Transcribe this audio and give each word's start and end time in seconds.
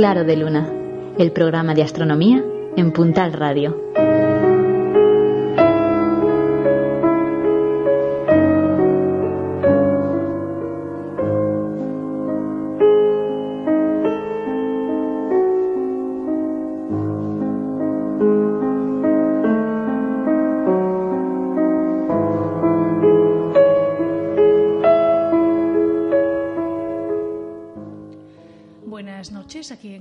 Claro 0.00 0.24
de 0.24 0.34
Luna, 0.34 0.66
el 1.18 1.30
programa 1.30 1.74
de 1.74 1.82
astronomía 1.82 2.42
en 2.74 2.90
Puntal 2.90 3.34
Radio. 3.34 3.76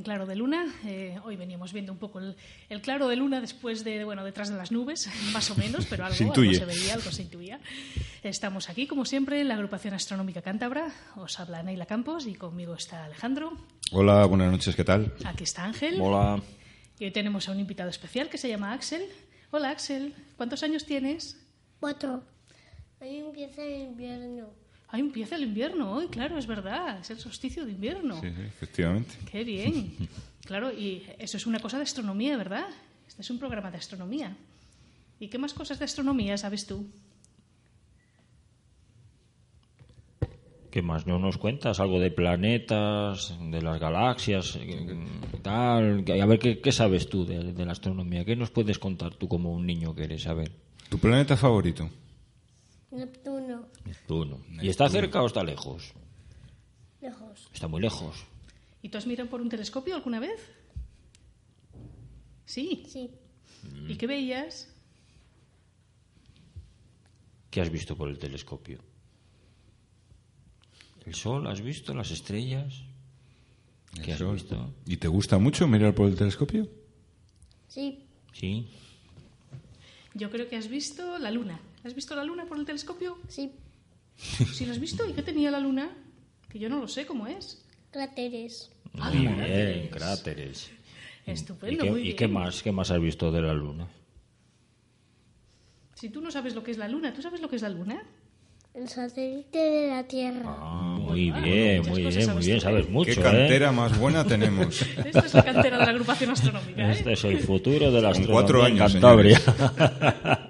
Claro 0.09 0.25
de 0.25 0.35
Luna. 0.35 0.65
Eh, 0.85 1.19
hoy 1.23 1.35
veníamos 1.35 1.71
viendo 1.71 1.91
un 1.93 1.99
poco 1.99 2.17
el, 2.17 2.35
el 2.67 2.81
claro 2.81 3.07
de 3.09 3.15
luna 3.15 3.41
después 3.41 3.83
de, 3.83 4.03
bueno, 4.03 4.23
detrás 4.25 4.49
de 4.49 4.57
las 4.57 4.71
nubes, 4.71 5.07
más 5.33 5.51
o 5.51 5.55
menos, 5.55 5.85
pero 5.85 6.03
algo, 6.03 6.15
Se 6.17 6.23
algo 6.23 6.33
intuye. 6.33 6.57
se 6.57 6.65
veía, 6.65 6.95
algo 6.95 7.11
se 7.11 7.21
intuía. 7.21 7.59
Estamos 8.23 8.69
aquí, 8.71 8.87
como 8.87 9.05
siempre, 9.05 9.39
en 9.39 9.49
la 9.49 9.53
agrupación 9.53 9.93
astronómica 9.93 10.41
cántabra. 10.41 10.91
Os 11.15 11.39
habla 11.39 11.61
Neila 11.61 11.85
Campos 11.85 12.25
y 12.25 12.33
conmigo 12.33 12.73
está 12.73 13.05
Alejandro. 13.05 13.55
Hola, 13.91 14.25
buenas 14.25 14.51
noches, 14.51 14.75
¿qué 14.75 14.83
tal? 14.83 15.13
Aquí 15.25 15.43
está 15.43 15.65
Ángel. 15.65 16.01
Hola. 16.01 16.41
Y 16.97 17.05
hoy 17.05 17.11
tenemos 17.11 17.47
a 17.47 17.51
un 17.51 17.59
invitado 17.59 17.91
especial 17.91 18.29
que 18.29 18.39
se 18.39 18.49
llama 18.49 18.73
Axel. 18.73 19.03
Hola 19.51 19.69
Axel, 19.69 20.15
¿cuántos 20.37 20.63
años 20.63 20.87
tienes? 20.87 21.39
Cuatro. 21.79 22.23
Ahí 22.99 23.17
empieza 23.17 23.61
el 23.61 23.81
invierno. 23.83 24.47
Ah, 24.91 24.97
empieza 24.97 25.35
el 25.35 25.43
invierno 25.43 25.91
hoy, 25.91 26.07
claro, 26.07 26.37
es 26.37 26.47
verdad, 26.47 26.99
es 26.99 27.11
el 27.11 27.19
solsticio 27.19 27.63
de 27.63 27.71
invierno. 27.71 28.19
Sí, 28.21 28.29
sí, 28.35 28.41
efectivamente. 28.41 29.15
Qué 29.31 29.43
bien. 29.43 29.93
Claro, 30.45 30.71
y 30.71 31.03
eso 31.19 31.37
es 31.37 31.45
una 31.45 31.59
cosa 31.59 31.77
de 31.77 31.83
astronomía, 31.83 32.35
¿verdad? 32.35 32.65
Este 33.07 33.21
es 33.21 33.29
un 33.29 33.37
programa 33.37 33.69
de 33.69 33.77
astronomía. 33.77 34.35
¿Y 35.19 35.27
qué 35.27 35.37
más 35.37 35.53
cosas 35.53 35.77
de 35.77 35.85
astronomía 35.85 36.39
sabes 36.39 36.65
tú? 36.65 36.87
¿Qué 40.71 40.81
más? 40.81 41.05
¿No 41.05 41.19
nos 41.19 41.37
cuentas 41.37 41.79
algo 41.79 41.99
de 41.99 42.09
planetas, 42.09 43.35
de 43.39 43.61
las 43.61 43.79
galaxias, 43.79 44.57
tal? 45.43 46.03
A 46.19 46.25
ver, 46.25 46.39
¿qué, 46.39 46.61
qué 46.61 46.71
sabes 46.71 47.09
tú 47.09 47.25
de, 47.25 47.53
de 47.53 47.65
la 47.65 47.73
astronomía? 47.73 48.25
¿Qué 48.25 48.35
nos 48.35 48.49
puedes 48.49 48.79
contar 48.79 49.13
tú 49.13 49.27
como 49.27 49.51
un 49.51 49.67
niño 49.67 49.93
que 49.93 50.05
eres? 50.05 50.25
A 50.25 50.33
ver. 50.33 50.51
¿Tu 50.89 50.97
planeta 50.97 51.37
favorito? 51.37 51.89
Neptuno. 52.91 53.38
Neptuno. 53.85 54.39
¿Y 54.61 54.69
está 54.69 54.89
cerca 54.89 55.21
o 55.21 55.27
está 55.27 55.43
lejos? 55.43 55.93
Lejos. 57.01 57.47
Está 57.53 57.67
muy 57.67 57.81
lejos. 57.81 58.15
¿Y 58.81 58.89
tú 58.89 58.97
has 58.97 59.07
mirado 59.07 59.29
por 59.29 59.41
un 59.41 59.49
telescopio 59.49 59.95
alguna 59.95 60.19
vez? 60.19 60.39
Sí. 62.45 62.83
Sí. 62.87 63.09
¿Y 63.87 63.95
qué 63.95 64.07
veías? 64.07 64.73
¿Qué 67.51 67.61
has 67.61 67.69
visto 67.69 67.95
por 67.95 68.09
el 68.09 68.17
telescopio? 68.19 68.79
¿El 71.05 71.15
sol 71.15 71.47
has 71.47 71.61
visto? 71.61 71.93
¿Las 71.93 72.11
estrellas? 72.11 72.83
¿Qué 73.95 74.11
El 74.11 74.11
has 74.13 74.19
sol. 74.19 74.33
visto? 74.35 74.73
¿Y 74.85 74.97
te 74.97 75.07
gusta 75.07 75.39
mucho 75.39 75.67
mirar 75.67 75.95
por 75.95 76.07
el 76.07 76.15
telescopio? 76.15 76.67
Sí. 77.67 78.05
Sí. 78.33 78.67
Yo 80.13 80.29
creo 80.29 80.47
que 80.47 80.55
has 80.57 80.67
visto 80.67 81.17
la 81.17 81.31
luna. 81.31 81.59
¿Has 81.83 81.93
visto 81.95 82.15
la 82.15 82.23
luna 82.23 82.45
por 82.45 82.57
el 82.59 82.65
telescopio? 82.65 83.17
Sí. 83.27 83.51
Sí, 84.17 84.65
la 84.65 84.73
has 84.73 84.79
visto. 84.79 85.07
¿Y 85.07 85.13
qué 85.13 85.21
tenía 85.23 85.49
la 85.51 85.59
luna? 85.59 85.89
Que 86.49 86.59
yo 86.59 86.67
no 86.69 86.79
lo 86.79 86.87
sé 86.87 87.05
cómo 87.05 87.27
es. 87.27 87.63
Cráteres. 87.91 88.71
Ah, 88.99 89.11
Muy 89.11 89.25
cráteres. 89.27 89.75
bien, 89.77 89.87
cráteres. 89.89 90.71
¿Y 91.25 91.31
Estupendo, 91.31 91.83
qué, 91.85 91.91
muy 91.91 91.99
y 92.01 92.03
bien. 92.05 92.15
qué 92.17 92.27
más? 92.27 92.61
¿Qué 92.63 92.71
más 92.71 92.91
has 92.91 92.99
visto 92.99 93.31
de 93.31 93.41
la 93.41 93.53
luna? 93.53 93.87
Si 95.95 96.09
tú 96.09 96.21
no 96.21 96.31
sabes 96.31 96.55
lo 96.55 96.63
que 96.63 96.71
es 96.71 96.77
la 96.77 96.87
luna, 96.87 97.13
¿tú 97.13 97.21
sabes 97.21 97.41
lo 97.41 97.49
que 97.49 97.57
es 97.57 97.61
la 97.61 97.69
luna? 97.69 98.01
El 98.73 98.87
satélite 98.87 99.57
de 99.57 99.87
la 99.89 100.03
Tierra. 100.07 100.43
Ah, 100.45 100.97
muy 100.99 101.29
Ah, 101.31 101.39
bien, 101.39 101.81
muy 101.89 102.01
bien, 102.03 102.33
muy 102.33 102.45
bien, 102.45 102.61
sabes 102.61 102.85
¿eh? 102.85 102.89
mucho. 102.89 103.13
¿Qué 103.13 103.19
¿eh? 103.19 103.23
cantera 103.23 103.71
más 103.71 103.97
buena 103.97 104.23
tenemos? 104.25 104.81
Esta 105.05 105.19
es 105.19 105.33
la 105.33 105.43
cantera 105.43 105.77
de 105.79 105.85
la 105.85 105.89
agrupación 105.91 106.29
astronómica. 106.31 106.87
¿eh? 106.89 106.91
Este 106.91 107.13
es 107.13 107.23
el 107.25 107.39
futuro 107.39 107.91
de 107.91 108.01
la 108.01 108.11
Con 108.13 108.21
astronomía 108.21 108.33
cuatro 108.33 108.59
en 108.67 108.73
años, 108.73 108.91
Cantabria. 108.93 109.39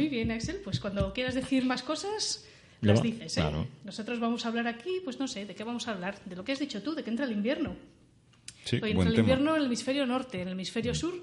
Muy 0.00 0.08
bien, 0.08 0.30
Axel. 0.30 0.60
Pues 0.62 0.80
cuando 0.80 1.12
quieras 1.12 1.34
decir 1.34 1.64
más 1.64 1.82
cosas, 1.82 2.44
las 2.80 3.02
dices. 3.02 3.36
¿eh? 3.36 3.40
claro. 3.40 3.66
Nosotros 3.84 4.20
vamos 4.20 4.44
a 4.44 4.48
hablar 4.48 4.66
aquí, 4.66 5.00
pues 5.04 5.18
no 5.18 5.28
sé, 5.28 5.46
¿de 5.46 5.54
qué 5.54 5.64
vamos 5.64 5.88
a 5.88 5.92
hablar? 5.92 6.18
De 6.24 6.36
lo 6.36 6.44
que 6.44 6.52
has 6.52 6.58
dicho 6.58 6.82
tú, 6.82 6.94
de 6.94 7.02
que 7.02 7.10
entra 7.10 7.26
el 7.26 7.32
invierno. 7.32 7.76
Sí, 8.64 8.78
Hoy 8.82 8.90
entra 8.90 9.08
el 9.08 9.14
tema. 9.14 9.20
invierno 9.20 9.54
en 9.54 9.60
el 9.62 9.66
hemisferio 9.66 10.06
norte, 10.06 10.42
en 10.42 10.48
el 10.48 10.54
hemisferio 10.54 10.94
sur 10.94 11.14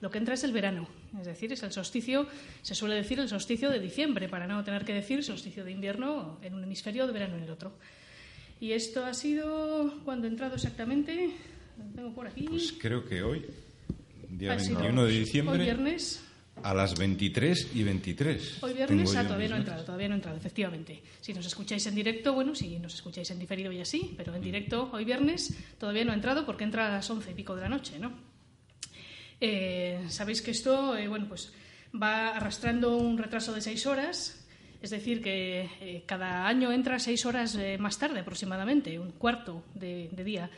lo 0.00 0.10
que 0.10 0.18
entra 0.18 0.34
es 0.34 0.44
el 0.44 0.52
verano. 0.52 0.88
Es 1.20 1.26
decir, 1.26 1.52
es 1.52 1.62
el 1.62 1.72
solsticio, 1.72 2.26
se 2.62 2.74
suele 2.74 2.94
decir 2.94 3.20
el 3.20 3.28
solsticio 3.28 3.70
de 3.70 3.78
diciembre, 3.78 4.28
para 4.28 4.46
no 4.46 4.64
tener 4.64 4.84
que 4.84 4.94
decir 4.94 5.22
solsticio 5.22 5.64
de 5.64 5.72
invierno 5.72 6.38
en 6.42 6.54
un 6.54 6.64
hemisferio, 6.64 7.06
de 7.06 7.12
verano 7.12 7.36
en 7.36 7.42
el 7.42 7.50
otro. 7.50 7.72
Y 8.60 8.72
esto 8.72 9.04
ha 9.04 9.14
sido 9.14 10.00
cuando 10.04 10.26
ha 10.26 10.30
entrado 10.30 10.54
exactamente, 10.54 11.30
lo 11.78 11.84
tengo 11.94 12.14
por 12.14 12.26
aquí. 12.26 12.46
Pues 12.48 12.72
creo 12.78 13.04
que 13.04 13.22
hoy, 13.22 13.44
día 14.30 14.58
sido 14.58 14.80
21 14.80 15.04
de 15.04 15.12
Hoy 15.12 15.18
diciembre, 15.18 15.64
viernes, 15.64 16.24
a 16.62 16.74
las 16.74 16.96
23 16.98 17.70
y 17.74 17.82
23. 17.82 18.62
Hoy 18.62 18.74
viernes 18.74 19.14
ah, 19.16 19.24
todavía 19.24 19.48
no 19.48 19.54
ha 19.54 19.58
notas. 19.58 19.58
entrado, 19.58 19.84
todavía 19.84 20.08
no 20.08 20.14
ha 20.14 20.16
entrado, 20.16 20.36
efectivamente. 20.36 21.02
Si 21.20 21.32
nos 21.32 21.46
escucháis 21.46 21.86
en 21.86 21.94
directo, 21.94 22.32
bueno, 22.34 22.54
si 22.54 22.78
nos 22.78 22.94
escucháis 22.94 23.30
en 23.30 23.38
diferido 23.38 23.72
ya 23.72 23.84
sí, 23.84 24.14
pero 24.16 24.34
en 24.34 24.42
directo 24.42 24.90
hoy 24.92 25.04
viernes 25.04 25.54
todavía 25.78 26.04
no 26.04 26.12
ha 26.12 26.14
entrado 26.14 26.44
porque 26.46 26.64
entra 26.64 26.88
a 26.88 26.90
las 26.92 27.10
once 27.10 27.30
y 27.30 27.34
pico 27.34 27.54
de 27.54 27.62
la 27.62 27.68
noche, 27.68 27.98
¿no? 27.98 28.12
Eh, 29.40 30.04
Sabéis 30.08 30.42
que 30.42 30.50
esto, 30.50 30.96
eh, 30.96 31.08
bueno, 31.08 31.26
pues 31.28 31.52
va 32.00 32.28
arrastrando 32.28 32.96
un 32.96 33.16
retraso 33.18 33.52
de 33.52 33.60
seis 33.60 33.86
horas, 33.86 34.46
es 34.82 34.90
decir, 34.90 35.22
que 35.22 35.68
eh, 35.80 36.02
cada 36.06 36.46
año 36.46 36.72
entra 36.72 36.98
seis 36.98 37.24
horas 37.26 37.58
más 37.78 37.98
tarde 37.98 38.20
aproximadamente, 38.20 38.98
un 38.98 39.12
cuarto 39.12 39.64
de, 39.74 40.08
de 40.12 40.24
día. 40.24 40.50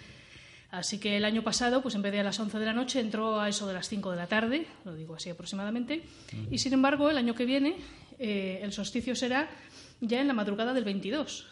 Así 0.72 0.98
que 0.98 1.18
el 1.18 1.26
año 1.26 1.42
pasado, 1.42 1.82
pues 1.82 1.94
en 1.94 2.00
vez 2.00 2.12
de 2.12 2.20
a 2.20 2.24
las 2.24 2.40
11 2.40 2.58
de 2.58 2.64
la 2.64 2.72
noche, 2.72 2.98
entró 2.98 3.38
a 3.38 3.50
eso 3.50 3.68
de 3.68 3.74
las 3.74 3.90
5 3.90 4.10
de 4.10 4.16
la 4.16 4.26
tarde, 4.26 4.66
lo 4.86 4.94
digo 4.94 5.14
así 5.14 5.28
aproximadamente. 5.28 6.02
Y 6.50 6.56
sin 6.56 6.72
embargo, 6.72 7.10
el 7.10 7.18
año 7.18 7.34
que 7.34 7.44
viene, 7.44 7.76
eh, 8.18 8.58
el 8.62 8.72
solsticio 8.72 9.14
será 9.14 9.50
ya 10.00 10.22
en 10.22 10.28
la 10.28 10.32
madrugada 10.32 10.72
del 10.72 10.84
22. 10.84 11.46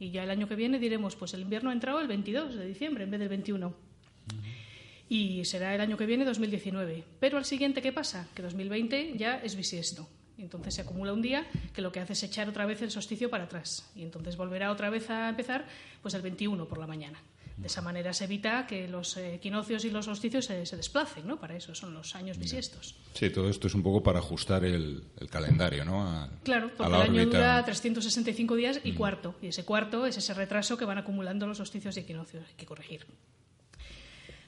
Y 0.00 0.10
ya 0.10 0.24
el 0.24 0.30
año 0.30 0.48
que 0.48 0.56
viene 0.56 0.80
diremos, 0.80 1.14
pues 1.14 1.34
el 1.34 1.42
invierno 1.42 1.70
ha 1.70 1.72
entrado 1.72 2.00
el 2.00 2.08
22 2.08 2.56
de 2.56 2.66
diciembre 2.66 3.04
en 3.04 3.12
vez 3.12 3.20
del 3.20 3.28
21. 3.28 3.72
Y 5.08 5.44
será 5.44 5.72
el 5.72 5.80
año 5.80 5.96
que 5.96 6.06
viene 6.06 6.24
2019. 6.24 7.04
Pero 7.20 7.38
al 7.38 7.44
siguiente, 7.44 7.80
¿qué 7.80 7.92
pasa? 7.92 8.26
Que 8.34 8.42
2020 8.42 9.12
ya 9.16 9.36
es 9.36 9.54
bisiesto. 9.54 10.08
Entonces 10.36 10.74
se 10.74 10.82
acumula 10.82 11.12
un 11.12 11.22
día 11.22 11.46
que 11.72 11.80
lo 11.80 11.92
que 11.92 12.00
hace 12.00 12.14
es 12.14 12.22
echar 12.24 12.48
otra 12.48 12.66
vez 12.66 12.82
el 12.82 12.90
solsticio 12.90 13.30
para 13.30 13.44
atrás. 13.44 13.88
Y 13.94 14.02
entonces 14.02 14.36
volverá 14.36 14.72
otra 14.72 14.90
vez 14.90 15.08
a 15.10 15.28
empezar 15.28 15.64
pues 16.02 16.14
el 16.14 16.22
21 16.22 16.66
por 16.66 16.78
la 16.78 16.88
mañana. 16.88 17.20
De 17.56 17.68
esa 17.68 17.80
manera 17.80 18.12
se 18.12 18.24
evita 18.24 18.66
que 18.66 18.88
los 18.88 19.16
equinoccios 19.16 19.84
y 19.84 19.90
los 19.90 20.06
solsticios 20.06 20.44
se, 20.44 20.66
se 20.66 20.76
desplacen, 20.76 21.24
¿no? 21.26 21.38
Para 21.38 21.54
eso 21.56 21.72
son 21.74 21.94
los 21.94 22.16
años 22.16 22.36
bisiestos. 22.36 22.96
Sí, 23.14 23.30
todo 23.30 23.48
esto 23.48 23.68
es 23.68 23.74
un 23.74 23.82
poco 23.84 24.02
para 24.02 24.18
ajustar 24.18 24.64
el, 24.64 25.04
el 25.20 25.28
calendario, 25.30 25.84
¿no? 25.84 26.02
A, 26.02 26.28
Claro, 26.42 26.66
a 26.66 26.76
porque 26.76 26.90
la 26.92 27.04
el 27.04 27.10
año 27.10 27.22
órbita. 27.22 27.36
dura 27.38 27.64
365 27.64 28.56
días 28.56 28.80
y 28.82 28.92
cuarto. 28.92 29.36
Y 29.40 29.46
ese 29.48 29.64
cuarto 29.64 30.04
es 30.04 30.16
ese 30.16 30.34
retraso 30.34 30.76
que 30.76 30.84
van 30.84 30.98
acumulando 30.98 31.46
los 31.46 31.58
solsticios 31.58 31.96
y 31.96 32.00
equinoccios. 32.00 32.44
Hay 32.48 32.54
que 32.56 32.66
corregir. 32.66 33.06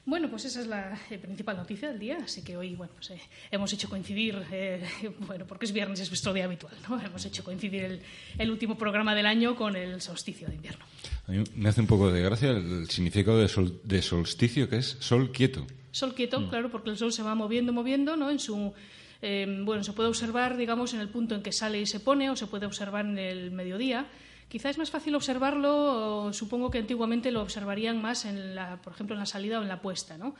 Bueno, 0.07 0.29
pues 0.29 0.45
esa 0.45 0.61
es 0.61 0.67
la 0.67 0.97
eh, 1.11 1.17
principal 1.17 1.57
noticia 1.57 1.89
del 1.89 1.99
día, 1.99 2.17
así 2.23 2.41
que 2.41 2.55
hoy 2.55 2.75
bueno, 2.75 2.93
pues, 2.95 3.09
eh, 3.11 3.19
hemos 3.51 3.71
hecho 3.73 3.89
coincidir, 3.89 4.41
eh, 4.53 4.81
bueno, 5.27 5.45
porque 5.45 5.65
es 5.65 5.73
viernes, 5.73 5.99
es 5.99 6.09
nuestro 6.09 6.31
día 6.33 6.45
habitual, 6.45 6.73
¿no? 6.87 6.97
Hemos 7.01 7.25
hecho 7.25 7.43
coincidir 7.43 7.83
el, 7.83 8.01
el 8.37 8.49
último 8.49 8.77
programa 8.77 9.13
del 9.13 9.25
año 9.25 9.57
con 9.57 9.75
el 9.75 9.99
solsticio 10.01 10.47
de 10.47 10.55
invierno. 10.55 10.85
A 11.27 11.31
mí 11.31 11.43
me 11.55 11.67
hace 11.67 11.81
un 11.81 11.87
poco 11.87 12.09
de 12.09 12.21
gracia 12.21 12.51
el 12.51 12.89
significado 12.89 13.37
de, 13.37 13.49
sol- 13.49 13.81
de 13.83 14.01
solsticio, 14.01 14.69
que 14.69 14.77
es 14.77 14.95
sol 15.01 15.31
quieto. 15.33 15.67
Sol 15.91 16.15
quieto, 16.15 16.47
claro, 16.49 16.71
porque 16.71 16.89
el 16.89 16.97
sol 16.97 17.11
se 17.11 17.21
va 17.21 17.35
moviendo, 17.35 17.73
moviendo, 17.73 18.15
¿no? 18.15 18.29
En 18.31 18.39
su 18.39 18.73
eh, 19.21 19.61
bueno, 19.65 19.83
se 19.83 19.91
puede 19.91 20.07
observar, 20.07 20.55
digamos, 20.55 20.93
en 20.93 21.01
el 21.01 21.09
punto 21.09 21.35
en 21.35 21.43
que 21.43 21.51
sale 21.51 21.81
y 21.81 21.85
se 21.85 21.99
pone, 21.99 22.29
o 22.29 22.35
se 22.37 22.47
puede 22.47 22.65
observar 22.65 23.05
en 23.05 23.17
el 23.17 23.51
mediodía. 23.51 24.07
Quizá 24.49 24.69
es 24.69 24.77
más 24.77 24.91
fácil 24.91 25.13
observarlo, 25.15 26.31
supongo 26.31 26.71
que 26.71 26.77
antiguamente 26.77 27.31
lo 27.31 27.41
observarían 27.41 28.01
más, 28.01 28.23
en 28.23 28.55
la, 28.55 28.81
por 28.81 28.93
ejemplo, 28.93 29.13
en 29.13 29.19
la 29.19 29.25
salida 29.25 29.59
o 29.59 29.61
en 29.61 29.67
la 29.67 29.81
puesta, 29.81 30.17
¿no? 30.17 30.35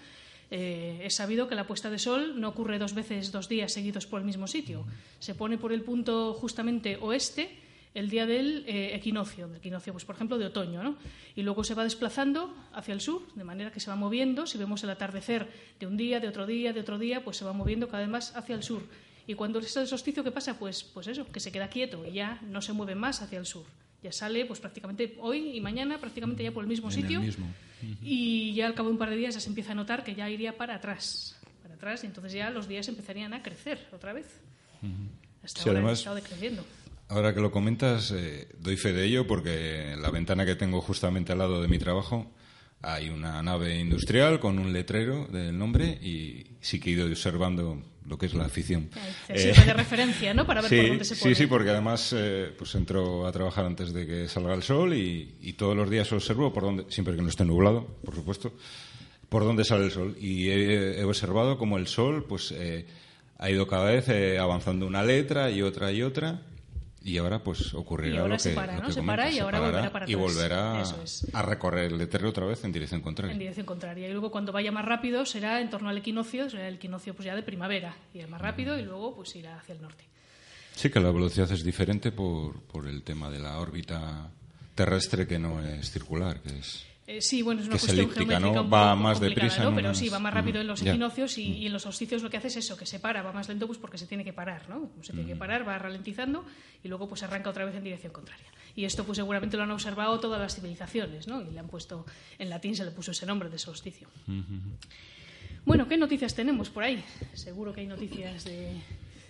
Eh, 0.50 1.02
es 1.04 1.16
sabido 1.16 1.50
que 1.50 1.56
la 1.56 1.68
puesta 1.68 1.90
de 1.90 2.00
sol 2.00 2.40
no 2.40 2.48
ocurre 2.48 2.80
dos 2.80 2.94
veces, 2.94 3.34
dos 3.34 3.50
días 3.50 3.74
seguidos 3.74 4.08
por 4.08 4.22
el 4.22 4.26
mismo 4.26 4.48
sitio. 4.48 4.86
Se 5.20 5.36
pone 5.36 5.58
por 5.58 5.74
el 5.74 5.82
punto 5.82 6.34
justamente 6.34 6.98
oeste 7.02 7.60
el 7.94 8.10
día 8.10 8.26
del 8.26 8.64
eh, 8.68 8.96
equinoccio, 8.96 9.48
del 9.48 9.58
equinoccio, 9.58 9.92
pues 9.92 10.06
por 10.06 10.16
ejemplo, 10.16 10.38
de 10.38 10.46
otoño, 10.46 10.84
¿no? 10.84 10.96
Y 11.36 11.42
luego 11.42 11.66
se 11.66 11.74
va 11.74 11.84
desplazando 11.84 12.56
hacia 12.74 12.94
el 12.94 13.02
sur, 13.02 13.24
de 13.34 13.44
manera 13.44 13.72
que 13.72 13.82
se 13.82 13.90
va 13.90 13.98
moviendo. 13.98 14.46
Si 14.46 14.58
vemos 14.58 14.84
el 14.84 14.90
atardecer 14.90 15.52
de 15.80 15.88
un 15.88 15.98
día, 15.98 16.22
de 16.22 16.30
otro 16.30 16.46
día, 16.46 16.72
de 16.72 16.80
otro 16.80 16.98
día, 16.98 17.26
pues 17.26 17.36
se 17.36 17.44
va 17.44 17.52
moviendo 17.52 17.88
cada 17.88 18.04
vez 18.04 18.10
más 18.10 18.36
hacia 18.36 18.56
el 18.56 18.64
sur. 18.64 18.84
Y 19.26 19.34
cuando 19.34 19.60
es 19.60 19.76
el 19.76 19.88
solsticio, 19.88 20.24
¿qué 20.24 20.32
pasa? 20.32 20.58
Pues, 20.58 20.84
pues 20.84 21.08
eso, 21.08 21.28
que 21.28 21.42
se 21.42 21.52
queda 21.52 21.68
quieto 21.68 22.06
y 22.06 22.14
ya 22.14 22.40
no 22.44 22.62
se 22.62 22.72
mueve 22.72 22.96
más 22.96 23.22
hacia 23.22 23.40
el 23.40 23.46
sur. 23.46 23.66
Ya 24.04 24.12
sale, 24.12 24.46
pues 24.46 24.60
prácticamente 24.60 25.16
hoy 25.20 25.58
y 25.58 25.62
mañana, 25.62 25.98
prácticamente 26.00 26.44
ya 26.44 26.52
por 26.52 26.64
el 26.64 26.70
mismo 26.70 26.90
En 26.90 26.96
el 26.96 27.02
sitio. 27.02 27.22
mismo. 27.22 27.48
Y 28.02 28.54
ya 28.54 28.68
al 28.68 28.74
cabo 28.74 28.90
de 28.90 28.94
un 28.94 29.00
par 29.00 29.10
de 29.10 29.18
días 29.18 29.34
ya 29.36 29.40
se 29.42 29.50
empieza 29.50 29.72
a 29.72 29.76
notar 29.76 30.04
que 30.04 30.14
ya 30.16 30.30
iría 30.30 30.56
para 30.58 30.76
atrás. 30.76 31.36
Para 31.64 31.76
atrás, 31.76 32.04
y 32.04 32.08
entonces 32.08 32.34
ya 32.34 32.50
los 32.50 32.68
días 32.68 32.88
empezarían 32.88 33.34
a 33.34 33.42
crecer 33.44 33.88
otra 33.92 34.14
vez. 34.14 34.28
Hasta 35.44 35.62
Sí, 35.64 35.70
ahora 35.70 35.80
además- 35.80 35.92
han 35.92 35.98
estado 36.00 36.16
decreciendo. 36.18 36.66
Ahora 37.10 37.34
que 37.34 37.40
lo 37.40 37.52
comentas, 37.52 38.12
eh, 38.12 38.50
doy 38.60 38.76
fe 38.78 38.92
de 38.94 39.06
ello 39.06 39.26
porque 39.28 39.96
la 39.98 40.12
ventana 40.12 40.46
que 40.46 40.56
tengo 40.56 40.82
justamente 40.82 41.32
al 41.32 41.38
lado 41.40 41.62
de 41.62 41.68
mi 41.70 41.80
trabajo 41.80 42.30
hay 42.82 43.10
una 43.10 43.42
nave 43.42 43.80
industrial 43.80 44.40
con 44.40 44.60
un 44.60 44.72
letrero 44.72 45.28
del 45.28 45.58
nombre 45.58 45.88
y 46.02 46.58
sí 46.62 46.80
que 46.80 46.90
he 46.90 46.94
ido 46.94 47.08
observando 47.08 47.82
lo 48.06 48.18
que 48.18 48.28
es 48.28 48.34
la 48.34 48.46
afición. 48.46 48.90
Te 49.28 49.50
Eh, 49.50 49.54
de 49.54 49.74
referencia, 49.74 50.34
¿no? 50.34 50.46
Para 50.46 50.62
ver 50.62 50.70
sí, 50.72 50.78
por 50.78 50.88
dónde 50.88 51.06
se 51.06 51.16
sí, 51.16 51.36
sí, 51.36 51.48
porque 51.48 51.72
además 51.72 52.14
eh, 52.16 52.54
pues 52.58 52.74
entro 52.76 53.28
a 53.28 53.32
trabajar 53.32 53.66
antes 53.66 53.94
de 53.94 54.06
que 54.08 54.28
salga 54.30 54.54
el 54.54 54.64
sol 54.64 54.94
y, 54.94 55.36
y 55.42 55.54
todos 55.54 55.76
los 55.76 55.90
días 55.90 56.12
observo 56.14 56.54
por 56.54 56.64
dónde, 56.64 56.86
siempre 56.90 57.16
que 57.16 57.22
no 57.22 57.30
esté 57.30 57.44
nublado, 57.44 57.86
por 58.06 58.16
supuesto, 58.16 58.54
por 59.28 59.44
dónde 59.44 59.66
sale 59.66 59.86
el 59.86 59.92
sol. 59.92 60.16
Y 60.20 60.50
he, 60.50 61.00
he 61.00 61.04
observado 61.04 61.58
como 61.58 61.78
el 61.78 61.88
sol 61.88 62.26
pues 62.28 62.54
eh, 62.56 62.86
ha 63.38 63.50
ido 63.50 63.68
cada 63.68 63.92
vez 63.92 64.08
eh, 64.10 64.40
avanzando 64.40 64.88
una 64.88 65.04
letra 65.04 65.52
y 65.52 65.62
otra 65.62 65.92
y 65.92 66.02
otra. 66.02 66.42
Y 67.08 67.18
ahora 67.20 67.40
pues 67.42 67.74
ocurrirá 67.74 68.16
Y 68.16 68.18
ahora 68.18 68.34
lo 68.34 68.40
se 68.40 68.50
que, 68.50 68.56
para, 68.58 68.76
lo 68.76 68.82
¿no? 68.82 68.88
que 68.88 68.94
Se 68.94 69.02
para 69.02 69.32
y 69.32 69.40
ahora 69.40 69.60
volverá 69.62 69.92
para 69.94 70.10
y 70.10 70.16
volverá 70.16 70.82
es. 70.82 71.26
a 71.34 71.42
recorrer 71.42 71.86
el 71.86 71.98
letrero 71.98 72.28
otra 72.28 72.46
vez 72.46 72.66
en 72.66 72.74
dirección 72.74 73.00
contraria. 73.00 73.32
en 73.32 73.40
dirección 73.40 73.66
contraria. 73.66 74.10
Y 74.10 74.12
luego 74.12 74.30
cuando 74.30 74.52
vaya 74.52 74.74
más 74.74 74.84
rápido 74.84 75.26
será 75.26 75.62
en 75.62 75.70
torno 75.70 75.88
al 75.88 75.98
equinoccio, 75.98 76.50
será 76.50 76.68
el 76.68 76.76
equinoccio 76.76 77.14
pues 77.14 77.26
ya 77.26 77.34
de 77.34 77.44
primavera. 77.44 77.96
Irá 78.14 78.28
más 78.28 78.42
rápido 78.42 78.78
y 78.78 78.82
luego 78.84 79.16
pues 79.16 79.34
irá 79.38 79.58
hacia 79.58 79.76
el 79.76 79.82
norte. 79.82 80.04
Sí, 80.76 80.90
que 80.90 81.00
la 81.00 81.12
velocidad 81.12 81.50
es 81.50 81.64
diferente 81.64 82.12
por, 82.12 82.60
por 82.64 82.86
el 82.88 83.02
tema 83.04 83.30
de 83.30 83.40
la 83.40 83.58
órbita 83.58 84.30
terrestre 84.76 85.26
que 85.26 85.40
no 85.40 85.62
es 85.64 85.90
circular, 85.90 86.42
que 86.42 86.60
es... 86.60 86.86
Eh, 87.10 87.22
sí, 87.22 87.42
bueno, 87.42 87.62
es 87.62 87.68
una 87.68 87.76
Que 87.76 87.78
es 87.78 87.84
cuestión 87.84 88.06
elíptica, 88.06 88.26
geométrica 88.38 88.56
¿no? 88.58 88.62
un 88.64 88.74
Va 88.74 88.92
poco 88.92 89.04
más 89.04 89.20
deprisa 89.22 89.64
¿no? 89.64 89.74
Pero 89.74 89.88
unas- 89.88 89.98
sí, 89.98 90.10
va 90.10 90.20
más 90.20 90.34
rápido 90.34 90.60
en 90.60 90.68
los 90.68 90.82
Ya. 90.82 90.92
equinoccios 90.92 91.38
y, 91.38 91.54
y 91.54 91.68
en 91.68 91.72
los 91.74 91.84
solsticios 91.84 92.22
lo 92.22 92.30
que 92.30 92.36
hace 92.36 92.50
es 92.50 92.58
eso, 92.58 92.76
que 92.76 92.86
se 92.86 93.00
para, 93.00 93.22
va 93.22 93.32
más 93.32 93.48
lento 93.48 93.66
pues 93.66 93.80
porque 93.80 93.98
se 93.98 94.08
tiene 94.08 94.26
que 94.26 94.34
parar, 94.34 94.68
¿no? 94.70 94.90
Se 95.02 95.14
tiene 95.14 95.26
que 95.30 95.38
parar, 95.38 95.66
va 95.66 95.78
ralentizando 95.80 96.44
y 96.84 96.90
luego 96.90 97.08
pues 97.08 97.24
arranca 97.24 97.50
otra 97.50 97.64
vez 97.64 97.76
en 97.76 97.86
dirección 97.86 98.12
contraria. 98.12 98.46
Y 98.76 98.84
esto 98.84 99.06
pues 99.06 99.16
seguramente 99.16 99.56
lo 99.56 99.64
han 99.64 99.72
observado 99.72 100.20
todas 100.20 100.40
las 100.42 100.54
civilizaciones, 100.56 101.28
¿no? 101.30 101.42
Y 101.42 101.50
le 101.52 101.60
han 101.60 101.68
puesto, 101.70 102.06
en 102.38 102.50
latín 102.50 102.76
se 102.76 102.84
le 102.84 102.92
puso 102.92 103.12
ese 103.12 103.26
nombre 103.26 103.50
de 103.50 103.58
solsticio. 103.58 104.10
Bueno, 105.66 105.88
¿qué 105.88 105.98
noticias 105.98 106.34
tenemos 106.36 106.70
por 106.70 106.84
ahí? 106.84 107.04
Seguro 107.34 107.74
que 107.74 107.82
hay 107.82 107.88
noticias 107.88 108.44
de... 108.46 108.72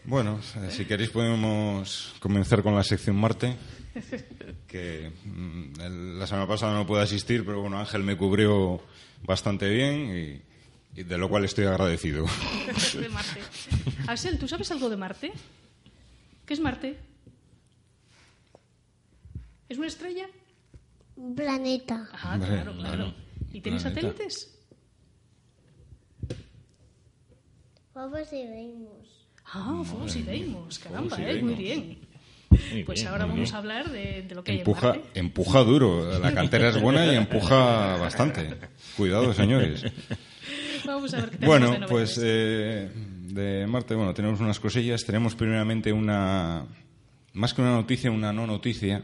Bueno, 0.05 0.39
si 0.69 0.85
queréis 0.85 1.09
podemos 1.09 2.15
comenzar 2.19 2.63
con 2.63 2.73
la 2.75 2.83
sección 2.83 3.15
Marte, 3.17 3.55
que 4.67 5.11
mm, 5.25 6.17
la 6.19 6.27
semana 6.27 6.47
pasada 6.47 6.73
no 6.73 6.85
pude 6.87 7.01
asistir, 7.01 7.45
pero 7.45 7.61
bueno, 7.61 7.79
Ángel 7.79 8.03
me 8.03 8.17
cubrió 8.17 8.81
bastante 9.23 9.69
bien 9.69 10.41
y, 10.95 10.99
y 10.99 11.03
de 11.03 11.17
lo 11.17 11.29
cual 11.29 11.45
estoy 11.45 11.65
agradecido. 11.65 12.25
de 12.99 13.09
Marte. 13.09 13.39
Axel, 14.07 14.37
¿tú 14.39 14.47
sabes 14.47 14.71
algo 14.71 14.89
de 14.89 14.97
Marte? 14.97 15.31
¿Qué 16.45 16.53
es 16.53 16.59
Marte? 16.59 16.97
¿Es 19.69 19.77
una 19.77 19.87
estrella? 19.87 20.27
Un 21.15 21.35
planeta. 21.35 22.09
Ah, 22.13 22.37
claro, 22.37 22.73
claro. 22.73 22.73
claro. 22.75 23.13
¿Y 23.51 23.61
tiene 23.61 23.79
satélites? 23.79 24.53
Vamos 27.93 28.31
y 28.31 28.45
vemos. 28.47 29.27
Ah, 29.45 29.81
Fobos 29.83 30.15
y 30.15 30.23
Deimos, 30.23 30.77
caramba, 30.77 31.15
Fobos 31.15 31.19
y 31.19 31.23
¿eh? 31.37 31.41
muy 31.41 31.55
Deimos. 31.55 31.57
bien. 31.87 32.06
Muy 32.49 32.83
Pues 32.83 32.99
bien, 32.99 33.11
ahora 33.11 33.25
vamos 33.25 33.41
bien. 33.41 33.55
a 33.55 33.57
hablar 33.57 33.89
de, 33.91 34.23
de 34.23 34.35
lo 34.35 34.43
que 34.43 34.53
Empuja, 34.59 34.93
hay 34.93 35.01
en 35.13 35.25
empuja 35.25 35.59
duro, 35.63 36.19
la 36.19 36.33
cantera 36.33 36.69
es 36.69 36.81
buena 36.81 37.05
y 37.05 37.15
empuja 37.15 37.97
bastante. 37.97 38.55
Cuidado, 38.95 39.33
señores. 39.33 39.83
Vamos 40.85 41.13
a 41.13 41.17
ver 41.17 41.29
qué 41.31 41.37
tenemos 41.37 41.69
Bueno, 41.69 41.87
pues 41.87 42.19
eh, 42.21 42.89
de 42.93 43.67
Marte, 43.67 43.95
bueno, 43.95 44.13
tenemos 44.13 44.39
unas 44.39 44.59
cosillas. 44.59 45.03
Tenemos 45.05 45.35
primeramente 45.35 45.91
una, 45.91 46.65
más 47.33 47.53
que 47.53 47.61
una 47.61 47.71
noticia, 47.71 48.09
una 48.11 48.31
no 48.31 48.47
noticia, 48.47 49.03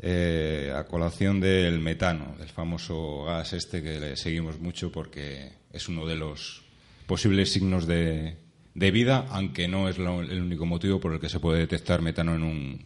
eh, 0.00 0.72
a 0.74 0.84
colación 0.84 1.40
del 1.40 1.80
metano, 1.80 2.36
del 2.38 2.48
famoso 2.48 3.24
gas 3.24 3.52
este 3.52 3.82
que 3.82 3.98
le 4.00 4.16
seguimos 4.16 4.58
mucho 4.58 4.90
porque 4.92 5.52
es 5.72 5.88
uno 5.88 6.06
de 6.06 6.16
los 6.16 6.62
posibles 7.06 7.52
signos 7.52 7.86
de, 7.86 8.36
de 8.74 8.90
vida, 8.90 9.26
aunque 9.30 9.68
no 9.68 9.88
es 9.88 9.98
lo- 9.98 10.22
el 10.22 10.40
único 10.40 10.66
motivo 10.66 11.00
por 11.00 11.12
el 11.12 11.20
que 11.20 11.28
se 11.28 11.40
puede 11.40 11.60
detectar 11.60 12.00
metano 12.02 12.34
en 12.34 12.42
un, 12.42 12.84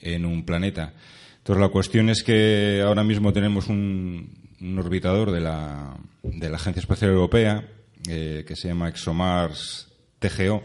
en 0.00 0.24
un 0.26 0.44
planeta. 0.44 0.92
Entonces, 1.38 1.60
la 1.60 1.68
cuestión 1.68 2.08
es 2.10 2.22
que 2.22 2.82
ahora 2.84 3.04
mismo 3.04 3.32
tenemos 3.32 3.68
un, 3.68 4.34
un 4.60 4.78
orbitador 4.78 5.30
de 5.30 5.40
la, 5.40 5.96
de 6.22 6.50
la 6.50 6.56
Agencia 6.56 6.80
Espacial 6.80 7.12
Europea 7.12 7.66
eh, 8.08 8.44
que 8.46 8.56
se 8.56 8.68
llama 8.68 8.88
ExoMars 8.88 9.88
TGO, 10.18 10.62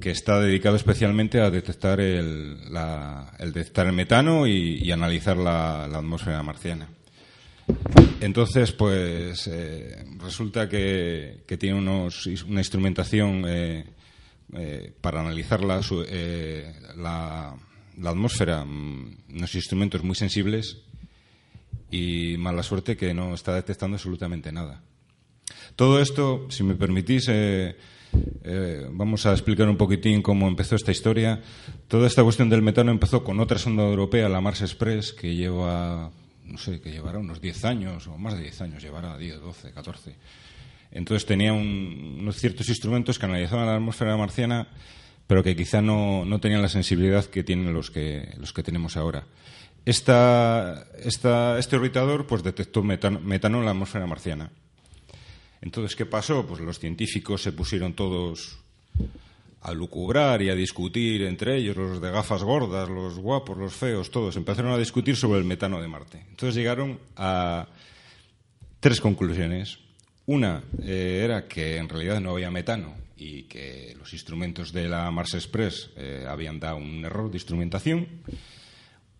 que 0.00 0.10
está 0.10 0.40
dedicado 0.40 0.76
especialmente 0.76 1.40
a 1.40 1.50
detectar 1.50 2.00
el, 2.00 2.72
la- 2.72 3.32
detectar 3.38 3.86
el 3.86 3.92
metano 3.92 4.46
y, 4.46 4.90
analizar 4.92 5.36
la 5.36 5.84
atmósfera 5.84 6.42
marciana. 6.42 6.88
Entonces, 8.20 8.72
pues 8.72 9.46
eh, 9.46 10.04
resulta 10.18 10.68
que, 10.68 11.44
tiene 11.58 11.78
unos, 11.78 12.26
una 12.48 12.60
instrumentación 12.60 13.44
eh, 13.46 13.84
eh, 14.54 14.92
para 15.00 15.20
analizar 15.20 15.62
la, 15.64 15.82
su- 15.82 16.04
la, 16.96 17.54
la 17.98 18.10
atmósfera, 18.10 18.64
mm, 18.64 19.16
unos 19.36 19.54
instrumentos 19.54 20.02
muy 20.02 20.14
sensibles 20.16 20.78
y 21.90 22.36
mala 22.38 22.62
suerte 22.62 22.96
que 22.96 23.14
no 23.14 23.34
está 23.34 23.54
detectando 23.54 23.96
absolutamente 23.96 24.50
nada. 24.52 24.82
Todo 25.76 26.00
esto, 26.00 26.46
si 26.50 26.64
me 26.64 26.74
permitís, 26.74 27.30
vamos 28.90 29.26
a 29.26 29.32
explicar 29.32 29.68
un 29.68 29.76
poquitín 29.76 30.22
cómo 30.22 30.48
empezó 30.48 30.74
esta 30.74 30.90
historia. 30.90 31.42
Toda 31.86 32.06
esta 32.06 32.24
cuestión 32.24 32.48
del 32.48 32.62
metano 32.62 32.90
empezó 32.90 33.22
con 33.22 33.38
otra 33.40 33.58
sonda 33.58 33.84
europea, 33.84 34.28
la 34.28 34.40
Mars 34.40 34.62
Express, 34.62 35.12
que 35.12 35.34
lleva, 35.36 36.10
no 36.46 36.58
sé, 36.58 36.80
que 36.80 36.90
llevará 36.90 37.18
unos 37.18 37.40
10 37.40 37.64
años, 37.64 38.06
o 38.06 38.16
más 38.18 38.34
de 38.34 38.42
10 38.42 38.60
años, 38.62 38.82
llevará 38.82 39.16
10, 39.18 39.40
12, 39.40 39.72
14. 39.72 40.14
Entonces 40.92 41.26
tenía 41.26 41.52
un- 41.52 42.18
unos 42.20 42.36
ciertos 42.36 42.68
instrumentos 42.68 43.18
que 43.18 43.26
analizaban 43.26 43.66
la 43.66 43.74
atmósfera 43.76 44.16
marciana, 44.16 44.68
pero 45.26 45.42
que 45.42 45.56
quizá 45.56 45.82
no, 45.82 46.24
no 46.24 46.38
tenían 46.40 46.62
la 46.62 46.68
sensibilidad 46.68 47.24
que 47.24 47.42
tienen 47.42 47.74
los 47.74 47.90
que, 47.90 48.32
los 48.38 48.52
que 48.52 48.62
tenemos 48.62 48.96
ahora. 48.96 49.24
Este 49.84 51.76
orbitador 51.76 52.26
pues, 52.26 52.42
detectó 52.42 52.82
metano, 52.82 53.20
metano 53.20 53.58
en 53.58 53.64
la 53.64 53.70
atmósfera 53.72 54.06
marciana. 54.06 54.50
Entonces, 55.60 55.96
¿qué 55.96 56.06
pasó? 56.06 56.46
Pues 56.46 56.60
los 56.60 56.78
científicos 56.78 57.42
se 57.42 57.52
pusieron 57.52 57.94
todos 57.94 58.58
a 59.66 59.74
lucubrar 59.74 60.42
y 60.42 60.48
a 60.48 60.54
discutir 60.54 61.22
entre 61.22 61.56
ellos, 61.56 61.76
los 61.76 62.00
de 62.00 62.12
gafas 62.12 62.44
gordas, 62.44 62.88
los 62.88 63.18
guapos, 63.18 63.58
los 63.58 63.74
feos, 63.74 64.12
todos. 64.12 64.36
Empezaron 64.36 64.70
a 64.70 64.78
discutir 64.78 65.16
sobre 65.16 65.40
el 65.40 65.44
metano 65.44 65.82
de 65.82 65.88
Marte. 65.88 66.24
Entonces 66.30 66.54
llegaron 66.54 67.00
a 67.16 67.66
tres 68.78 69.00
conclusiones. 69.00 69.80
Una 70.26 70.62
eh, 70.84 71.22
era 71.24 71.48
que 71.48 71.78
en 71.78 71.88
realidad 71.88 72.20
no 72.20 72.30
había 72.30 72.48
metano 72.48 72.94
y 73.16 73.42
que 73.44 73.96
los 73.98 74.12
instrumentos 74.12 74.72
de 74.72 74.88
la 74.88 75.10
Mars 75.10 75.34
Express 75.34 75.90
eh, 75.96 76.24
habían 76.28 76.60
dado 76.60 76.76
un 76.76 77.04
error 77.04 77.28
de 77.28 77.36
instrumentación. 77.36 78.06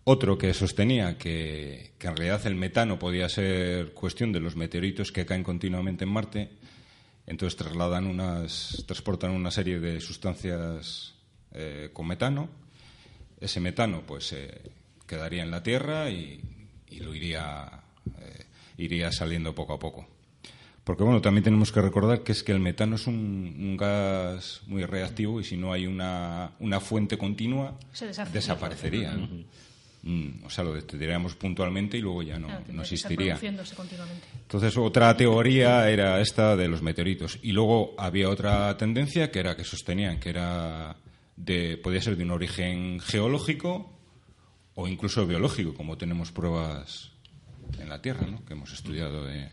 otro 0.05 0.37
que 0.37 0.53
sostenía 0.53 1.17
que, 1.17 1.91
que, 1.97 2.07
en 2.07 2.15
realidad 2.15 2.47
el 2.47 2.55
metano 2.55 2.97
podía 2.97 3.27
ser 3.27 3.91
cuestión 3.93 4.31
de 4.31 4.39
los 4.39 4.55
meteoritos 4.55 5.11
que 5.11 5.25
caen 5.25 5.43
continuamente 5.43 6.05
en 6.05 6.09
Marte, 6.09 6.49
entonces 7.27 7.57
trasladan 7.57 8.07
unas, 8.07 8.83
transportan 8.87 9.31
una 9.31 9.51
serie 9.51 9.79
de 9.79 9.99
sustancias 9.99 11.13
eh, 11.51 11.89
con 11.93 12.07
metano. 12.07 12.49
Ese 13.39 13.59
metano 13.59 14.01
pues 14.07 14.31
eh, 14.33 14.71
quedaría 15.05 15.43
en 15.43 15.51
la 15.51 15.61
Tierra 15.61 16.09
y, 16.09 16.41
y 16.89 16.99
lo 17.01 17.13
iría, 17.13 17.83
eh, 18.19 18.45
iría 18.77 19.11
saliendo 19.11 19.53
poco 19.53 19.73
a 19.73 19.79
poco. 19.79 20.07
Porque 20.85 21.03
bueno, 21.03 21.21
también 21.21 21.43
tenemos 21.43 21.73
que 21.73 21.81
recordar 21.81 22.23
que 22.23 22.31
es 22.31 22.43
que 22.43 22.53
el 22.53 22.61
metano 22.61 22.95
es 22.95 23.07
un, 23.07 23.57
un 23.59 23.75
gas 23.75 24.61
muy 24.67 24.85
reactivo 24.85 25.41
y 25.41 25.43
si 25.43 25.57
no 25.57 25.73
hay 25.73 25.85
una, 25.85 26.51
una 26.59 26.79
fuente 26.79 27.17
continua, 27.17 27.77
desaparecería. 28.31 29.11
¿no? 29.11 29.27
Mm, 30.09 30.45
o 30.45 30.49
sea, 30.49 30.63
lo 30.63 30.73
detectaríamos 30.73 31.35
puntualmente 31.35 31.97
y 31.97 32.01
luego 32.01 32.23
ya 32.23 32.39
no, 32.39 32.47
Claro, 32.47 32.63
no 32.69 32.81
existiría. 32.81 33.33
Entonces, 34.43 34.77
otra 34.77 35.17
teoría 35.17 35.89
era 35.89 36.21
esta 36.21 36.55
de 36.55 36.69
los 36.69 36.81
meteoritos. 36.81 37.37
Y 37.43 37.51
luego 37.51 37.93
había 37.97 38.29
otra 38.29 38.77
tendencia 38.77 39.29
que 39.31 39.39
era 39.39 39.57
que 39.57 39.65
sostenían 39.65 40.17
que 40.21 40.29
era 40.29 40.95
de, 41.35 41.75
podía 41.77 42.01
ser 42.01 42.15
de 42.15 42.23
un 42.23 42.31
origen 42.31 43.01
geológico 43.01 43.91
o 44.75 44.87
incluso 44.87 45.27
biológico, 45.27 45.73
como 45.73 45.97
tenemos 45.97 46.31
pruebas 46.31 47.11
en 47.77 47.89
la 47.89 48.01
Tierra, 48.01 48.25
¿no? 48.27 48.45
que 48.45 48.53
hemos 48.53 48.71
estudiado. 48.71 49.25
de- 49.25 49.49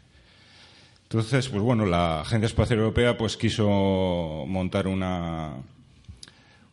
Entonces, 1.03 1.49
pues 1.49 1.63
bueno, 1.63 1.85
la 1.85 2.21
Agencia 2.21 2.47
Espacial 2.47 2.79
Europea 2.79 3.17
pues 3.19 3.37
quiso 3.37 4.45
montar 4.47 4.87
una, 4.87 5.55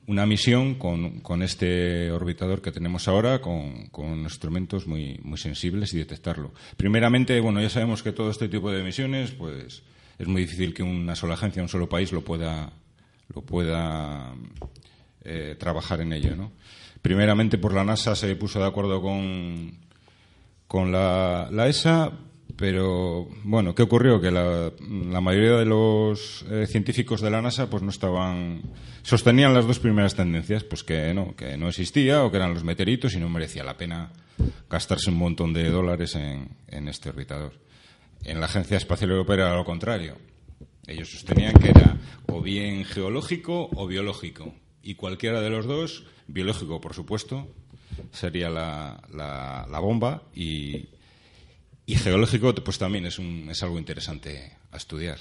una 0.07 0.25
misión 0.25 0.75
con, 0.75 1.21
con 1.21 1.43
este 1.43 2.11
orbitador 2.11 2.61
que 2.61 2.71
tenemos 2.71 3.07
ahora, 3.07 3.39
con, 3.39 3.87
con 3.87 4.19
instrumentos 4.19 4.87
muy, 4.87 5.19
muy 5.23 5.37
sensibles 5.37 5.93
y 5.93 5.99
detectarlo. 5.99 6.53
Primeramente, 6.77 7.39
bueno, 7.39 7.61
ya 7.61 7.69
sabemos 7.69 8.03
que 8.03 8.11
todo 8.11 8.29
este 8.31 8.49
tipo 8.49 8.71
de 8.71 8.83
misiones, 8.83 9.31
pues 9.31 9.83
es 10.17 10.27
muy 10.27 10.41
difícil 10.41 10.73
que 10.73 10.83
una 10.83 11.15
sola 11.15 11.35
agencia, 11.35 11.61
un 11.61 11.69
solo 11.69 11.87
país 11.87 12.11
lo 12.11 12.21
pueda, 12.21 12.71
lo 13.33 13.41
pueda 13.41 14.33
eh, 15.23 15.55
trabajar 15.59 16.01
en 16.01 16.13
ello, 16.13 16.35
¿no? 16.35 16.51
Primeramente, 17.01 17.57
por 17.57 17.73
la 17.73 17.83
NASA 17.83 18.15
se 18.15 18.35
puso 18.35 18.59
de 18.59 18.67
acuerdo 18.67 19.01
con, 19.01 19.71
con 20.67 20.91
la, 20.91 21.47
la 21.51 21.67
ESA, 21.67 22.11
pero 22.61 23.27
bueno, 23.43 23.73
¿qué 23.73 23.81
ocurrió? 23.81 24.21
Que 24.21 24.29
la, 24.29 24.71
mayoría 25.19 25.57
de 25.57 25.65
los 25.65 26.45
eh, 26.47 26.67
científicos 26.67 27.19
de 27.19 27.31
la 27.31 27.41
NASA 27.41 27.71
pues 27.71 27.81
no 27.81 27.89
estaban 27.89 28.61
sostenían 29.01 29.55
las 29.55 29.65
dos 29.65 29.79
primeras 29.79 30.13
tendencias, 30.13 30.63
pues 30.63 30.83
que 30.83 31.11
no, 31.11 31.35
que 31.35 31.57
no 31.57 31.69
existía 31.69 32.23
o 32.23 32.29
que 32.29 32.37
eran 32.37 32.53
los 32.53 32.63
meteoritos 32.63 33.15
y 33.15 33.19
no 33.19 33.29
merecía 33.29 33.63
la 33.63 33.77
pena 33.77 34.11
gastarse 34.69 35.09
un 35.09 35.17
montón 35.17 35.53
de 35.53 35.71
dólares 35.71 36.13
en, 36.13 36.49
en 36.67 36.87
este 36.87 37.09
orbitador. 37.09 37.53
En 38.25 38.39
la 38.39 38.45
Agencia 38.45 38.77
Espacial 38.77 39.09
Europea 39.09 39.37
era 39.37 39.55
lo 39.55 39.65
contrario. 39.65 40.19
Ellos 40.85 41.09
sostenían 41.09 41.53
que 41.53 41.69
era 41.69 41.97
o 42.27 42.43
bien 42.43 42.85
geológico 42.85 43.71
o 43.73 43.87
biológico. 43.87 44.53
Y 44.83 44.93
cualquiera 44.93 45.41
de 45.41 45.49
los 45.49 45.65
dos, 45.65 46.05
biológico 46.27 46.79
por 46.79 46.93
supuesto, 46.93 47.47
sería 48.11 48.51
la, 48.51 49.01
la, 49.11 49.65
la 49.67 49.79
bomba 49.79 50.21
y, 50.35 50.89
y 51.85 51.95
geológico 51.95 52.53
pues 52.55 52.77
también 52.77 53.05
es, 53.05 53.19
un, 53.19 53.47
es 53.49 53.61
algo 53.63 53.77
interesante 53.79 54.53
a 54.71 54.77
estudiar. 54.77 55.17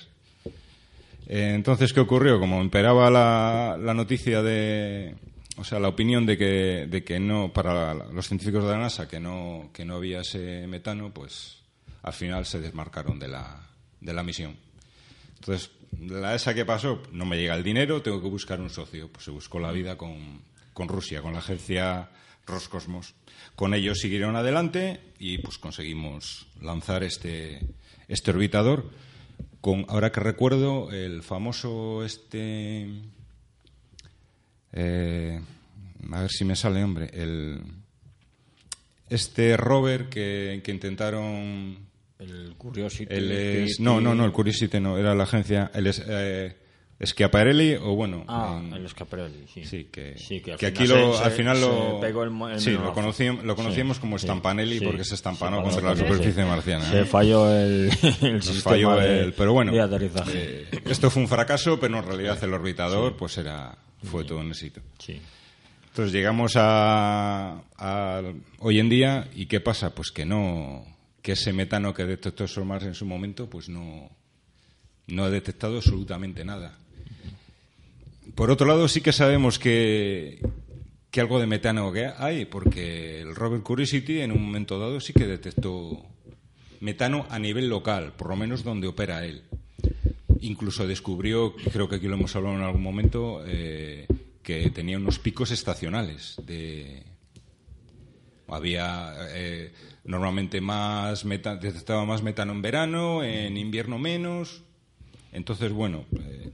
Eh, 1.27 1.53
Entonces, 1.55 1.93
¿qué 1.93 2.01
ocurrió? 2.01 2.39
Como 2.39 2.63
imperaba 2.63 3.11
la, 3.11 3.79
la 3.81 3.95
noticia 3.95 4.43
de, 4.43 5.15
o 5.57 5.65
sea, 5.65 5.79
la 5.79 5.89
opinión 5.89 6.27
de 6.27 6.37
que, 6.37 6.87
de 6.89 7.05
que 7.05 7.21
no, 7.21 7.53
para 7.53 7.95
los 7.95 8.27
científicos 8.27 8.65
de 8.65 8.71
la 8.71 8.79
NASA, 8.79 9.09
que 9.09 9.21
no, 9.21 9.71
que 9.73 9.85
no 9.85 9.97
había 9.97 10.21
ese 10.21 10.67
metano, 10.67 11.13
pues 11.13 11.59
al 12.03 12.13
final 12.13 12.47
se 12.47 12.61
desmarcaron 12.61 13.19
de 13.19 13.29
la, 13.29 13.69
de 14.01 14.13
la 14.13 14.23
misión. 14.23 14.57
Entonces, 15.39 15.71
la 16.01 16.35
ESA 16.35 16.55
que 16.55 16.65
pasó, 16.65 17.03
no 17.13 17.27
me 17.27 17.37
llega 17.37 17.55
el 17.55 17.63
dinero, 17.63 18.03
tengo 18.03 18.21
que 18.23 18.29
buscar 18.29 18.61
un 18.61 18.71
socio. 18.71 19.09
Pues 19.09 19.25
se 19.25 19.31
buscó 19.31 19.59
la 19.59 19.73
vida 19.73 19.97
con, 19.97 20.43
con 20.73 20.89
Rusia, 20.89 21.23
con 21.23 21.33
la 21.33 21.41
agencia 21.41 22.09
Roscosmos. 22.47 23.15
Con 23.57 23.75
ellos 23.75 23.99
siguieron 23.99 24.37
adelante 24.37 25.01
y 25.19 25.39
pues 25.39 25.59
conseguimos 25.59 26.47
lanzar 26.61 27.03
este, 27.03 27.61
este 28.09 28.31
orbitador 28.31 28.91
con, 29.61 29.85
ahora 29.89 30.11
que 30.13 30.21
recuerdo, 30.21 30.91
el 30.91 31.23
famoso 31.23 32.05
este... 32.05 32.89
eh, 34.73 35.41
a 36.13 36.21
ver 36.23 36.31
si 36.31 36.45
me 36.45 36.57
sale, 36.57 36.83
hombre. 36.83 37.11
El, 37.13 37.61
este 39.09 39.57
rover 39.57 40.09
que, 40.09 40.61
que 40.65 40.71
intentaron 40.71 41.79
El 42.19 42.55
Curiosity. 42.57 43.13
el 43.13 43.31
es- 43.33 43.81
no, 43.81 44.01
no, 44.01 44.15
no, 44.15 44.25
el 44.25 44.33
Curiosity 44.33 44.81
no, 44.81 44.97
era 44.99 45.15
la 45.15 45.25
agencia, 45.25 45.71
el 45.75 45.87
eh, 46.09 46.57
Schiaparelli, 47.03 47.77
o 47.77 47.95
bueno, 47.95 48.25
Ah, 48.29 48.61
en- 48.63 48.75
el 48.75 48.89
Scaparelli, 48.89 49.47
sí. 49.53 49.65
sí, 49.65 49.85
que, 49.91 50.19
Sí, 50.19 50.41
que 50.43 50.53
al 50.53 50.59
que 50.59 50.67
aquí 50.67 50.87
lo, 50.87 51.17
se- 51.17 51.25
al 51.25 51.31
final 51.33 51.57
se 51.57 51.63
lo, 51.63 51.99
pegó 52.01 52.23
el 52.25 52.31
mo- 52.31 52.49
el 52.51 52.61
sí, 52.61 52.73
lo, 52.73 52.93
conocíamos, 52.93 53.43
lo 53.45 53.57
conocíamos 53.57 53.97
Sí, 53.97 54.01
como 54.03 54.19
Stampanelli 54.19 54.81
porque 54.81 55.05
se 55.05 55.15
estampanó 55.15 55.63
contra 55.63 55.81
la 55.83 55.97
superficie 55.97 56.45
marciana. 56.45 56.85
Se 56.91 57.01
¿eh? 57.01 57.05
falló 57.07 57.51
el, 57.51 57.91
el 58.21 58.33
Nos 58.35 58.45
sistema 58.45 58.63
falló 58.75 58.95
de, 58.97 59.21
el- 59.21 59.33
pero 59.33 59.53
bueno, 59.55 59.73
eh, 59.75 60.69
esto 60.85 61.11
fue 61.11 61.23
un 61.23 61.29
fracaso, 61.29 61.81
pero 61.81 61.97
en 61.99 62.05
realidad 62.05 62.39
el 62.45 62.53
orbitador 62.53 63.17
pues 63.17 63.39
era 63.39 63.79
fue 64.05 64.25
todo 64.25 64.39
un 64.39 64.49
éxito. 64.51 64.81
Sí. 64.99 65.21
Entonces 65.89 66.13
llegamos 66.13 66.53
a, 66.57 67.63
a 67.79 68.23
hoy 68.59 68.79
en 68.79 68.89
día 68.91 69.29
y 69.35 69.47
qué 69.47 69.61
pasa, 69.61 69.95
pues 69.95 70.11
que 70.11 70.25
no 70.27 70.85
que 71.23 71.33
ese 71.33 71.53
metano 71.53 71.93
que 71.93 72.05
detectó 72.05 72.47
SOMAS 72.47 72.85
en 72.85 72.95
su 72.95 73.05
momento, 73.07 73.49
pues 73.49 73.69
no 73.71 74.09
no 75.07 75.25
ha 75.25 75.31
detectado 75.31 75.77
absolutamente 75.79 76.45
nada. 76.45 76.79
Por 78.35 78.51
otro 78.51 78.67
lado, 78.67 78.89
sí 78.89 79.01
que 79.01 79.13
sabemos 79.13 79.59
que, 79.59 80.41
que 81.11 81.21
algo 81.21 81.41
de 81.41 81.47
metano 81.47 81.93
que 81.93 82.07
hay, 82.17 82.45
porque 82.45 83.21
el 83.21 83.35
rover 83.35 83.61
Curiosity 83.61 84.21
en 84.21 84.33
un 84.33 84.43
momento 84.43 84.79
dado 84.79 85.01
sí 85.01 85.13
que 85.13 85.27
detectó 85.27 86.03
metano 86.81 87.27
a 87.29 87.39
nivel 87.39 87.69
local, 87.69 88.13
por 88.17 88.29
lo 88.29 88.37
menos 88.37 88.65
donde 88.65 88.87
opera 88.87 89.25
él. 89.25 89.43
Incluso 90.41 90.87
descubrió, 90.87 91.55
creo 91.55 91.89
que 91.89 91.97
aquí 91.97 92.07
lo 92.09 92.15
hemos 92.15 92.35
hablado 92.35 92.57
en 92.57 92.63
algún 92.63 92.83
momento, 92.83 93.43
eh, 93.47 94.07
que 94.43 94.71
tenía 94.71 94.97
unos 94.97 95.19
picos 95.19 95.51
estacionales 95.51 96.37
de 96.47 97.03
había 98.49 99.15
eh, 99.35 99.73
normalmente 100.05 100.61
más 100.61 101.25
meta- 101.25 101.57
detectaba 101.57 102.05
más 102.05 102.23
metano 102.23 102.53
en 102.53 102.63
verano, 102.63 103.23
en 103.23 103.57
invierno 103.57 103.99
menos. 103.99 104.63
Entonces, 105.33 105.71
bueno, 105.73 106.05
eh, 106.19 106.51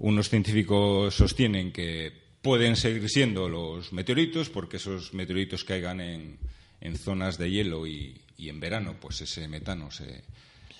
unos 0.00 0.30
científicos 0.30 1.14
sostienen 1.14 1.72
que 1.72 2.12
pueden 2.42 2.76
seguir 2.76 3.08
siendo 3.08 3.48
los 3.48 3.92
meteoritos 3.92 4.48
porque 4.48 4.78
esos 4.78 5.12
meteoritos 5.12 5.64
caigan 5.64 6.00
en, 6.00 6.38
en 6.80 6.96
zonas 6.96 7.36
de 7.36 7.50
hielo 7.50 7.86
y, 7.86 8.18
y 8.38 8.48
en 8.48 8.60
verano, 8.60 8.96
pues 8.98 9.20
ese 9.20 9.46
metano 9.46 9.90
se, 9.90 10.04
eh, 10.08 10.22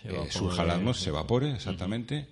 evapore. 0.04 0.32
surja 0.32 0.64
la 0.64 0.74
atmósfera, 0.74 1.04
se 1.04 1.10
evapore, 1.10 1.52
exactamente. 1.52 2.26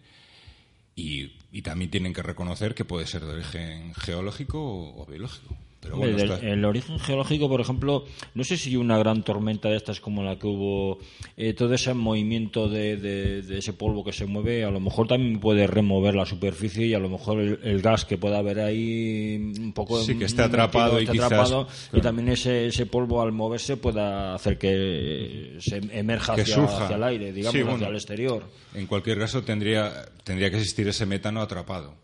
Y, 0.97 1.37
y 1.52 1.62
también 1.62 1.90
tienen 1.90 2.14
que 2.14 2.23
reconocer 2.23 2.75
que 2.75 2.85
puede 2.87 3.07
ser 3.07 3.25
de 3.25 3.35
origen 3.35 3.95
geológico 3.95 4.59
o, 4.59 5.02
o 5.02 5.07
biológico. 5.07 5.57
Pero 5.80 5.97
bueno, 5.97 6.16
está- 6.18 6.40
el 6.40 6.64
origen 6.64 6.99
geológico, 6.99 7.49
por 7.49 7.61
ejemplo, 7.61 8.04
no 8.35 8.42
sé 8.42 8.56
si 8.56 8.75
una 8.76 8.99
gran 8.99 9.23
tormenta 9.23 9.68
de 9.68 9.76
estas 9.76 10.00
como 10.00 10.25
la 10.25 10.37
que 10.37 10.49
hubo, 10.49 10.99
eh, 11.37 11.54
todo 11.54 11.73
ese 11.73 11.94
movimiento 11.94 12.68
de, 12.68 12.97
de- 12.97 13.42
de 13.42 13.58
ese 13.58 13.73
polvo 13.73 14.02
que 14.04 14.12
se 14.12 14.26
mueve, 14.26 14.64
a 14.64 14.70
lo 14.73 14.80
mejor 14.80 15.06
también 15.06 15.38
puede 15.38 15.68
remover 15.68 16.16
la 16.16 16.26
superficie 16.26 16.85
y 16.87 16.94
a 16.94 16.99
lo 16.99 17.08
mejor 17.08 17.40
el, 17.40 17.61
el 17.62 17.80
gas 17.80 18.04
que 18.04 18.18
pueda 18.18 18.38
haber 18.38 18.58
ahí 18.58 19.37
un 19.58 19.73
poco 19.73 20.02
Sí, 20.02 20.18
que 20.18 20.25
esté 20.25 20.42
metido, 20.42 20.62
atrapado 20.64 20.99
y 21.00 21.04
esté 21.04 21.12
quizás- 21.12 21.26
atrapado, 21.26 21.68
y 21.70 21.90
claro. 21.90 22.02
también 22.02 22.28
ese, 22.30 22.66
ese 22.66 22.87
polvo 22.87 23.23
al 23.23 23.30
moverse 23.30 23.76
pueda 23.76 24.35
hacer 24.35 24.58
que 24.58 25.58
se 25.61 25.76
emerja 25.76 26.35
Que 26.35 26.42
hacia, 26.42 26.97
el 26.97 27.02
aire, 27.04 27.32
digamos, 27.32 27.61
Sí, 27.62 27.66
hacia 27.68 27.88
el 27.88 27.94
exterior. 27.94 28.44
En 28.75 28.87
cualquier 28.88 29.18
caso 29.18 29.42
tendría 29.42 30.06
tendría 30.25 30.50
que 30.50 30.56
existir 30.56 30.88
ese 30.88 31.06
metano 31.06 31.40
atrapado. 31.40 31.94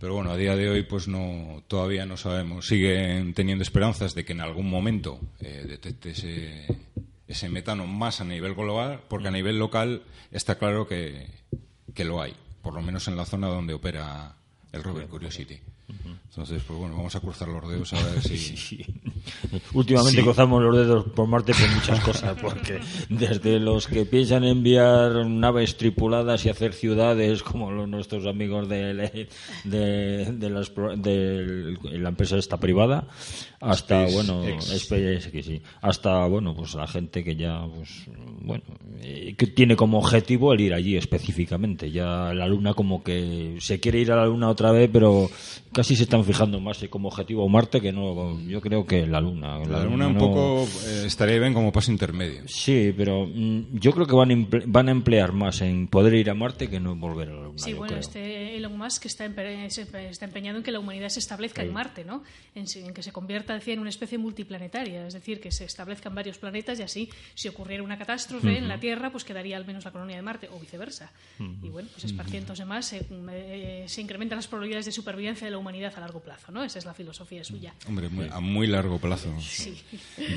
Pero 0.00 0.14
bueno, 0.14 0.30
a 0.30 0.36
día 0.36 0.56
de 0.56 0.70
hoy 0.70 0.82
pues 0.82 1.08
no 1.08 1.62
todavía 1.68 2.06
no 2.06 2.16
sabemos. 2.16 2.66
Siguen 2.66 3.34
teniendo 3.34 3.62
esperanzas 3.62 4.14
de 4.14 4.24
que 4.24 4.32
en 4.32 4.40
algún 4.40 4.68
momento 4.70 5.20
eh, 5.40 5.66
detecte 5.68 6.10
ese, 6.10 6.66
ese 7.28 7.48
metano 7.50 7.86
más 7.86 8.22
a 8.22 8.24
nivel 8.24 8.54
global, 8.54 9.02
porque 9.08 9.28
a 9.28 9.30
nivel 9.30 9.58
local 9.58 10.02
está 10.32 10.56
claro 10.56 10.88
que, 10.88 11.26
que 11.94 12.04
lo 12.04 12.22
hay, 12.22 12.34
por 12.62 12.72
lo 12.72 12.80
menos 12.80 13.08
en 13.08 13.16
la 13.16 13.26
zona 13.26 13.48
donde 13.48 13.74
opera 13.74 14.36
el 14.72 14.82
rover 14.82 15.06
Curiosity. 15.06 15.60
Entonces, 16.30 16.62
pues 16.66 16.78
bueno, 16.78 16.96
vamos 16.96 17.14
a 17.16 17.20
cruzar 17.20 17.48
los 17.48 17.68
dedos 17.68 17.92
a 17.92 18.02
ver 18.02 18.22
si... 18.22 18.38
Sí. 18.38 18.84
Últimamente 19.74 20.18
Sí. 20.20 20.24
cruzamos 20.24 20.62
los 20.62 20.76
dedos 20.76 21.04
por 21.14 21.26
Marte 21.26 21.52
por 21.52 21.68
muchas 21.74 22.00
cosas, 22.04 22.38
porque 22.40 22.80
desde 23.08 23.58
los 23.58 23.86
que 23.86 24.06
piensan 24.06 24.44
enviar 24.44 25.26
naves 25.26 25.76
tripuladas 25.76 26.44
y 26.46 26.48
hacer 26.50 26.72
ciudades, 26.72 27.42
como 27.42 27.70
los, 27.70 27.88
nuestros 27.88 28.26
amigos 28.26 28.68
de, 28.68 29.28
de, 29.64 30.24
de 30.32 30.50
las 30.50 30.72
de 30.96 31.76
la 31.82 32.08
empresa 32.10 32.36
esta 32.38 32.58
privada, 32.58 33.08
hasta, 33.60 34.06
bueno, 34.06 34.42
SpaceX, 34.60 35.44
sí, 35.44 35.60
hasta, 35.82 36.26
bueno, 36.26 36.54
pues 36.54 36.74
la 36.74 36.86
gente 36.86 37.22
que 37.22 37.36
ya, 37.36 37.62
pues, 37.66 38.06
bueno, 38.42 38.64
eh, 39.00 39.34
que 39.36 39.46
tiene 39.48 39.76
como 39.76 39.98
objetivo 39.98 40.52
el 40.52 40.60
ir 40.60 40.74
allí 40.74 40.96
específicamente. 40.96 41.90
Ya 41.90 42.32
la 42.32 42.46
Luna 42.46 42.72
como 42.74 43.02
que 43.02 43.56
se 43.60 43.78
quiere 43.80 43.98
ir 44.00 44.12
a 44.12 44.16
la 44.16 44.26
Luna 44.26 44.48
otra 44.48 44.72
vez, 44.72 44.88
pero 44.92 45.28
casi 45.80 45.96
se 45.96 46.02
están 46.02 46.22
fijando 46.26 46.60
más 46.60 46.78
como 46.90 47.08
objetivo 47.08 47.48
Marte 47.48 47.80
que 47.80 47.90
no, 47.90 48.38
yo 48.46 48.60
creo 48.60 48.84
que 48.84 49.06
la 49.06 49.18
Luna. 49.20 49.58
La 49.60 49.82
luna 49.84 50.08
un 50.08 50.14
no- 50.14 50.18
poco 50.20 50.68
eh, 50.86 51.04
estaría 51.06 51.38
bien 51.38 51.54
como 51.54 51.72
paso 51.72 51.90
intermedio. 51.90 52.42
Sí, 52.46 52.92
pero 52.94 53.26
mm, 53.26 53.78
yo 53.78 53.92
creo 53.92 54.06
que 54.06 54.14
van 54.14 54.30
a, 54.30 54.46
van 54.66 54.88
a 54.88 54.90
emplear 54.92 55.32
más 55.32 55.62
en 55.62 55.88
poder 55.88 56.12
ir 56.14 56.28
a 56.28 56.34
Marte 56.34 56.68
que 56.68 56.80
no 56.80 56.92
en 56.92 57.00
volver 57.00 57.30
a 57.30 57.32
la 57.34 57.42
Luna. 57.44 57.58
Sí, 57.58 57.72
bueno, 57.72 57.86
creo. 57.88 58.00
este 58.00 58.56
Elon 58.58 58.76
Musk 58.76 59.06
está, 59.06 59.24
empe- 59.26 59.64
está 60.10 60.24
empeñado 60.26 60.58
en 60.58 60.64
que 60.64 60.70
la 60.70 60.80
humanidad 60.80 61.08
se 61.08 61.20
establezca 61.20 61.62
en 61.62 61.72
Marte, 61.72 62.04
¿no? 62.04 62.22
En 62.54 62.66
que 62.92 63.02
se 63.02 63.10
convierta, 63.12 63.54
decía, 63.54 63.72
en 63.72 63.80
una 63.80 63.88
especie 63.88 64.18
multiplanetaria, 64.18 65.06
es 65.06 65.14
decir, 65.14 65.40
que 65.40 65.50
se 65.50 65.64
establezcan 65.64 66.14
varios 66.14 66.36
planetas 66.36 66.78
y 66.78 66.82
así, 66.82 67.08
si 67.34 67.48
ocurriera 67.48 67.82
una 67.82 67.96
catástrofe 67.96 68.58
en 68.58 68.68
la 68.68 68.78
Tierra, 68.78 69.10
pues 69.10 69.24
quedaría 69.24 69.56
al 69.56 69.64
menos 69.66 69.84
la 69.84 69.92
colonia 69.92 70.16
de 70.16 70.22
Marte, 70.22 70.48
o 70.52 70.58
viceversa. 70.58 71.10
Y 71.62 71.68
bueno, 71.70 71.88
pues 71.92 72.04
esparciéndose 72.04 72.64
más, 72.66 72.86
se, 72.86 73.06
eh, 73.30 73.84
se 73.86 74.00
incrementan 74.02 74.36
las 74.36 74.46
probabilidades 74.48 74.84
de 74.86 74.92
supervivencia 74.92 75.46
de 75.46 75.50
la 75.52 75.58
humanidad 75.58 75.69
a 75.96 76.00
largo 76.00 76.20
plazo, 76.20 76.50
¿no? 76.52 76.64
Esa 76.64 76.78
es 76.78 76.84
la 76.84 76.94
filosofía 76.94 77.44
suya. 77.44 77.72
Hombre, 77.88 78.08
muy- 78.08 78.28
a 78.30 78.40
muy 78.40 78.66
largo 78.66 78.98
plazo. 78.98 79.32
Sí. 79.40 79.80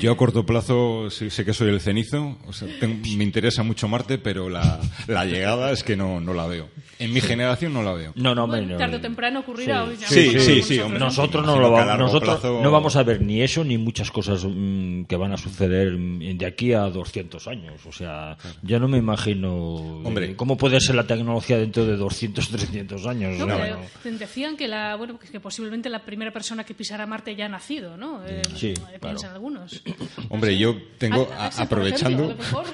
Yo 0.00 0.12
a 0.12 0.16
corto 0.16 0.46
plazo 0.46 1.10
sí, 1.10 1.28
sé 1.30 1.44
que 1.44 1.52
soy 1.52 1.68
el 1.70 1.80
cenizo, 1.80 2.38
o 2.46 2.52
sea, 2.52 2.68
tengo- 2.78 2.96
me 3.16 3.24
interesa 3.24 3.62
mucho 3.62 3.88
Marte, 3.88 4.18
pero 4.18 4.48
la, 4.48 4.80
la 5.08 5.24
llegada 5.24 5.72
es 5.72 5.82
que 5.82 5.96
no, 5.96 6.20
no 6.20 6.32
la 6.34 6.46
veo. 6.46 6.68
En 6.98 7.12
mi 7.12 7.20
generación 7.20 7.72
no 7.72 7.82
la 7.82 7.92
veo. 7.92 8.12
No, 8.14 8.34
no, 8.34 8.44
hombre, 8.44 8.60
Bueno, 8.60 8.74
no. 8.74 8.78
tarde 8.78 8.96
o 8.96 9.00
temprano 9.00 9.40
ocurrirá. 9.40 9.86
Sí. 9.86 9.96
ya 10.00 10.08
Sí, 10.08 10.40
sí, 10.40 10.62
sí, 10.62 10.76
con 10.76 10.86
hombre. 10.86 11.00
Nosotros 11.00 11.44
no 11.44 11.58
lo 11.58 11.70
vamos, 11.70 11.98
nosotros 11.98 12.38
plazo- 12.40 12.60
no 12.62 12.70
vamos 12.70 12.96
a 12.96 13.02
ver 13.02 13.20
ni 13.20 13.42
eso 13.42 13.64
ni 13.64 13.76
muchas 13.76 14.10
cosas 14.10 14.44
mm, 14.48 15.04
que 15.04 15.16
van 15.16 15.32
a 15.32 15.36
suceder 15.36 15.92
mm, 15.92 16.38
de 16.38 16.46
aquí 16.46 16.72
a 16.72 16.82
200 16.82 17.48
años. 17.48 17.84
O 17.86 17.92
sea, 17.92 18.36
yo 18.62 18.78
no 18.78 18.86
me 18.88 18.98
imagino 18.98 19.76
eh, 19.78 20.02
Hombre. 20.06 20.36
cómo 20.36 20.56
puede 20.56 20.80
ser 20.80 20.94
la 20.94 21.06
tecnología 21.06 21.58
dentro 21.58 21.84
de 21.84 21.96
200, 21.96 22.48
300 22.48 23.06
años. 23.06 23.36
No, 23.38 23.46
pero 23.46 23.78
no. 24.04 24.18
decían 24.18 24.56
que 24.56 24.68
la 24.68 24.96
bueno 24.96 25.13
que 25.18 25.40
posiblemente 25.40 25.88
la 25.88 26.04
primera 26.04 26.32
persona 26.32 26.64
que 26.64 26.74
pisara 26.74 27.06
Marte 27.06 27.34
ya 27.36 27.46
ha 27.46 27.48
nacido, 27.48 27.96
¿no? 27.96 28.24
Eh, 28.26 28.42
Sí, 28.56 28.68
eh, 28.68 28.74
claro. 28.74 29.00
Piensan 29.00 29.32
algunos. 29.32 29.82
Hombre, 30.28 30.56
yo 30.58 30.76
tengo, 30.98 31.28
A- 31.36 31.46
a 31.46 31.62
aprovechando, 31.62 32.24
ejemplo, 32.24 32.58
a 32.60 32.62
lo 32.62 32.62
mejor. 32.64 32.66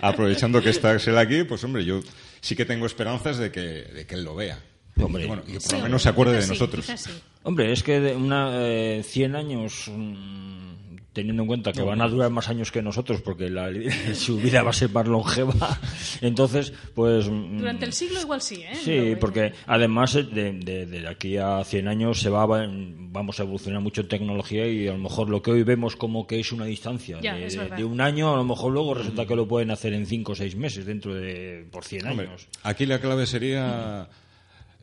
aprovechando 0.00 0.60
que 0.62 0.70
está 0.70 0.90
Axel 0.92 1.18
aquí, 1.18 1.44
pues 1.44 1.62
hombre, 1.64 1.84
yo 1.84 2.00
sí 2.40 2.56
que 2.56 2.64
tengo 2.64 2.86
esperanzas 2.86 3.38
de 3.38 3.50
que, 3.50 3.60
de 3.60 4.06
que 4.06 4.14
él 4.14 4.24
lo 4.24 4.34
vea. 4.34 4.58
Hombre. 4.98 5.24
Y, 5.24 5.26
bueno, 5.26 5.42
y 5.46 5.52
por 5.54 5.62
Sí, 5.62 5.76
lo 5.76 5.82
menos 5.82 6.02
se 6.02 6.08
acuerde 6.08 6.36
de 6.36 6.42
sí, 6.42 6.48
nosotros. 6.48 6.86
sí. 6.86 7.10
Hombre, 7.42 7.70
es 7.72 7.82
que 7.82 8.00
de 8.00 8.16
una, 8.16 8.50
eh, 8.54 9.02
100 9.04 9.36
años, 9.36 9.84
mm, 9.88 10.55
teniendo 11.16 11.42
en 11.42 11.46
cuenta 11.48 11.72
que 11.72 11.80
van 11.80 12.00
a 12.02 12.08
durar 12.08 12.30
más 12.30 12.48
años 12.50 12.70
que 12.70 12.82
nosotros, 12.82 13.22
porque 13.22 13.48
la- 13.48 13.70
su 14.14 14.36
vida 14.36 14.62
va 14.62 14.70
a 14.70 14.72
ser 14.74 14.90
más 14.90 15.06
longeva, 15.08 15.54
entonces, 16.20 16.72
pues... 16.94 17.28
mm, 17.28 17.58
Durante 17.58 17.86
el 17.86 17.92
siglo 17.94 18.20
igual 18.20 18.42
sí, 18.42 18.56
¿eh? 18.62 18.74
Sí, 18.84 19.10
Lo- 19.12 19.18
porque 19.18 19.52
además 19.66 20.14
eh, 20.14 20.24
de, 20.24 20.52
de- 20.52 20.84
de 20.86 21.08
aquí 21.08 21.38
a 21.38 21.64
100 21.64 21.88
años 21.88 22.20
se 22.20 22.28
va, 22.28 22.44
va- 22.44 22.66
vamos 22.68 23.40
a 23.40 23.44
evolucionar 23.44 23.80
mucho 23.80 24.02
en 24.02 24.08
tecnología 24.08 24.66
y 24.68 24.86
a 24.88 24.92
lo 24.92 24.98
mejor 24.98 25.30
lo 25.30 25.40
que 25.40 25.50
hoy 25.52 25.62
vemos 25.62 25.96
como 25.96 26.26
que 26.26 26.38
es 26.38 26.52
una 26.52 26.66
distancia 26.66 27.18
Ya, 27.22 27.34
de, 27.34 27.46
es 27.46 27.56
verdad. 27.56 27.76
de 27.78 27.84
un 27.84 28.00
año, 28.02 28.32
a 28.32 28.36
lo 28.36 28.44
mejor 28.44 28.72
luego 28.72 28.92
resulta 28.94 29.24
que 29.26 29.34
lo 29.36 29.48
pueden 29.48 29.70
hacer 29.70 29.94
en 29.94 30.04
5 30.06 30.32
o 30.32 30.34
6 30.34 30.54
meses 30.56 30.84
dentro 30.84 31.14
de 31.14 31.66
por 31.72 31.82
100 31.84 32.06
Hombre, 32.08 32.26
años. 32.28 32.46
aquí 32.62 32.84
la 32.84 33.00
clave 33.00 33.24
sería 33.26 34.08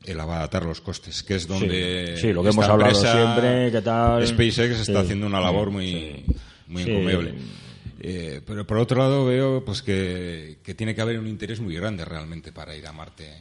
el 0.05 0.19
abaratar 0.19 0.65
los 0.65 0.81
costes, 0.81 1.23
que 1.23 1.35
es 1.35 1.47
donde 1.47 2.13
Sí, 2.15 2.21
sí, 2.27 2.33
lo 2.33 2.43
que 2.43 2.49
hemos 2.49 2.65
hablado 2.67 2.91
empresa, 2.91 3.13
siempre, 3.13 3.71
¿qué 3.71 3.81
tal? 3.81 4.27
SpaceX 4.27 4.79
está 4.79 4.99
Sí, 4.99 5.05
haciendo 5.05 5.27
una 5.27 5.39
labor 5.39 5.71
muy, 5.71 5.85
sí. 5.87 6.25
muy 6.67 6.83
Sí. 6.83 6.91
encomiable. 6.91 7.33
Eh, 8.05 8.41
pero 8.45 8.67
por 8.67 8.77
otro 8.79 8.99
lado 8.99 9.25
veo 9.25 9.63
pues 9.63 9.81
que, 9.81 10.57
que 10.63 10.73
tiene 10.73 10.93
que 10.93 11.01
haber 11.01 11.19
un 11.19 11.27
interés 11.27 11.61
muy 11.61 11.73
grande 11.75 12.03
realmente 12.03 12.51
para 12.51 12.75
ir 12.75 12.85
a 12.85 12.91
Marte. 12.91 13.33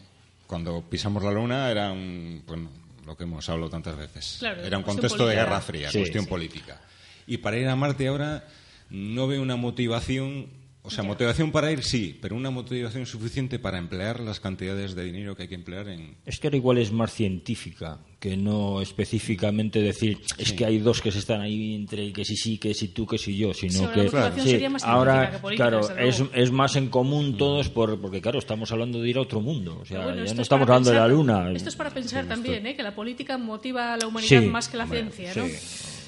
Cuando 0.47 0.83
pisamos 0.83 1.23
la 1.25 1.33
Luna 1.33 1.69
era 1.71 1.91
un, 1.91 2.43
bueno, 2.47 2.69
lo 3.05 3.17
que 3.17 3.25
hemos 3.25 3.49
hablado 3.49 3.71
tantas 3.71 3.97
veces. 3.97 4.37
Claro, 4.39 4.63
era 4.63 4.79
un 4.79 4.85
contexto 4.85 5.27
de 5.27 5.35
guerra 5.35 5.61
fría, 5.61 5.91
Sí, 5.91 5.99
cuestión 5.99 6.25
sí. 6.25 6.31
política. 6.31 6.81
Y 7.27 7.39
para 7.39 7.57
ir 7.59 7.67
a 7.69 7.75
Marte 7.75 8.07
ahora 8.07 8.47
no 8.91 9.27
veo 9.27 9.43
una 9.43 9.57
motivación, 9.57 10.47
o 10.85 10.91
sea, 10.91 11.05
motivación 11.05 11.53
para 11.53 11.71
ir 11.71 11.85
sí, 11.85 12.19
pero 12.21 12.35
una 12.35 12.51
motivación 12.51 13.07
suficiente 13.07 13.61
para 13.61 13.79
emplear 13.79 14.19
las 14.19 14.41
cantidades 14.41 14.97
de 14.97 15.05
dinero 15.05 15.37
que 15.37 15.43
hay 15.43 15.49
que 15.49 15.55
emplear 15.55 15.89
en... 15.89 16.17
Es 16.27 16.41
que 16.41 16.49
ahora 16.49 16.57
igual 16.57 16.79
es 16.79 16.91
más 16.91 17.13
científica 17.13 17.99
que 18.19 18.37
no 18.37 18.81
específicamente 18.81 19.81
decir 19.81 20.21
es 20.39 20.53
que 20.53 20.65
hay 20.65 20.79
dos 20.79 21.01
que 21.01 21.13
se 21.13 21.21
están 21.21 21.41
ahí 21.41 21.75
entre 21.75 22.13
que 22.13 22.25
si 22.25 22.37
sí, 22.37 22.59
que 22.59 22.75
si 22.75 22.89
tú, 22.89 23.07
que 23.07 23.17
si 23.17 23.37
yo, 23.37 23.55
sino 23.55 23.73
Sí, 23.73 23.79
ahora 23.85 23.95
que 23.95 23.99
la 23.99 24.05
motivación 24.05 24.45
sí, 24.45 24.51
sería 24.51 24.71
más 24.71 24.83
científica 24.83 24.99
ahora 24.99 25.31
que 25.31 25.39
política, 25.39 25.69
claro 25.69 25.99
es, 25.99 26.23
es 26.33 26.51
más 26.51 26.77
en 26.77 26.89
común 26.89 27.37
todos 27.37 27.69
por, 27.69 28.01
porque 28.01 28.21
claro 28.21 28.41
estamos 28.41 28.73
hablando 28.73 29.01
de 29.01 29.09
ir 29.09 29.19
a 29.19 29.21
otro 29.21 29.41
mundo, 29.41 29.79
o 29.81 29.85
sea 29.85 30.05
bueno, 30.05 30.25
ya 30.25 30.35
no 30.35 30.41
es 30.41 30.47
estamos 30.47 30.69
hablando 30.69 30.91
de 30.91 30.97
la 30.97 31.09
luna. 31.09 31.53
Esto 31.53 31.69
es 31.69 31.77
para 31.77 31.91
pensar 31.91 32.27
también, 32.27 32.67
¿eh? 32.67 32.75
que 32.75 32.83
la 32.83 32.95
política 32.95 33.39
motiva 33.39 33.95
a 33.95 33.97
la 33.97 34.07
humanidad 34.09 34.41
Sí, 34.41 34.47
más 34.49 34.69
que 34.69 34.77
la 34.77 34.87
ciencia, 34.87 35.33
¿no? 35.37 35.45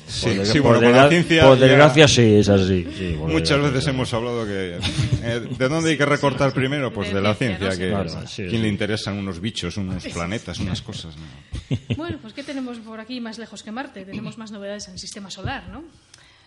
Sí. 0.06 0.30
Sí, 0.30 0.36
Por, 0.36 0.46
sí, 0.46 0.60
por 0.60 0.72
bueno, 0.78 0.80
con 0.92 0.96
la 0.96 1.08
ciencia 1.08 1.42
por 1.44 1.58
ya- 1.58 1.66
desgracia 1.66 2.08
sí, 2.08 2.34
es 2.36 2.48
así. 2.48 2.86
sí, 2.96 3.16
Muchas 3.18 3.60
veces 3.60 3.86
hemos 3.88 4.12
hablado 4.14 4.44
que... 4.46 4.78
eh, 5.22 5.40
¿De 5.58 5.68
dónde 5.68 5.90
hay 5.90 5.96
que 5.96 6.06
recortar 6.06 6.52
primero? 6.52 6.92
Pues 6.92 7.12
De 7.12 7.20
la 7.20 7.34
ciencia, 7.34 7.70
que 7.70 7.88
Claro, 7.90 8.10
sí, 8.26 8.42
¿quién 8.44 8.50
sí. 8.50 8.58
le 8.58 8.68
interesan 8.68 9.16
unos 9.18 9.40
bichos, 9.40 9.76
unos 9.76 10.04
planetas, 10.06 10.58
unas 10.60 10.82
cosas? 10.82 11.14
no? 11.16 11.78
Bueno, 11.96 12.18
pues 12.20 12.32
¿qué 12.34 12.42
tenemos 12.42 12.78
por 12.78 13.00
aquí 13.00 13.20
más 13.20 13.38
lejos 13.38 13.62
que 13.62 13.70
Marte? 13.72 14.04
Tenemos 14.04 14.36
más 14.38 14.50
novedades 14.50 14.86
en 14.88 14.94
el 14.94 14.98
sistema 14.98 15.30
solar, 15.30 15.64
¿no? 15.70 15.82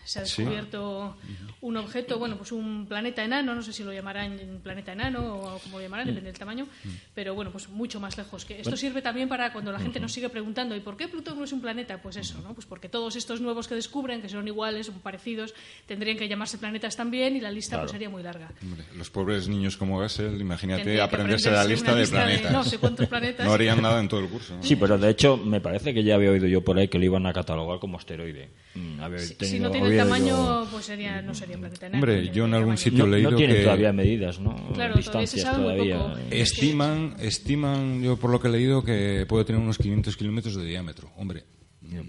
Se 0.07 0.19
ha 0.21 0.25
Sí. 0.25 0.41
descubierto 0.41 1.17
un 1.59 1.75
objeto, 1.75 2.17
bueno, 2.17 2.37
pues 2.37 2.53
un 2.53 2.85
planeta 2.87 3.23
enano, 3.25 3.53
no 3.53 3.61
sé 3.61 3.73
si 3.73 3.83
lo 3.83 3.91
llamarán 3.91 4.37
planeta 4.63 4.93
enano 4.93 5.35
o 5.35 5.59
como 5.59 5.77
lo 5.79 5.83
llamarán, 5.83 6.07
depende 6.07 6.29
del 6.31 6.39
tamaño, 6.39 6.65
pero 7.13 7.35
bueno, 7.35 7.51
pues 7.51 7.67
mucho 7.67 7.99
más 7.99 8.17
lejos 8.17 8.45
que. 8.45 8.61
Esto 8.61 8.77
sirve 8.77 9.01
también 9.01 9.27
para 9.27 9.51
cuando 9.51 9.71
la 9.73 9.79
gente 9.79 9.99
nos 9.99 10.13
sigue 10.13 10.29
preguntando, 10.29 10.75
¿y 10.75 10.79
por 10.79 10.95
qué 10.95 11.09
Plutón 11.09 11.37
no 11.39 11.43
es 11.43 11.51
un 11.51 11.59
planeta? 11.59 12.01
Pues 12.01 12.15
eso, 12.15 12.39
¿no? 12.41 12.53
Pues 12.53 12.65
porque 12.65 12.87
todos 12.87 13.15
estos 13.17 13.41
nuevos 13.41 13.67
que 13.67 13.75
descubren, 13.75 14.21
que 14.21 14.29
son 14.29 14.47
iguales, 14.47 14.85
son 14.85 14.99
parecidos, 14.99 15.53
tendrían 15.87 16.15
que 16.17 16.27
llamarse 16.29 16.57
planetas 16.57 16.95
también 16.95 17.35
y 17.35 17.41
la 17.41 17.51
lista 17.51 17.79
pues 17.79 17.91
sería 17.91 18.09
muy 18.09 18.23
larga. 18.23 18.49
Hombre, 18.63 18.85
los 18.95 19.09
pobres 19.09 19.49
niños 19.49 19.75
como 19.75 19.99
Gassel, 19.99 20.39
imagínate 20.39 20.83
que 20.85 21.01
aprenderse 21.01 21.51
la 21.51 21.61
aprenderse 21.63 21.83
lista 21.85 21.93
de 21.95 21.99
lista 22.01 22.17
de 22.19 22.25
planetas. 22.25 22.51
no 22.53 22.63
sé 22.63 22.77
cuántos 22.77 23.07
planetas. 23.07 23.45
No 23.45 23.51
harían 23.53 23.81
nada 23.81 23.99
en 23.99 24.07
todo 24.07 24.21
el 24.21 24.29
curso. 24.29 24.55
¿no? 24.55 24.63
Sí, 24.63 24.77
pero 24.77 24.97
de 24.97 25.09
hecho 25.09 25.35
me 25.35 25.59
parece 25.59 25.93
que 25.93 26.03
ya 26.03 26.15
había 26.15 26.31
oído 26.31 26.47
yo 26.47 26.63
por 26.63 26.77
ahí 26.77 26.87
que 26.87 26.97
lo 26.97 27.03
iban 27.03 27.25
a 27.25 27.33
catalogar 27.33 27.79
como 27.79 27.97
asteroide. 27.97 28.49
Mm, 28.75 29.01
había 29.01 29.19
Si, 29.19 29.27
si 29.29 29.33
tenido- 29.35 29.65
no 29.65 29.71
tiene 29.71 29.87
el 29.97 30.01
había 30.11 30.13
tamaño, 30.15 30.35
oído- 30.59 30.67
pues 30.71 30.85
sería, 30.85 31.21
no 31.21 31.33
sería 31.33 31.57
planeta 31.57 31.87
enano. 31.87 32.03
Hombre, 32.03 32.29
yo 32.33 32.45
en 32.45 32.53
algún 32.53 32.77
sitio 32.77 32.99
no, 32.99 33.05
he 33.05 33.15
leído 33.17 33.31
no 33.31 33.37
tienen 33.37 33.55
que- 33.57 33.63
todavía 33.63 33.93
medidas, 33.93 34.39
¿no? 34.39 34.55
Claro, 34.73 34.93
todavía 34.93 35.27
se 35.27 35.35
Distancias 35.37 35.55
todavía. 35.55 35.97
poco. 35.99 36.17
Estiman, 36.31 37.15
estiman, 37.19 38.01
yo 38.03 38.17
por 38.17 38.29
lo 38.31 38.39
que 38.39 38.47
he 38.47 38.51
leído, 38.51 38.83
que 38.83 39.25
puede 39.27 39.45
tener 39.45 39.61
unos 39.61 39.77
500 39.77 40.15
kilómetros 40.17 40.55
de 40.55 40.65
diámetro. 40.65 41.11
Hombre, 41.17 41.43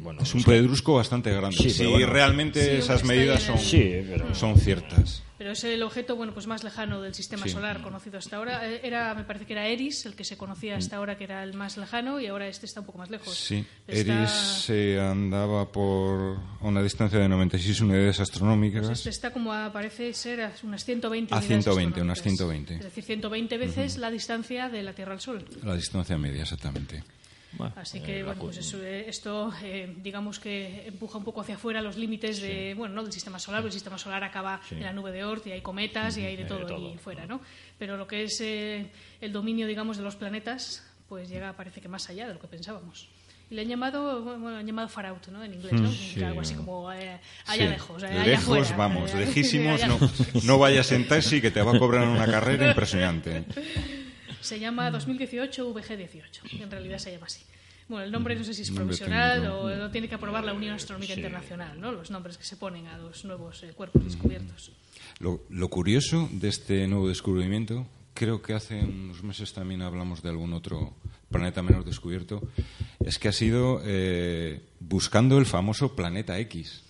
Bueno, 0.00 0.22
es 0.22 0.34
un 0.34 0.42
pedrusco 0.42 0.94
bastante 0.94 1.30
grande. 1.32 1.56
Sí, 1.56 1.70
si 1.70 1.86
bueno. 1.86 2.06
realmente 2.08 2.62
Sí, 2.64 2.70
esas 2.78 3.04
medidas 3.04 3.46
bien, 3.46 3.58
son, 3.58 3.64
Sí, 3.64 3.92
pero- 4.10 4.34
son 4.34 4.56
ciertas. 4.58 5.22
Pero 5.38 5.52
es 5.52 5.62
el 5.62 5.82
objeto 5.84 6.16
bueno 6.16 6.34
pues 6.34 6.46
más 6.48 6.64
lejano 6.64 7.00
del 7.00 7.14
sistema 7.14 7.44
Sí. 7.44 7.50
solar 7.50 7.80
conocido 7.80 8.18
hasta 8.18 8.36
ahora. 8.36 8.68
Eh, 8.68 8.80
Era, 8.82 9.14
me 9.14 9.22
parece 9.24 9.46
que 9.46 9.52
era 9.52 9.66
Eris, 9.68 10.04
el 10.06 10.14
que 10.16 10.24
se 10.24 10.36
conocía 10.36 10.76
hasta 10.76 10.96
ahora 10.96 11.16
que 11.16 11.24
era 11.24 11.42
el 11.44 11.54
más 11.54 11.76
lejano, 11.76 12.18
y 12.20 12.26
ahora 12.26 12.48
este 12.48 12.66
está 12.66 12.80
un 12.80 12.86
poco 12.86 12.98
más 12.98 13.08
lejos. 13.10 13.36
Sí, 13.38 13.64
Está- 13.86 14.18
Eris 14.20 14.30
se 14.30 15.00
andaba 15.00 15.70
por 15.70 16.38
una 16.60 16.82
distancia 16.82 17.18
de 17.20 17.28
96 17.28 17.80
unidades 17.80 18.18
astronómicas. 18.20 18.86
pues 18.86 18.98
este 18.98 19.10
está 19.10 19.32
como 19.32 19.52
a- 19.52 19.72
parece 19.72 20.12
ser 20.12 20.40
a 20.42 20.52
unas 20.64 20.84
120 20.84 21.32
A 21.32 21.38
unidades 21.38 21.64
120, 21.64 22.02
unas 22.02 22.18
astronómicas. 22.18 22.38
120. 22.48 22.74
Es 22.74 22.84
decir, 22.84 23.04
120 23.04 23.56
veces 23.58 23.96
la 23.98 24.10
distancia 24.10 24.68
de 24.68 24.82
la 24.82 24.92
Tierra 24.92 25.12
al 25.12 25.20
Sol. 25.20 25.44
La 25.62 25.76
distancia 25.76 26.18
media, 26.18 26.42
exactamente. 26.42 27.04
Bueno, 27.52 27.72
Así 27.76 27.98
eh, 27.98 28.02
que, 28.02 28.18
la 28.18 28.26
bueno, 28.26 28.42
pues 28.42 28.58
eso, 28.58 28.82
eh, 28.82 29.08
esto, 29.08 29.52
eh, 29.62 29.94
digamos 30.02 30.38
que 30.38 30.86
empuja 30.86 31.16
un 31.18 31.24
poco 31.24 31.40
hacia 31.40 31.54
afuera 31.54 31.80
los 31.80 31.96
límites 31.96 32.42
de, 32.42 32.74
bueno, 32.76 32.94
no 32.94 33.02
del 33.02 33.12
sistema 33.12 33.38
solar, 33.38 33.62
porque 33.62 33.68
el 33.68 33.72
sistema 33.72 33.96
solar 33.96 34.22
acaba 34.22 34.60
en 34.70 34.82
la 34.82 34.92
nube 34.92 35.12
de 35.12 35.24
Oort 35.24 35.46
y 35.46 35.52
hay 35.52 35.62
cometas 35.62 36.18
y 36.18 36.24
hay 36.26 36.36
de 36.36 36.44
todo, 36.44 36.66
ahí 36.76 36.98
fuera, 37.02 37.26
¿no? 37.26 37.40
Pero 37.78 37.96
lo 37.96 38.06
que 38.06 38.24
es 38.24 38.38
eh, 38.42 38.90
el 39.20 39.32
dominio, 39.32 39.66
digamos, 39.66 39.96
de 39.96 40.02
los 40.02 40.14
planetas, 40.16 40.84
pues 41.08 41.28
llega, 41.30 41.54
parece 41.54 41.80
que 41.80 41.88
más 41.88 42.08
allá 42.10 42.28
de 42.28 42.34
lo 42.34 42.40
que 42.40 42.48
pensábamos. 42.48 43.08
Y 43.50 43.54
le 43.54 43.62
han 43.62 43.68
llamado, 43.68 44.22
bueno, 44.22 44.58
han 44.58 44.66
llamado 44.66 44.88
far 44.90 45.06
out, 45.06 45.28
¿no? 45.28 45.42
En 45.42 45.54
inglés, 45.54 45.72
¿no? 45.72 45.90
sí, 45.90 46.22
Algo 46.22 46.42
así 46.42 46.54
como 46.54 46.92
eh, 46.92 47.18
allá 47.46 47.64
Sí. 47.64 47.70
lejos, 47.70 48.02
eh, 48.02 48.06
allá 48.08 48.24
Lejos, 48.26 48.76
vamos, 48.76 49.10
eh, 49.14 49.20
lejísimos. 49.20 49.82
allá 49.82 49.88
No, 49.88 49.98
no 50.44 50.58
vayas 50.58 50.92
en 50.92 51.08
taxi 51.08 51.40
que 51.40 51.50
te 51.50 51.62
va 51.62 51.72
a 51.74 51.78
cobrar 51.78 52.06
una 52.06 52.26
carrera 52.26 52.68
impresionante. 52.68 53.44
Se 54.40 54.58
llama 54.58 54.90
2018 54.90 55.74
VG18, 55.74 56.62
en 56.62 56.70
realidad 56.70 56.98
se 56.98 57.12
llama 57.12 57.26
así. 57.26 57.42
Bueno, 57.88 58.04
el 58.04 58.12
nombre 58.12 58.36
no 58.36 58.44
sé 58.44 58.52
si 58.52 58.62
es 58.62 58.70
provisional 58.70 59.46
o 59.46 59.74
lo 59.74 59.90
tiene 59.90 60.08
que 60.08 60.14
aprobar 60.14 60.44
la 60.44 60.52
Unión 60.52 60.74
Astronómica 60.74 61.14
Internacional, 61.14 61.80
¿no? 61.80 61.90
Los 61.90 62.10
nombres 62.10 62.36
que 62.36 62.44
se 62.44 62.56
ponen 62.56 62.86
a 62.86 62.98
los 62.98 63.24
nuevos 63.24 63.62
eh, 63.62 63.72
cuerpos 63.74 64.04
descubiertos. 64.04 64.72
Lo, 65.20 65.42
lo 65.48 65.68
curioso 65.68 66.28
de 66.30 66.48
este 66.48 66.86
nuevo 66.86 67.08
descubrimiento, 67.08 67.86
creo 68.12 68.42
que 68.42 68.52
hace 68.52 68.80
unos 68.80 69.22
meses 69.22 69.54
también 69.54 69.80
hablamos 69.80 70.22
de 70.22 70.28
algún 70.28 70.52
otro 70.52 70.92
planeta 71.30 71.62
menos 71.62 71.84
descubierto, 71.84 72.42
es 73.04 73.18
que 73.18 73.28
ha 73.28 73.32
sido 73.32 73.80
eh, 73.84 74.60
buscando 74.80 75.38
el 75.38 75.46
famoso 75.46 75.94
planeta 75.94 76.38
X. 76.40 76.82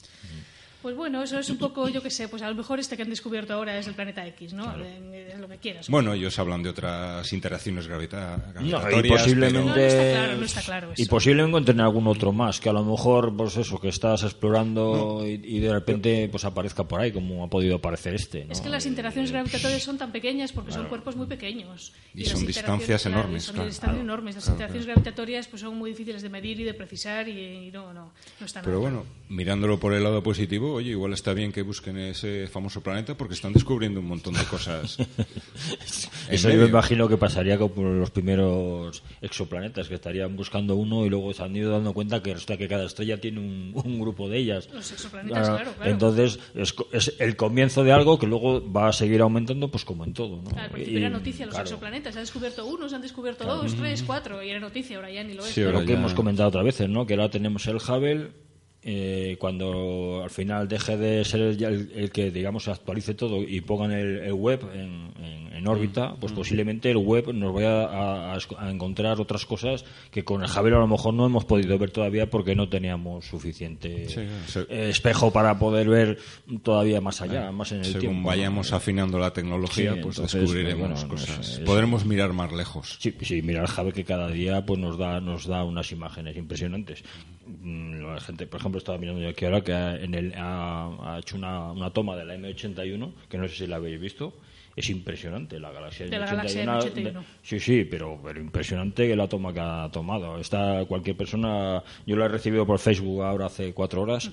Pues 0.88 0.96
bueno, 0.96 1.22
eso 1.22 1.38
es 1.38 1.50
un 1.50 1.58
poco, 1.58 1.86
yo 1.90 2.02
qué 2.02 2.08
sé, 2.08 2.28
pues 2.28 2.40
a 2.40 2.48
lo 2.48 2.54
mejor 2.54 2.80
este 2.80 2.96
que 2.96 3.02
han 3.02 3.10
descubierto 3.10 3.52
ahora 3.52 3.76
es 3.78 3.86
el 3.86 3.92
planeta 3.92 4.26
X, 4.28 4.54
¿no? 4.54 4.72
Eh, 4.82 5.32
Es 5.34 5.38
lo 5.38 5.46
que 5.46 5.58
quieras. 5.58 5.86
Bueno, 5.90 6.14
ellos 6.14 6.38
hablan 6.38 6.62
de 6.62 6.70
otras 6.70 7.30
interacciones 7.34 7.86
gravita- 7.86 8.38
No, 8.54 8.62
y 8.66 8.70
gravitatorias. 8.70 9.20
posiblemente 9.22 9.58
No, 9.68 9.74
no 9.76 9.82
está 9.82 10.10
claro, 10.10 10.36
no 10.38 10.44
está 10.46 10.62
claro 10.62 10.92
eso. 10.94 11.02
y 11.02 11.04
posiblemente 11.04 11.48
encuentren 11.50 11.80
algún 11.80 12.06
otro 12.06 12.32
más 12.32 12.58
que 12.58 12.70
a 12.70 12.72
lo 12.72 12.82
mejor 12.84 13.36
pues 13.36 13.58
eso 13.58 13.78
que 13.78 13.88
estás 13.88 14.22
explorando 14.22 15.26
y, 15.26 15.32
y 15.44 15.58
de 15.60 15.72
repente 15.74 16.26
pues 16.30 16.46
aparezca 16.46 16.84
por 16.84 17.02
ahí 17.02 17.12
como 17.12 17.44
ha 17.44 17.48
podido 17.48 17.76
aparecer 17.76 18.14
este 18.14 18.46
¿no? 18.46 18.52
Es 18.52 18.62
que 18.62 18.70
las 18.70 18.86
interacciones 18.86 19.30
gravitatorias 19.30 19.82
son 19.82 19.98
tan 19.98 20.10
pequeñas 20.10 20.52
porque 20.52 20.72
son 20.72 20.86
cuerpos 20.86 21.16
muy 21.16 21.26
pequeños. 21.26 21.92
Y 22.14 22.20
las 22.24 22.30
son 22.32 22.46
distancias 22.46 23.02
claro, 23.02 23.18
enormes, 23.20 23.44
Son 23.44 23.54
claro. 23.56 23.68
distancias 23.68 24.00
enormes. 24.02 24.34
Las 24.36 24.48
interacciones 24.48 24.86
gravitatorias 24.86 25.48
pues 25.48 25.60
son 25.60 25.76
muy 25.76 25.90
difíciles 25.90 26.22
de 26.22 26.30
medir 26.30 26.58
y 26.60 26.64
de 26.64 26.72
precisar 26.72 27.28
y, 27.28 27.66
y 27.68 27.70
no, 27.72 27.92
no, 27.92 28.12
no 28.40 28.46
está 28.46 28.62
Pero 28.62 28.78
nada 28.78 28.80
bueno, 28.90 29.06
mirándolo 29.28 29.78
por 29.78 29.92
el 29.92 30.02
lado 30.02 30.22
positivo, 30.22 30.77
oye, 30.78 30.90
igual 30.90 31.12
está 31.12 31.32
bien 31.34 31.52
que 31.52 31.62
busquen 31.62 31.98
ese 31.98 32.46
famoso 32.48 32.80
planeta 32.80 33.16
porque 33.16 33.34
están 33.34 33.52
descubriendo 33.52 34.00
un 34.00 34.06
montón 34.06 34.34
de 34.34 34.44
cosas. 34.44 34.96
Eso 36.30 36.48
yo 36.48 36.54
medio. 36.54 36.62
me 36.64 36.68
imagino 36.68 37.08
que 37.08 37.16
pasaría 37.16 37.58
con 37.58 38.00
los 38.00 38.10
primeros 38.10 39.02
exoplanetas, 39.20 39.88
que 39.88 39.94
estarían 39.94 40.36
buscando 40.36 40.76
uno 40.76 41.06
y 41.06 41.10
luego 41.10 41.32
se 41.32 41.42
han 41.42 41.54
ido 41.56 41.70
dando 41.72 41.92
cuenta 41.94 42.22
que 42.22 42.32
resulta 42.34 42.56
que 42.56 42.68
cada 42.68 42.84
estrella 42.84 43.20
tiene 43.20 43.40
un, 43.40 43.72
un 43.74 44.00
grupo 44.00 44.28
de 44.28 44.38
ellas. 44.38 44.68
Los 44.72 44.90
exoplanetas, 44.92 45.48
claro, 45.48 45.72
claro. 45.74 45.90
Entonces 45.90 46.38
es, 46.54 46.74
es 46.92 47.14
el 47.18 47.36
comienzo 47.36 47.84
de 47.84 47.92
algo 47.92 48.18
que 48.18 48.26
luego 48.26 48.70
va 48.72 48.88
a 48.88 48.92
seguir 48.92 49.20
aumentando, 49.20 49.70
pues 49.70 49.84
como 49.84 50.04
en 50.04 50.12
todo. 50.12 50.42
¿no? 50.42 50.50
Al 50.60 50.70
principio 50.70 50.98
Y, 50.98 51.02
era 51.02 51.10
noticia 51.10 51.46
los 51.46 51.54
claro, 51.54 51.68
exoplanetas. 51.68 52.12
Se 52.14 52.18
han 52.20 52.24
descubierto 52.24 52.66
uno, 52.66 52.88
se 52.88 52.94
han 52.96 53.02
descubierto 53.02 53.44
dos, 53.44 53.74
tres, 53.74 54.02
cuatro. 54.02 54.42
Y 54.42 54.50
era 54.50 54.60
noticia, 54.60 54.96
ahora 54.96 55.10
ya 55.10 55.24
ni 55.24 55.34
lo 55.34 55.44
es. 55.44 55.52
Sí, 55.52 55.62
Lo 55.62 55.80
que 55.80 55.86
ya- 55.88 55.94
hemos 55.94 56.14
comentado 56.14 56.48
otras 56.48 56.64
veces, 56.64 56.88
¿no? 56.88 57.06
Que 57.06 57.14
ahora 57.14 57.30
tenemos 57.30 57.66
el 57.66 57.76
Hubble. 57.76 58.47
Eh, 58.82 59.36
cuando 59.40 60.20
al 60.22 60.30
final 60.30 60.68
deje 60.68 60.96
de 60.96 61.24
ser 61.24 61.40
el, 61.40 61.62
el- 61.64 61.92
el 61.94 62.10
que 62.10 62.30
digamos 62.30 62.68
actualice 62.68 63.14
todo 63.14 63.42
y 63.42 63.60
pongan 63.60 63.90
el, 63.92 64.18
el 64.18 64.32
web 64.32 64.60
en, 64.72 65.10
en- 65.22 65.48
en 65.58 65.66
órbita, 65.66 66.14
pues 66.20 66.32
posiblemente 66.32 66.88
el 66.88 66.98
web 66.98 67.34
nos 67.34 67.52
vaya 67.52 67.82
a, 67.86 68.34
a 68.34 68.38
a 68.58 68.70
encontrar 68.70 69.20
otras 69.20 69.44
cosas 69.44 69.84
que 70.12 70.22
con 70.24 70.44
el 70.44 70.48
Hubble 70.48 70.76
a 70.76 70.78
lo 70.78 70.86
mejor 70.86 71.12
no 71.14 71.26
hemos 71.26 71.44
podido 71.44 71.76
ver 71.78 71.90
todavía 71.90 72.30
porque 72.30 72.54
no 72.54 72.68
teníamos 72.68 73.24
suficiente 73.26 74.08
Sí, 74.08 74.20
sí. 74.46 74.60
eh, 74.68 74.90
espejo 74.90 75.32
para 75.32 75.58
poder 75.58 75.88
ver 75.88 76.18
todavía 76.62 77.00
más 77.00 77.20
allá, 77.22 77.50
más 77.50 77.72
en 77.72 77.78
el 77.78 77.86
Según 77.86 78.00
tiempo. 78.00 78.28
vayamos 78.28 78.72
afinando 78.72 79.18
la 79.18 79.32
tecnología, 79.32 79.94
Sí, 79.94 80.00
pues 80.00 80.16
entonces, 80.18 80.40
descubriremos 80.42 80.78
bueno, 80.90 81.02
no 81.02 81.08
cosas. 81.08 81.44
sé, 81.46 81.52
es- 81.54 81.58
Podremos 81.66 82.06
mirar 82.06 82.32
más 82.32 82.52
lejos. 82.52 82.96
Sí, 83.00 83.12
sí, 83.22 83.42
mira 83.42 83.60
el 83.62 83.66
Jave 83.66 83.92
que 83.92 84.04
cada 84.04 84.28
día 84.28 84.64
pues 84.64 84.78
nos 84.78 84.96
da 84.96 85.20
nos 85.20 85.46
da 85.48 85.64
unas 85.64 85.90
imágenes 85.90 86.36
impresionantes. 86.36 87.02
Mm, 87.48 88.02
La 88.14 88.20
gente, 88.20 88.46
por 88.46 88.60
ejemplo, 88.60 88.78
estaba 88.78 88.98
mirando 88.98 89.20
yo 89.22 89.28
aquí 89.28 89.44
ahora 89.44 89.60
que 89.62 89.72
ha, 89.72 89.96
en 89.96 90.14
el, 90.14 90.32
ha, 90.36 91.14
ha 91.14 91.18
hecho 91.18 91.36
una, 91.36 91.72
una 91.72 91.90
toma 91.90 92.16
de 92.16 92.24
la 92.24 92.36
M81, 92.36 93.12
que 93.28 93.38
no 93.38 93.48
sé 93.48 93.54
si 93.56 93.66
la 93.66 93.76
habéis 93.76 94.00
visto. 94.00 94.34
Es 94.76 94.90
impresionante 94.90 95.58
la 95.58 95.72
galaxia 95.72 96.06
De 96.06 96.18
la 96.18 96.26
M81. 96.26 96.30
galaxia 96.36 96.64
M81. 96.64 96.94
de- 96.94 97.20
sí, 97.42 97.58
sí, 97.58 97.84
pero, 97.84 98.20
pero 98.22 98.40
impresionante 98.40 99.08
que 99.08 99.16
la 99.16 99.26
toma 99.26 99.52
que 99.52 99.58
ha 99.60 99.88
tomado. 99.92 100.38
Está 100.38 100.84
cualquier 100.86 101.16
persona, 101.16 101.82
yo 102.06 102.14
la 102.16 102.26
he 102.26 102.28
recibido 102.28 102.64
por 102.64 102.78
Facebook 102.78 103.22
ahora 103.24 103.46
hace 103.46 103.72
cuatro 103.74 104.02
horas 104.02 104.30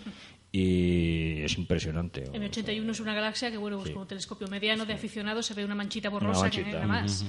y 0.52 1.42
es 1.42 1.58
impresionante. 1.58 2.26
M81 2.32 2.90
es 2.92 3.00
una 3.00 3.14
galaxia 3.14 3.50
que, 3.52 3.58
bueno, 3.58 3.78
pues 3.80 3.90
con 3.92 4.04
un 4.04 4.08
telescopio 4.08 4.48
mediano 4.48 4.86
de 4.86 4.94
aficionados 4.94 5.46
se 5.48 5.54
ve 5.56 5.66
una 5.66 5.76
manchita 5.76 6.10
borrosa 6.10 6.42
Una 6.42 6.50
que 6.52 6.58
manchita. 6.62 6.86
nada 6.86 7.02
más. 7.02 7.26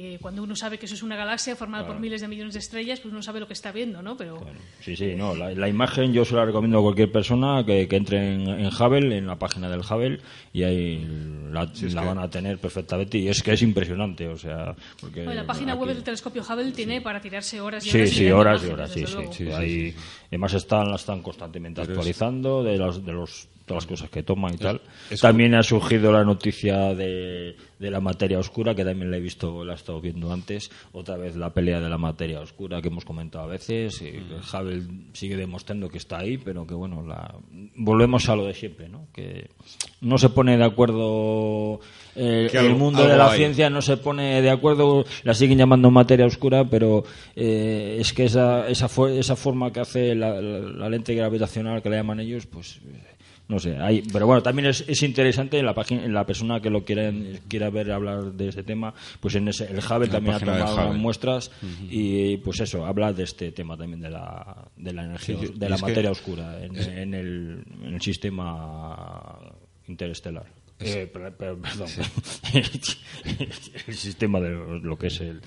Y 0.00 0.18
cuando 0.18 0.42
uno 0.42 0.56
sabe 0.56 0.78
que 0.78 0.86
eso 0.86 0.94
es 0.94 1.02
una 1.02 1.16
galaxia 1.16 1.54
formada 1.56 1.86
por 1.86 1.98
miles 2.00 2.20
de 2.20 2.28
millones 2.28 2.54
de 2.54 2.60
estrellas, 2.60 3.00
pues 3.00 3.12
uno 3.12 3.22
sabe 3.22 3.40
lo 3.40 3.46
que 3.46 3.52
está 3.52 3.70
viendo, 3.72 4.00
¿no? 4.02 4.16
Pero 4.16 4.38
Claro. 4.38 4.58
Sí, 4.80 4.96
sí, 4.96 5.14
no, 5.16 5.34
la, 5.34 5.50
la 5.52 5.68
imagen 5.68 6.12
yo 6.12 6.24
se 6.24 6.34
la 6.34 6.44
recomiendo 6.44 6.78
a 6.78 6.82
cualquier 6.82 7.12
persona 7.12 7.64
que, 7.66 7.86
que 7.86 7.96
entre 7.96 8.34
en, 8.34 8.48
en 8.48 8.66
Hubble, 8.66 9.16
en 9.18 9.26
la 9.26 9.38
página 9.38 9.68
del 9.68 9.80
Hubble, 9.80 10.20
y 10.52 10.62
ahí 10.62 11.06
la, 11.52 11.70
la 11.92 12.02
van 12.02 12.18
a 12.18 12.30
tener 12.30 12.58
perfectamente. 12.58 13.18
Y 13.18 13.28
es 13.28 13.42
que 13.42 13.52
es 13.52 13.62
impresionante, 13.62 14.26
o 14.28 14.36
sea. 14.38 14.74
Porque 15.00 15.24
bueno, 15.24 15.40
la 15.40 15.46
página 15.46 15.72
aquí- 15.72 15.80
web 15.82 15.94
del 15.94 16.02
telescopio 16.02 16.42
Hubble 16.42 16.72
tiene 16.72 17.00
para 17.00 17.20
tirarse 17.20 17.60
horas 17.60 17.84
y 17.86 17.90
Sí, 17.90 17.98
horas. 17.98 18.10
sí, 18.10 18.20
mirando 18.22 18.40
horas 18.40 18.62
y 18.62 18.66
imágenes, 18.66 19.14
horas, 19.14 19.34
sí, 19.36 19.36
sí. 19.36 19.44
sí, 19.44 19.50
sí, 19.50 19.52
Ahí, 19.52 19.94
Además 20.28 20.54
están, 20.54 20.88
la 20.90 20.96
están 20.96 21.22
constantemente 21.22 21.80
actualizando 21.80 22.62
de 22.62 22.78
las, 22.78 23.04
de 23.04 23.12
los 23.12 23.48
todas 23.70 23.84
las 23.84 23.88
cosas 23.88 24.10
que 24.10 24.24
toman 24.24 24.54
y 24.54 24.56
tal. 24.58 24.80
es- 25.10 25.20
también 25.20 25.54
ha 25.54 25.62
surgido 25.62 26.10
la 26.10 26.24
noticia 26.24 26.92
de, 26.94 27.54
de 27.78 27.90
la 27.90 28.00
materia 28.00 28.38
oscura, 28.40 28.74
que 28.74 28.84
también 28.84 29.12
la 29.12 29.18
he 29.18 29.20
visto, 29.20 29.64
la 29.64 29.74
he 29.74 29.76
estado 29.76 30.00
viendo 30.00 30.32
antes. 30.32 30.70
Otra 30.92 31.16
vez 31.16 31.36
la 31.36 31.54
pelea 31.54 31.78
de 31.80 31.88
la 31.88 31.96
materia 31.98 32.40
oscura 32.40 32.82
que 32.82 32.88
hemos 32.88 33.04
comentado 33.04 33.44
a 33.44 33.46
veces. 33.46 34.02
y 34.02 34.18
Hubble 34.52 34.82
sigue 35.12 35.36
demostrando 35.36 35.88
que 35.88 35.98
está 35.98 36.18
ahí, 36.18 36.36
pero 36.36 36.66
que 36.66 36.74
bueno, 36.74 37.02
la... 37.06 37.34
volvemos 37.76 38.28
a 38.28 38.34
lo 38.34 38.44
de 38.44 38.54
siempre, 38.54 38.88
¿no? 38.88 39.06
Que 39.12 39.50
no 40.00 40.18
se 40.18 40.30
pone 40.30 40.56
de 40.58 40.64
acuerdo 40.64 41.78
eh, 42.16 42.48
el 42.52 42.58
algo- 42.58 42.78
mundo 42.78 43.06
de 43.06 43.16
la 43.16 43.30
hay. 43.30 43.38
ciencia 43.38 43.70
no 43.70 43.82
se 43.82 43.96
pone 43.96 44.42
de 44.42 44.50
acuerdo, 44.50 45.04
la 45.22 45.34
siguen 45.34 45.58
llamando 45.58 45.90
materia 45.92 46.26
oscura, 46.26 46.64
pero 46.68 47.04
eh, 47.36 47.98
es 48.00 48.12
que 48.12 48.24
esa, 48.24 48.68
esa, 48.68 48.88
fo- 48.88 49.10
esa 49.10 49.36
forma 49.36 49.72
que 49.72 49.80
hace 49.80 50.14
la, 50.16 50.40
la- 50.40 50.58
la 50.58 50.88
lente 50.88 51.14
gravitacional 51.14 51.82
que 51.82 51.90
le 51.90 51.96
llaman 51.96 52.18
ellos, 52.20 52.46
pues 52.46 52.80
no 53.50 53.58
sé. 53.58 53.76
Hay, 53.76 54.02
pero 54.12 54.26
bueno, 54.26 54.42
también 54.42 54.68
es, 54.68 54.84
es 54.88 55.02
interesante 55.02 55.58
en 55.58 55.66
la 55.66 55.74
página, 55.74 56.04
en 56.04 56.14
la 56.14 56.24
persona 56.24 56.60
que 56.60 56.70
lo 56.70 56.84
quiera, 56.84 57.12
quiera 57.48 57.68
ver 57.68 57.90
hablar 57.92 58.32
de 58.32 58.48
este 58.48 58.62
tema, 58.62 58.94
pues 59.20 59.34
en 59.34 59.48
ese, 59.48 59.64
el 59.64 59.78
Hubble 59.80 60.06
la 60.06 60.12
también 60.12 60.36
ha 60.36 60.40
tomado 60.40 60.74
unas 60.86 60.96
muestras 60.96 61.50
y 61.90 62.38
pues 62.38 62.60
eso, 62.60 62.86
habla 62.86 63.12
de 63.12 63.24
este 63.24 63.52
tema 63.52 63.76
también 63.76 64.00
de 64.00 64.10
la, 64.10 64.68
de 64.76 64.92
la 64.92 65.04
energía, 65.04 65.36
Sí, 65.40 65.52
de 65.54 65.68
la 65.68 65.76
materia 65.78 66.10
oscura 66.10 66.64
en, 66.64 66.76
en 66.76 67.12
el, 67.14 67.64
en 67.82 67.94
el 67.94 68.00
sistema 68.00 69.36
interestelar. 69.88 70.46
Eh, 70.82 71.06
per- 71.12 71.34
per- 71.36 71.56
perdón, 71.58 71.88
el 73.86 73.94
sistema 73.94 74.40
de 74.40 74.50
lo 74.82 74.96
que 74.96 75.08
es 75.08 75.20
el, 75.20 75.40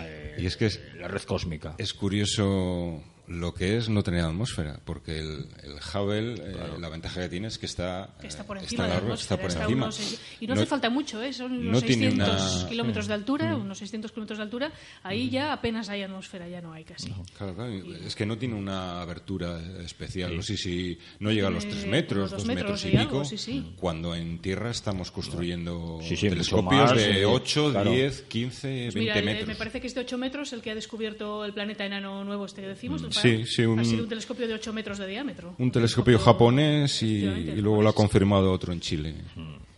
eh, 0.00 0.36
Y 0.38 0.46
es 0.46 0.56
que 0.56 0.66
es- 0.66 0.80
la 0.98 1.08
red 1.08 1.22
cósmica. 1.22 1.74
Es 1.78 1.92
curioso 1.92 3.02
lo 3.28 3.54
que 3.54 3.76
es 3.76 3.88
no 3.88 4.02
tener 4.02 4.24
atmósfera, 4.24 4.80
porque 4.84 5.18
el, 5.18 5.46
el 5.62 5.74
Hubble, 5.94 6.34
eh, 6.34 6.56
la 6.80 6.88
ventaja 6.88 7.20
que 7.20 7.28
tiene 7.28 7.48
es 7.48 7.56
que 7.58 7.66
está, 7.66 8.10
que 8.20 8.26
está 8.26 8.44
por 8.44 8.58
eh, 8.58 8.60
encima 8.62 8.84
en 8.84 8.90
de 8.90 8.96
la 8.96 9.02
órbita, 9.02 9.14
está 9.20 9.36
por 9.36 9.48
está 9.48 9.62
encima. 9.62 9.84
unos 9.84 10.18
y 10.40 10.46
no, 10.46 10.54
hace 10.54 10.66
falta 10.66 10.90
mucho, 10.90 11.22
¿eh? 11.22 11.32
son 11.32 11.52
unos 11.52 11.72
no 11.72 11.80
tiene 11.82 12.10
600 12.10 12.28
una- 12.54 12.64
Mm. 12.64 12.68
kilómetros 12.68 13.06
de 13.06 13.14
altura, 13.14 13.56
unos 13.56 13.78
600 13.78 14.10
kilómetros 14.12 14.38
de 14.38 14.42
altura, 14.42 14.72
ahí 15.02 15.30
ya 15.30 15.52
apenas 15.52 15.88
hay 15.88 16.02
atmósfera, 16.02 16.48
ya 16.48 16.60
no 16.60 16.72
hay 16.72 16.84
casi. 16.84 17.12
Claro, 17.38 17.54
claro, 17.54 17.72
es 18.06 18.14
que 18.16 18.26
no 18.26 18.36
tiene 18.36 18.54
una 18.56 19.00
abertura 19.00 19.60
especial. 19.84 20.36
No 20.36 20.42
sé 20.42 20.56
si 20.56 20.98
no 21.20 21.30
llega 21.30 21.48
a 21.48 21.50
los 21.50 21.60
Tiene 21.64 21.74
3 21.74 21.84
como 21.84 21.92
metros, 21.92 22.30
dos 22.32 22.40
2 22.40 22.46
metros 22.48 22.70
metros 22.70 22.84
y 22.84 22.88
y 22.88 22.96
algo, 22.98 23.10
pico, 23.22 23.24
sí, 23.24 23.38
sí. 23.38 23.72
cuando 23.76 24.14
en 24.14 24.38
tierra 24.40 24.70
estamos 24.70 25.10
construyendo 25.10 26.00
Sí, 26.02 26.16
sí, 26.16 26.28
telescopios 26.28 26.90
más, 26.90 26.96
de 26.96 27.20
eh, 27.22 27.24
8, 27.26 27.70
claro. 27.70 27.90
10, 27.92 28.22
15, 28.22 28.60
Pues 28.68 28.94
20 28.94 28.98
mira, 29.00 29.18
el- 29.18 29.24
metros. 29.24 29.48
me 29.48 29.54
parece 29.54 29.80
que 29.80 29.86
es 29.86 29.94
de 29.94 30.00
8 30.00 30.18
metros 30.18 30.52
el 30.52 30.60
que 30.60 30.70
ha 30.70 30.74
descubierto 30.74 31.44
el 31.44 31.52
planeta 31.54 31.84
enano 31.86 32.24
nuevo 32.24 32.44
este 32.46 32.60
que 32.62 32.68
decimos. 32.68 33.00
el 33.02 33.08
Mm, 33.08 33.11
sí, 33.12 33.62
un- 33.62 33.78
Ha 33.78 33.84
sido 33.84 34.02
un 34.04 34.08
telescopio 34.08 34.46
de 34.48 34.54
8 34.54 34.72
metros 34.72 34.98
de 34.98 35.06
diámetro. 35.06 35.54
Un 35.58 35.70
telescopio 35.70 36.18
japonés 36.18 37.02
y, 37.02 37.22
luego 37.60 37.82
lo 37.82 37.88
ha 37.88 37.94
confirmado 37.94 38.52
otro 38.52 38.72
en 38.72 38.80
Chile. 38.80 39.14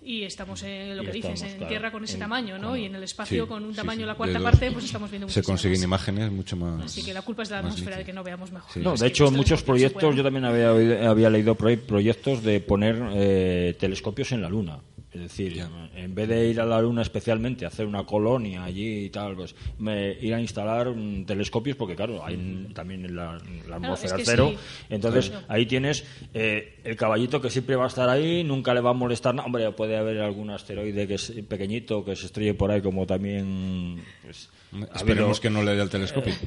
Y 0.07 0.23
estamos 0.25 0.63
en 0.65 0.99
lo 0.99 1.03
Y 1.03 1.07
que 1.07 1.13
dices, 1.13 1.41
en 1.43 1.49
claro, 1.57 1.67
tierra 1.69 1.91
con 1.91 2.05
ese 2.05 2.15
en- 2.15 2.21
tamaño, 2.21 2.59
¿no? 2.59 2.71
con- 2.71 2.79
Y 2.79 2.85
en 2.85 2.95
el 2.95 3.03
espacio 3.05 3.45
Sí, 3.45 3.49
con 3.49 3.65
un 3.65 3.75
tamaño 3.75 4.01
sí. 4.01 4.07
la 4.07 4.15
cuarta 4.15 4.39
dos- 4.39 4.51
parte, 4.51 4.71
pues 4.71 4.85
estamos 4.85 5.11
viendo 5.11 5.31
Se 5.31 5.43
consiguen 5.43 5.79
más. 5.79 5.85
imágenes 5.85 6.31
mucho 6.31 6.57
más. 6.59 6.85
Así 6.85 7.03
que 7.03 7.15
la 7.15 7.23
culpa 7.23 7.43
es 7.43 7.49
de 7.49 7.55
la 7.55 7.61
atmósfera 7.61 7.97
de 7.97 8.05
que 8.05 8.13
no 8.13 8.23
veamos 8.23 8.53
mejor. 8.53 8.71
Sí. 8.71 8.81
No, 8.81 8.95
de 8.97 9.07
hecho, 9.07 9.31
muchos 9.31 9.63
proyectos, 9.63 10.15
yo 10.15 10.23
también 10.23 10.45
había, 10.45 10.75
oído- 10.75 11.09
había 11.09 11.31
leído 11.31 11.55
proye- 11.57 11.79
proyectos 11.79 12.43
de 12.43 12.61
poner 12.61 13.03
eh, 13.15 13.77
telescopios 13.81 14.31
en 14.33 14.43
la 14.43 14.51
Luna. 14.51 14.79
Es 15.15 15.21
decir, 15.21 15.65
en 15.95 16.13
vez 16.15 16.29
de 16.29 16.49
ir 16.49 16.61
a 16.61 16.65
la 16.67 16.81
Luna 16.83 17.03
especialmente, 17.03 17.65
hacer 17.65 17.87
una 17.87 18.05
colonia 18.05 18.65
allí 18.65 19.05
y 19.05 19.11
tal, 19.11 19.37
pues 19.37 19.55
me, 19.79 20.11
ir 20.21 20.35
a 20.35 20.41
instalar 20.41 20.91
mm, 20.91 21.25
telescopios, 21.25 21.77
porque 21.77 21.95
claro, 21.95 22.25
hay 22.25 22.35
en- 22.35 22.75
también 22.75 23.05
en 23.05 23.15
la, 23.15 23.39
en 23.47 23.71
la 23.71 23.77
atmósfera 23.77 24.17
es 24.17 24.19
que 24.25 24.25
cero. 24.29 24.51
sí. 24.53 24.59
Entonces, 24.91 25.31
Claro. 25.31 25.47
ahí 25.49 25.67
tienes 25.67 26.05
eh, 26.35 26.81
el 26.83 26.97
caballito 26.97 27.41
que 27.41 27.49
siempre 27.49 27.77
va 27.77 27.85
a 27.85 27.89
estar 27.89 28.09
ahí, 28.09 28.43
nunca 28.43 28.75
le 28.75 28.81
va 28.81 28.91
a 28.91 28.95
molestar 28.95 29.35
nada. 29.37 29.47
Hombre, 29.47 29.71
puede 29.71 29.97
haber 29.97 30.21
algún 30.21 30.51
asteroide 30.51 31.07
que 31.07 31.15
es 31.15 31.33
pequeñito, 31.49 32.05
que 32.05 32.17
se 32.17 32.27
estrelle 32.27 32.55
por 32.55 32.73
ahí, 32.73 32.83
como 32.83 33.07
también... 33.07 34.03
Pues, 34.23 34.51
Esperemos 34.97 35.39
habido- 35.39 35.41
que 35.41 35.51
no 35.51 35.63
le 35.63 35.77
dé 35.77 35.83
al 35.83 35.91
telescopio. 35.91 36.35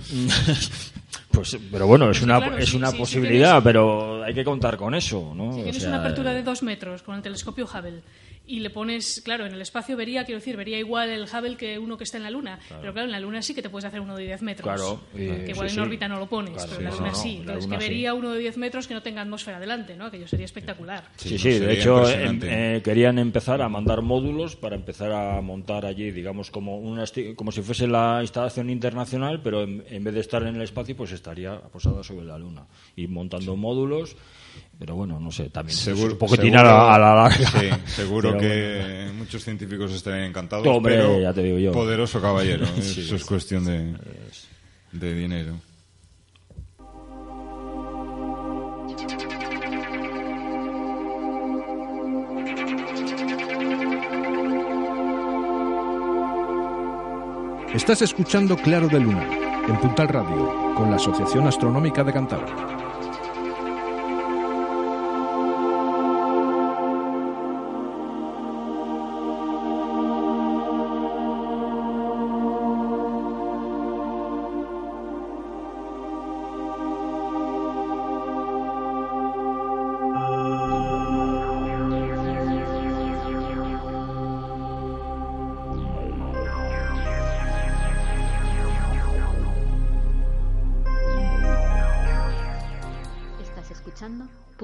pues, 1.38 1.58
pero 1.72 1.88
bueno, 1.88 2.10
es 2.12 2.22
una, 2.22 2.38
claro, 2.38 2.58
es 2.58 2.70
sí, 2.70 2.78
una 2.78 2.92
sí, 2.92 2.98
posibilidad, 2.98 3.50
tienes- 3.62 3.64
pero 3.64 4.24
hay 4.24 4.34
que 4.34 4.44
contar 4.44 4.78
con 4.78 4.94
eso, 4.96 5.34
¿no? 5.36 5.54
Si 5.54 5.60
O 5.60 5.64
tienes 5.64 5.82
sea, 5.82 5.90
una 5.90 6.00
apertura 6.00 6.34
de 6.34 6.44
dos 6.44 6.64
metros 6.64 7.02
con 7.04 7.16
el 7.16 7.22
telescopio 7.22 7.66
Hubble 7.66 8.02
y 8.50 8.62
le 8.62 8.70
pones, 8.70 9.22
claro, 9.26 9.46
en 9.46 9.54
el 9.54 9.62
espacio 9.62 9.98
vería, 9.98 10.24
quiero 10.24 10.40
decir, 10.40 10.56
vería 10.56 10.80
igual 10.80 11.10
el 11.10 11.24
Hubble 11.24 11.58
que 11.58 11.78
uno 11.78 11.98
que 11.98 12.06
está 12.06 12.16
en 12.16 12.24
la 12.24 12.30
Luna. 12.32 12.58
Pero 12.80 12.94
claro, 12.94 13.06
en 13.08 13.12
la 13.12 13.20
Luna 13.20 13.42
sí 13.42 13.54
que 13.54 13.62
te 13.62 13.70
puedes 13.70 13.84
hacer 13.84 14.00
uno 14.00 14.16
de 14.16 14.24
10 14.24 14.42
metros. 14.42 14.64
Claro, 14.64 15.02
que 15.14 15.48
eh, 15.48 15.50
igual 15.50 15.68
sí, 15.68 15.74
en 15.74 15.76
sí. 15.76 15.80
órbita 15.82 16.08
no 16.08 16.18
lo 16.18 16.28
pones, 16.28 16.54
Claro, 16.54 16.70
pero 16.70 16.80
en 16.80 16.86
la 16.86 16.92
Luna 16.92 17.12
no, 17.12 17.18
no, 17.18 17.22
sí. 17.24 17.38
Entonces, 17.42 17.66
Luna 17.66 17.78
que 17.78 17.84
sí. 17.84 17.90
vería 17.90 18.14
uno 18.14 18.32
de 18.32 18.40
10 18.40 18.56
metros 18.58 18.88
que 18.88 18.94
no 18.94 19.02
tenga 19.02 19.22
atmósfera 19.22 19.60
delante, 19.60 19.98
¿no? 19.98 20.06
Aquello 20.06 20.30
sería 20.30 20.46
espectacular. 20.46 21.04
Sí, 21.18 21.38
Sí, 21.38 21.60
de 21.60 21.74
hecho 21.74 22.10
em- 22.10 22.40
eh, 22.44 22.82
querían 22.86 23.20
empezar 23.20 23.62
a 23.62 23.68
mandar 23.68 24.02
módulos 24.02 24.56
para 24.56 24.78
empezar 24.78 25.12
a 25.12 25.42
montar 25.42 25.86
allí, 25.86 26.12
digamos, 26.12 26.50
como 26.50 26.78
una 26.80 27.04
como 27.36 27.52
si 27.52 27.62
fuese 27.62 27.86
la 27.86 28.20
instalación 28.22 28.70
internacional, 28.70 29.42
pero 29.44 29.64
en, 29.64 29.84
en 29.90 30.04
vez 30.06 30.14
de 30.14 30.22
estar 30.22 30.42
en 30.44 30.56
el 30.56 30.62
espacio, 30.62 30.96
pues 30.96 31.12
estaría 31.28 31.60
posada 31.60 32.04
sobre 32.04 32.26
la 32.26 32.38
Luna 32.38 32.66
y 32.96 33.06
montando 33.08 33.56
módulos. 33.58 34.16
Pero 34.80 34.96
bueno, 34.96 35.20
no 35.20 35.30
sé, 35.32 35.50
también 35.50 35.78
Seguro, 35.78 36.08
es 36.08 36.14
un 36.14 36.20
poquitín 36.20 36.54
seguro- 36.54 36.60
a 36.60 36.64
la, 36.64 36.96
a 36.96 37.00
la 37.00 37.16
larga. 37.16 37.50
Sí, 37.52 37.70
seguro 37.88 38.30
Pero 38.38 38.42
que 38.42 39.12
muchos 39.18 39.44
científicos 39.44 39.92
estarían 39.92 40.24
encantados. 40.30 40.66
Hombre, 40.66 40.96
pero 40.96 41.20
ya 41.20 41.34
te 41.34 41.44
digo 41.44 41.58
yo. 41.60 41.72
Poderoso 41.74 42.22
caballero. 42.22 42.66
Sí, 42.82 43.02
Eso 43.02 43.16
es 43.18 43.26
cuestión 43.26 43.66
de, 43.66 43.94
de 44.94 45.14
dinero. 45.16 45.56
Estás 57.74 58.02
escuchando 58.02 58.56
Claro 58.58 58.88
de 58.88 59.00
Luna, 59.00 59.28
en 59.68 59.78
Puntal 59.78 60.08
Radio, 60.08 60.74
con 60.76 60.90
la 60.90 60.96
Asociación 60.96 61.48
Astronómica 61.48 62.04
de 62.04 62.14
Cantabria. 62.14 62.77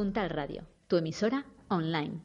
Puntal 0.03 0.29
Radio, 0.29 0.67
tu 0.89 0.97
emisora 0.97 1.45
online. 1.69 2.19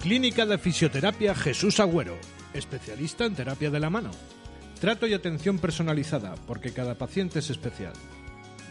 Clínica 0.00 0.46
de 0.46 0.58
Fisioterapia 0.58 1.34
Jesús 1.34 1.80
Agüero, 1.80 2.16
especialista 2.54 3.24
en 3.24 3.34
terapia 3.34 3.72
de 3.72 3.80
la 3.80 3.90
mano. 3.90 4.12
Trato 4.80 5.08
y 5.08 5.12
atención 5.12 5.58
personalizada, 5.58 6.36
porque 6.46 6.72
cada 6.72 6.94
paciente 6.94 7.40
es 7.40 7.50
especial. 7.50 7.94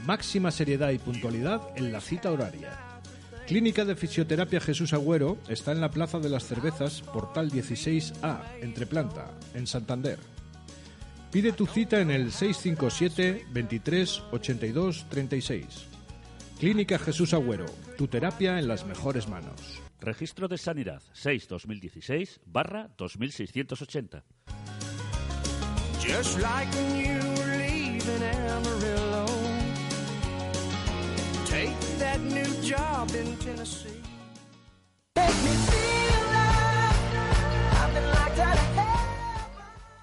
Máxima 0.06 0.52
seriedad 0.52 0.92
y 0.92 1.00
puntualidad 1.00 1.62
en 1.76 1.92
la 1.92 2.00
cita 2.00 2.32
horaria. 2.32 2.80
Clínica 3.46 3.84
de 3.84 3.98
Fisioterapia 3.98 4.62
Jesús 4.62 4.94
Agüero 4.94 5.38
está 5.50 5.74
en 5.74 5.82
la 5.82 5.92
Plaza 5.92 6.20
de 6.20 6.30
las 6.30 6.46
Cervezas, 6.46 7.02
Portal 7.02 7.52
16A, 7.52 8.40
entre 8.62 8.86
planta, 8.86 9.32
en 9.54 9.68
Santander. 9.68 10.39
Pide 11.32 11.52
tu 11.52 11.68
cita 11.68 12.02
en 12.02 12.10
el 12.10 12.32
657 12.32 13.46
23 13.52 14.24
82 14.32 15.06
36. 15.10 15.88
Clínica 16.60 16.98
Jesús 16.98 17.34
Agüero, 17.34 17.68
tu 17.98 18.08
terapia 18.08 18.58
en 18.58 18.68
las 18.68 18.86
mejores 18.86 19.30
manos. 19.30 19.80
Registro 20.02 20.48
de 20.48 20.58
Sanidad 20.58 21.04
6-2016 21.14 22.40
barra 22.46 22.90
2680. 22.98 24.24
Just 26.02 26.40
like 26.40 26.68
when 26.76 26.96
you 26.98 27.20
were 27.38 27.58
leaving 27.58 28.24
Amarillo. 28.50 29.26
Take 31.46 31.78
that 32.00 32.20
new 32.22 32.62
job 32.64 33.08
in 33.14 33.38
Tennessee. 33.38 34.02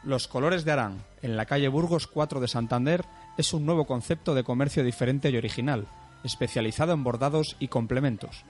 Los 0.07 0.29
colores 0.29 0.65
de 0.65 0.71
Arán, 0.71 1.03
en 1.21 1.37
la 1.37 1.47
calle 1.47 1.67
Burgos 1.67 2.07
4 2.07 2.39
de 2.39 2.47
Santander, 2.47 3.05
es 3.37 3.53
un 3.53 3.67
nuevo 3.67 3.89
concepto 3.89 4.37
de 4.37 4.45
comercio 4.45 4.85
diferente 4.85 5.31
y 5.31 5.37
original, 5.37 5.89
especializado 6.23 6.93
en 6.93 7.03
bordados 7.03 7.57
y 7.59 7.67
complementos. 7.67 8.45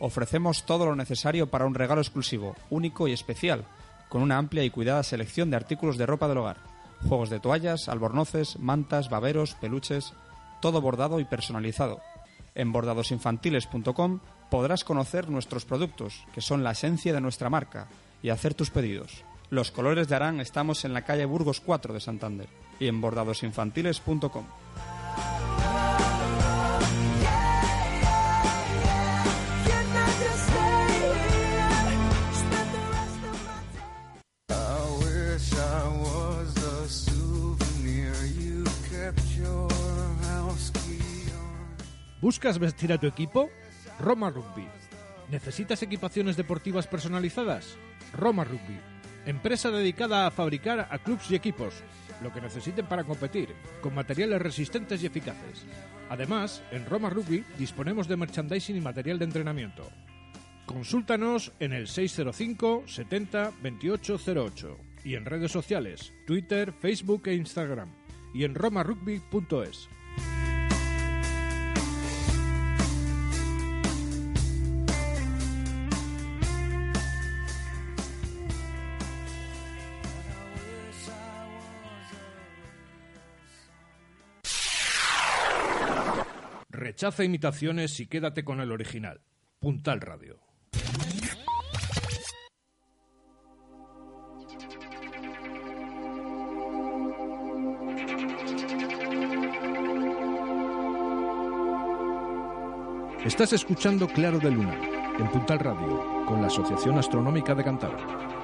Ofrecemos 0.00 0.66
todo 0.66 0.84
lo 0.84 0.96
necesario 0.96 1.48
para 1.48 1.64
un 1.64 1.76
regalo 1.76 2.00
exclusivo, 2.00 2.56
único 2.70 3.06
y 3.06 3.12
especial, 3.12 3.66
con 4.08 4.20
una 4.20 4.36
amplia 4.36 4.64
y 4.64 4.70
cuidada 4.70 5.04
selección 5.04 5.48
de 5.48 5.54
artículos 5.54 5.96
de 5.96 6.06
ropa 6.06 6.26
del 6.26 6.38
hogar, 6.38 6.56
juegos 7.08 7.30
de 7.30 7.38
toallas, 7.38 7.88
albornoces, 7.88 8.58
mantas, 8.58 9.08
baberos, 9.08 9.54
peluches, 9.54 10.12
todo 10.60 10.80
bordado 10.80 11.20
y 11.20 11.24
personalizado. 11.24 12.00
En 12.56 12.72
bordadosinfantiles.com 12.72 14.18
podrás 14.50 14.82
conocer 14.82 15.30
nuestros 15.30 15.66
productos, 15.66 16.24
que 16.34 16.40
son 16.40 16.64
la 16.64 16.72
esencia 16.72 17.12
de 17.12 17.20
nuestra 17.20 17.48
marca, 17.48 17.86
y 18.24 18.30
hacer 18.30 18.54
tus 18.54 18.70
pedidos. 18.70 19.24
Los 19.48 19.70
colores 19.70 20.08
de 20.08 20.16
Arán 20.16 20.40
estamos 20.40 20.84
en 20.84 20.92
la 20.92 21.02
calle 21.02 21.24
Burgos 21.24 21.60
4 21.60 21.94
de 21.94 22.00
Santander 22.00 22.48
y 22.80 22.88
en 22.88 23.00
bordadosinfantiles.com. 23.00 24.44
¿Buscas 42.20 42.58
vestir 42.58 42.92
a 42.92 42.98
tu 42.98 43.06
equipo? 43.06 43.48
Roma 44.00 44.30
Rugby. 44.30 44.66
¿Necesitas 45.30 45.80
equipaciones 45.84 46.36
deportivas 46.36 46.88
personalizadas? 46.88 47.76
Roma 48.12 48.42
Rugby. 48.42 48.95
Empresa 49.26 49.72
dedicada 49.72 50.26
a 50.26 50.30
fabricar 50.30 50.88
a 50.88 50.98
clubs 50.98 51.30
y 51.30 51.34
equipos, 51.34 51.74
lo 52.22 52.32
que 52.32 52.40
necesiten 52.40 52.86
para 52.86 53.02
competir, 53.04 53.48
con 53.82 53.94
materiales 53.94 54.40
resistentes 54.40 55.02
y 55.02 55.06
eficaces. 55.06 55.66
Además, 56.08 56.62
en 56.70 56.86
Roma 56.86 57.10
Rugby 57.10 57.44
disponemos 57.58 58.06
de 58.06 58.16
merchandising 58.16 58.76
y 58.76 58.80
material 58.80 59.18
de 59.18 59.24
entrenamiento. 59.24 59.90
Consúltanos 60.64 61.52
en 61.58 61.72
el 61.72 61.88
605 61.88 62.84
70 62.86 63.52
2808 63.62 64.78
y 65.04 65.14
en 65.14 65.24
redes 65.24 65.50
sociales, 65.50 66.12
Twitter, 66.26 66.72
Facebook 66.72 67.22
e 67.26 67.34
Instagram 67.34 67.88
y 68.32 68.44
en 68.44 68.54
romarugby.es. 68.54 69.88
Rechaza 86.86 87.24
imitaciones 87.24 87.98
y 87.98 88.06
quédate 88.06 88.44
con 88.44 88.60
el 88.60 88.70
original. 88.70 89.20
Puntal 89.58 90.00
Radio. 90.00 90.38
Estás 103.24 103.52
escuchando 103.52 104.06
Claro 104.06 104.38
de 104.38 104.52
Luna, 104.52 104.80
en 105.18 105.28
Puntal 105.32 105.58
Radio, 105.58 106.24
con 106.24 106.40
la 106.40 106.46
Asociación 106.46 106.98
Astronómica 106.98 107.52
de 107.56 107.64
Cantabria. 107.64 108.35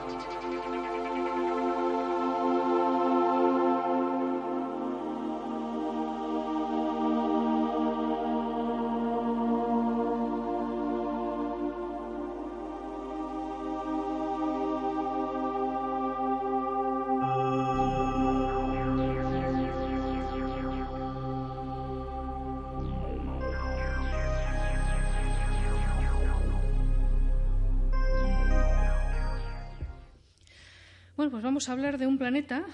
Vamos 31.63 31.69
a 31.69 31.73
hablar 31.75 31.97
de 31.97 32.09
un 32.09 32.19
planeta 32.19 32.65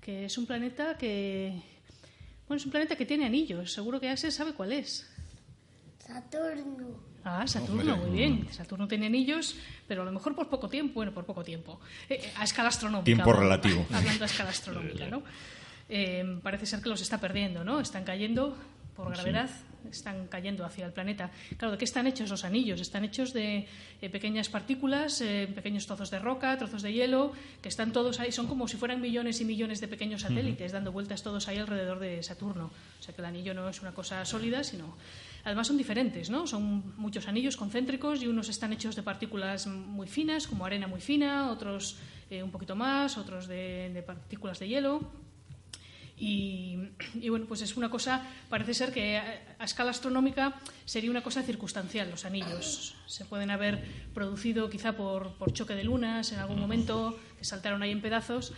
que 0.00 0.24
es 0.24 0.36
un 0.38 0.44
planeta 0.44 0.98
que, 0.98 1.52
Bueno, 2.48 2.58
es 2.58 2.64
un 2.64 2.72
planeta 2.72 2.96
que 2.96 3.06
tiene 3.06 3.26
anillos. 3.26 3.72
Seguro 3.72 4.00
que 4.00 4.08
Axel 4.08 4.32
sabe 4.32 4.54
cuál 4.54 4.72
es. 4.72 5.08
Saturno. 6.04 6.98
Ah, 7.22 7.46
Saturno, 7.46 7.96
muy 7.96 8.10
bien. 8.10 8.48
Saturno 8.50 8.88
tiene 8.88 9.06
anillos, 9.06 9.54
pero 9.86 10.02
a 10.02 10.04
lo 10.04 10.10
mejor 10.10 10.34
por 10.34 10.48
poco 10.48 10.68
tiempo. 10.68 10.94
Bueno, 10.94 11.14
por 11.14 11.24
poco 11.24 11.44
tiempo. 11.44 11.78
Eh, 12.08 12.18
eh, 12.24 12.32
a 12.36 12.42
escala 12.42 12.70
astronómica. 12.70 13.04
Tiempo 13.04 13.32
¿no? 13.32 13.38
relativo. 13.38 13.86
Hablando 13.92 14.24
a 14.24 14.26
escala 14.26 14.50
astronómica, 14.50 15.06
¿no? 15.10 15.22
Eh, 15.88 16.40
parece 16.42 16.66
ser 16.66 16.82
que 16.82 16.88
los 16.88 17.00
está 17.00 17.18
perdiendo, 17.18 17.62
¿no? 17.62 17.78
Están 17.78 18.02
cayendo 18.02 18.56
por 18.94 19.10
gravedad, 19.10 19.50
están 19.90 20.26
cayendo 20.28 20.64
hacia 20.64 20.86
el 20.86 20.92
planeta. 20.92 21.30
Claro, 21.56 21.72
¿de 21.72 21.78
qué 21.78 21.84
están 21.84 22.06
hechos 22.06 22.30
los 22.30 22.44
anillos? 22.44 22.80
Están 22.80 23.04
hechos 23.04 23.32
de 23.32 23.66
eh, 24.00 24.10
pequeñas 24.10 24.48
partículas, 24.48 25.20
eh, 25.20 25.50
pequeños 25.54 25.86
trozos 25.86 26.10
de 26.10 26.18
roca, 26.18 26.56
trozos 26.56 26.82
de 26.82 26.92
hielo, 26.92 27.32
que 27.60 27.68
están 27.68 27.92
todos 27.92 28.20
ahí, 28.20 28.32
son 28.32 28.46
como 28.46 28.68
si 28.68 28.76
fueran 28.76 29.00
millones 29.00 29.40
y 29.40 29.44
millones 29.44 29.80
de 29.80 29.88
pequeños 29.88 30.22
satélites 30.22 30.72
dando 30.72 30.92
vueltas 30.92 31.22
todos 31.22 31.48
ahí 31.48 31.58
alrededor 31.58 31.98
de 31.98 32.22
Saturno. 32.22 32.70
O 33.00 33.02
sea 33.02 33.14
que 33.14 33.20
el 33.20 33.26
anillo 33.26 33.54
no 33.54 33.68
es 33.68 33.80
una 33.82 33.92
cosa 33.92 34.24
sólida, 34.24 34.64
sino. 34.64 34.96
Además 35.44 35.66
son 35.66 35.76
diferentes, 35.76 36.30
¿no? 36.30 36.46
Son 36.46 36.94
muchos 36.96 37.28
anillos 37.28 37.58
concéntricos 37.58 38.22
y 38.22 38.26
unos 38.26 38.48
están 38.48 38.72
hechos 38.72 38.96
de 38.96 39.02
partículas 39.02 39.66
muy 39.66 40.06
finas, 40.06 40.46
como 40.46 40.64
arena 40.64 40.86
muy 40.86 41.02
fina, 41.02 41.50
otros 41.50 41.98
eh, 42.30 42.42
un 42.42 42.50
poquito 42.50 42.74
más, 42.74 43.18
otros 43.18 43.46
de, 43.46 43.90
de 43.92 44.02
partículas 44.02 44.58
de 44.58 44.68
hielo. 44.68 45.23
Y, 46.16 46.78
y, 47.14 47.28
bueno, 47.28 47.46
pues 47.46 47.60
es 47.62 47.76
una 47.76 47.90
cosa, 47.90 48.22
parece 48.48 48.72
ser 48.72 48.92
que 48.92 49.16
a, 49.16 49.64
escala 49.64 49.90
astronómica 49.90 50.54
sería 50.84 51.10
una 51.10 51.22
cosa 51.22 51.42
circunstancial. 51.42 52.10
Los 52.10 52.24
anillos 52.24 52.94
se 53.06 53.24
pueden 53.24 53.50
haber 53.50 53.84
producido 54.14 54.70
quizá 54.70 54.92
por, 54.92 55.34
por 55.34 55.52
choque 55.52 55.74
de 55.74 55.84
lunas 55.84 56.30
en 56.32 56.38
algún 56.38 56.60
momento, 56.60 57.18
que 57.38 57.44
saltaron 57.44 57.82
ahí 57.82 57.90
en 57.90 58.00
pedazos. 58.00 58.52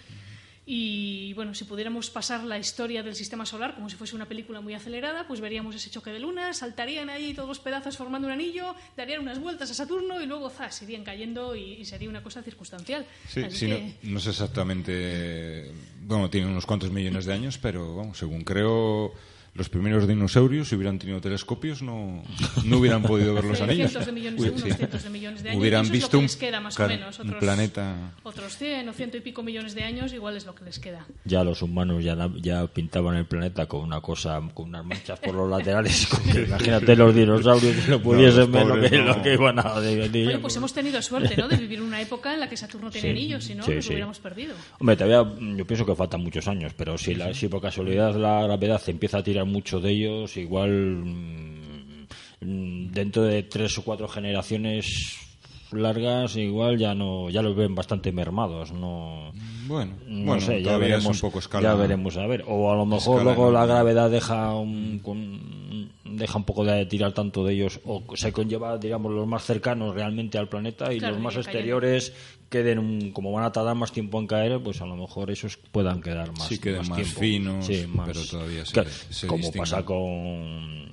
Y 0.68 1.32
bueno, 1.34 1.54
si 1.54 1.64
pudiéramos 1.64 2.10
pasar 2.10 2.42
la 2.42 2.58
historia 2.58 3.04
del 3.04 3.14
sistema 3.14 3.46
solar 3.46 3.76
como 3.76 3.88
si 3.88 3.94
fuese 3.94 4.16
una 4.16 4.26
película 4.26 4.60
muy 4.60 4.74
acelerada, 4.74 5.24
pues 5.28 5.40
veríamos 5.40 5.76
ese 5.76 5.90
choque 5.90 6.10
de 6.10 6.18
lunas, 6.18 6.58
saltarían 6.58 7.08
ahí 7.08 7.34
todos 7.34 7.48
los 7.48 7.60
pedazos 7.60 7.96
formando 7.96 8.26
un 8.26 8.32
anillo, 8.34 8.74
darían 8.96 9.20
unas 9.22 9.38
vueltas 9.38 9.70
a 9.70 9.74
Saturno 9.74 10.20
y 10.20 10.26
luego 10.26 10.50
¡zas! 10.50 10.82
irían 10.82 11.04
cayendo 11.04 11.54
y, 11.54 11.74
y 11.74 11.84
sería 11.84 12.08
una 12.08 12.20
cosa 12.20 12.42
circunstancial. 12.42 13.06
Sí, 13.28 13.44
sí, 13.50 13.66
que- 13.66 13.94
no, 14.02 14.14
no 14.14 14.20
sé 14.20 14.30
exactamente. 14.30 15.70
Bueno, 16.02 16.28
tiene 16.30 16.48
unos 16.48 16.66
cuantos 16.66 16.90
millones 16.90 17.26
de 17.26 17.32
años, 17.34 17.58
pero 17.58 17.94
vamos, 17.94 18.18
según 18.18 18.42
creo, 18.42 19.12
los 19.56 19.68
primeros 19.68 20.06
dinosaurios, 20.06 20.68
si 20.68 20.74
hubieran 20.76 20.98
tenido 20.98 21.20
telescopios, 21.20 21.82
no, 21.82 22.22
no 22.64 22.78
hubieran 22.78 23.02
podido 23.02 23.34
ver 23.34 23.44
los 23.44 23.60
anillos. 23.60 23.90
cientos 23.90 24.06
de 24.06 24.12
millones, 24.12 24.40
Uy, 24.40 24.48
unos 24.48 24.60
sí. 24.62 24.72
cientos 24.72 25.02
de 25.04 25.10
millones 25.10 25.42
de 25.42 25.50
años. 25.50 25.60
Hubieran 25.60 25.80
eso 25.84 25.92
es 25.92 25.92
visto 25.92 26.06
lo 26.08 26.10
que 26.10 26.16
un- 26.18 26.22
les 26.24 26.36
queda 26.36 26.60
más 26.60 26.78
o 26.80 26.88
menos. 26.88 27.18
un 27.18 27.26
Otros, 27.26 27.40
planeta- 27.40 28.12
Otros 28.22 28.56
100 28.56 28.88
o 28.88 28.92
ciento 28.92 29.16
y 29.16 29.20
pico 29.20 29.42
millones 29.42 29.74
de 29.74 29.82
años, 29.84 30.12
igual 30.12 30.36
es 30.36 30.46
lo 30.46 30.54
que 30.54 30.64
les 30.64 30.78
queda. 30.78 31.06
Ya 31.24 31.42
los 31.44 31.62
humanos 31.62 32.04
ya, 32.04 32.16
ya 32.40 32.66
pintaban 32.66 33.16
el 33.16 33.24
planeta 33.26 33.66
con 33.66 33.80
una 33.80 34.00
cosa, 34.00 34.40
con 34.54 34.68
unas 34.68 34.84
manchas 34.84 35.18
por 35.20 35.34
los 35.34 35.48
laterales. 35.50 36.06
que 36.32 36.42
imagínate 36.42 36.94
los 36.96 37.14
dinosaurios 37.14 37.76
que 37.84 37.90
no 37.90 38.00
pudiesen 38.02 38.40
los 38.40 38.50
ver 38.52 38.66
lo 38.66 38.80
que, 38.80 38.98
no. 38.98 39.04
lo 39.16 39.22
que 39.22 39.32
iban 39.34 39.58
a. 39.58 39.74
Oye, 39.74 40.38
pues 40.40 40.56
hemos 40.56 40.72
tenido 40.72 41.00
suerte, 41.00 41.36
¿no? 41.36 41.48
De 41.48 41.56
vivir 41.56 41.78
en 41.78 41.84
una 41.86 42.00
época 42.00 42.34
en 42.34 42.40
la 42.40 42.48
que 42.48 42.56
Saturno 42.56 42.90
tiene 42.90 43.08
Sí, 43.08 43.10
anillos, 43.12 43.44
si 43.44 43.54
no, 43.54 43.62
sí, 43.64 43.74
nos 43.74 43.84
sí. 43.84 43.90
hubiéramos 43.90 44.18
perdido. 44.18 44.54
Hombre, 44.78 44.96
todavía 44.96 45.32
yo 45.56 45.66
pienso 45.66 45.86
que 45.86 45.94
faltan 45.94 46.20
muchos 46.22 46.46
años, 46.48 46.72
pero 46.76 46.98
si, 46.98 47.14
la, 47.14 47.32
si 47.32 47.48
por 47.48 47.62
casualidad 47.62 48.14
la 48.16 48.42
gravedad 48.42 48.82
empieza 48.88 49.18
a 49.18 49.22
tirar 49.22 49.45
mucho 49.46 49.80
de 49.80 49.90
ellos, 49.92 50.36
igual 50.36 50.70
mm, 50.70 52.06
mm, 52.42 52.92
dentro 52.92 53.22
de 53.22 53.42
tres 53.44 53.78
o 53.78 53.82
cuatro 53.84 54.08
generaciones 54.08 55.18
largas 55.72 56.36
igual 56.36 56.78
ya 56.78 56.94
no 56.94 57.28
ya 57.28 57.42
los 57.42 57.56
ven 57.56 57.74
bastante 57.74 58.12
mermados 58.12 58.70
no 58.72 59.32
Bueno, 59.66 59.94
no 60.06 60.24
bueno, 60.26 60.40
sé 60.40 60.62
ya 60.62 60.78
veremos 60.78 61.06
un 61.06 61.20
poco 61.20 61.40
escala- 61.40 61.62
ya 61.70 61.74
veremos 61.74 62.16
a 62.16 62.26
ver 62.28 62.44
o 62.46 62.70
a 62.70 62.76
lo 62.76 62.86
mejor 62.86 63.16
escala 63.18 63.22
luego 63.24 63.50
la 63.50 63.66
gravedad 63.66 64.08
deja 64.08 64.54
un, 64.54 65.00
con- 65.02 65.55
deja 66.10 66.38
un 66.38 66.44
poco 66.44 66.64
de 66.64 66.86
tirar 66.86 67.12
tanto 67.12 67.44
de 67.44 67.54
ellos 67.54 67.80
o 67.84 68.02
se 68.16 68.32
conlleva 68.32 68.78
digamos 68.78 69.12
los 69.12 69.26
más 69.26 69.44
cercanos 69.44 69.94
realmente 69.94 70.38
al 70.38 70.48
planeta 70.48 70.92
y 70.92 70.98
Claro, 70.98 71.14
los 71.14 71.22
más 71.22 71.34
cayendo. 71.34 71.50
exteriores 71.50 72.12
queden 72.48 72.78
un- 72.78 73.10
como 73.12 73.32
van 73.32 73.44
a 73.44 73.52
tardar 73.52 73.74
más 73.74 73.90
tiempo 73.92 74.18
en 74.20 74.26
caer 74.26 74.60
pues 74.62 74.80
a 74.80 74.86
lo 74.86 74.96
mejor 74.96 75.30
esos 75.30 75.56
puedan 75.56 76.00
quedar 76.00 76.30
más 76.32 76.46
Sí, 76.46 76.58
queden 76.58 76.88
más 76.88 77.08
finos, 77.08 77.66
Sí, 77.66 77.86
más- 77.88 78.06
pero 78.08 78.24
todavía 78.24 78.64
se- 78.64 78.72
Claro, 78.72 78.90
se 79.10 79.26
como 79.26 79.50
pasa 79.52 79.84
con, 79.84 80.88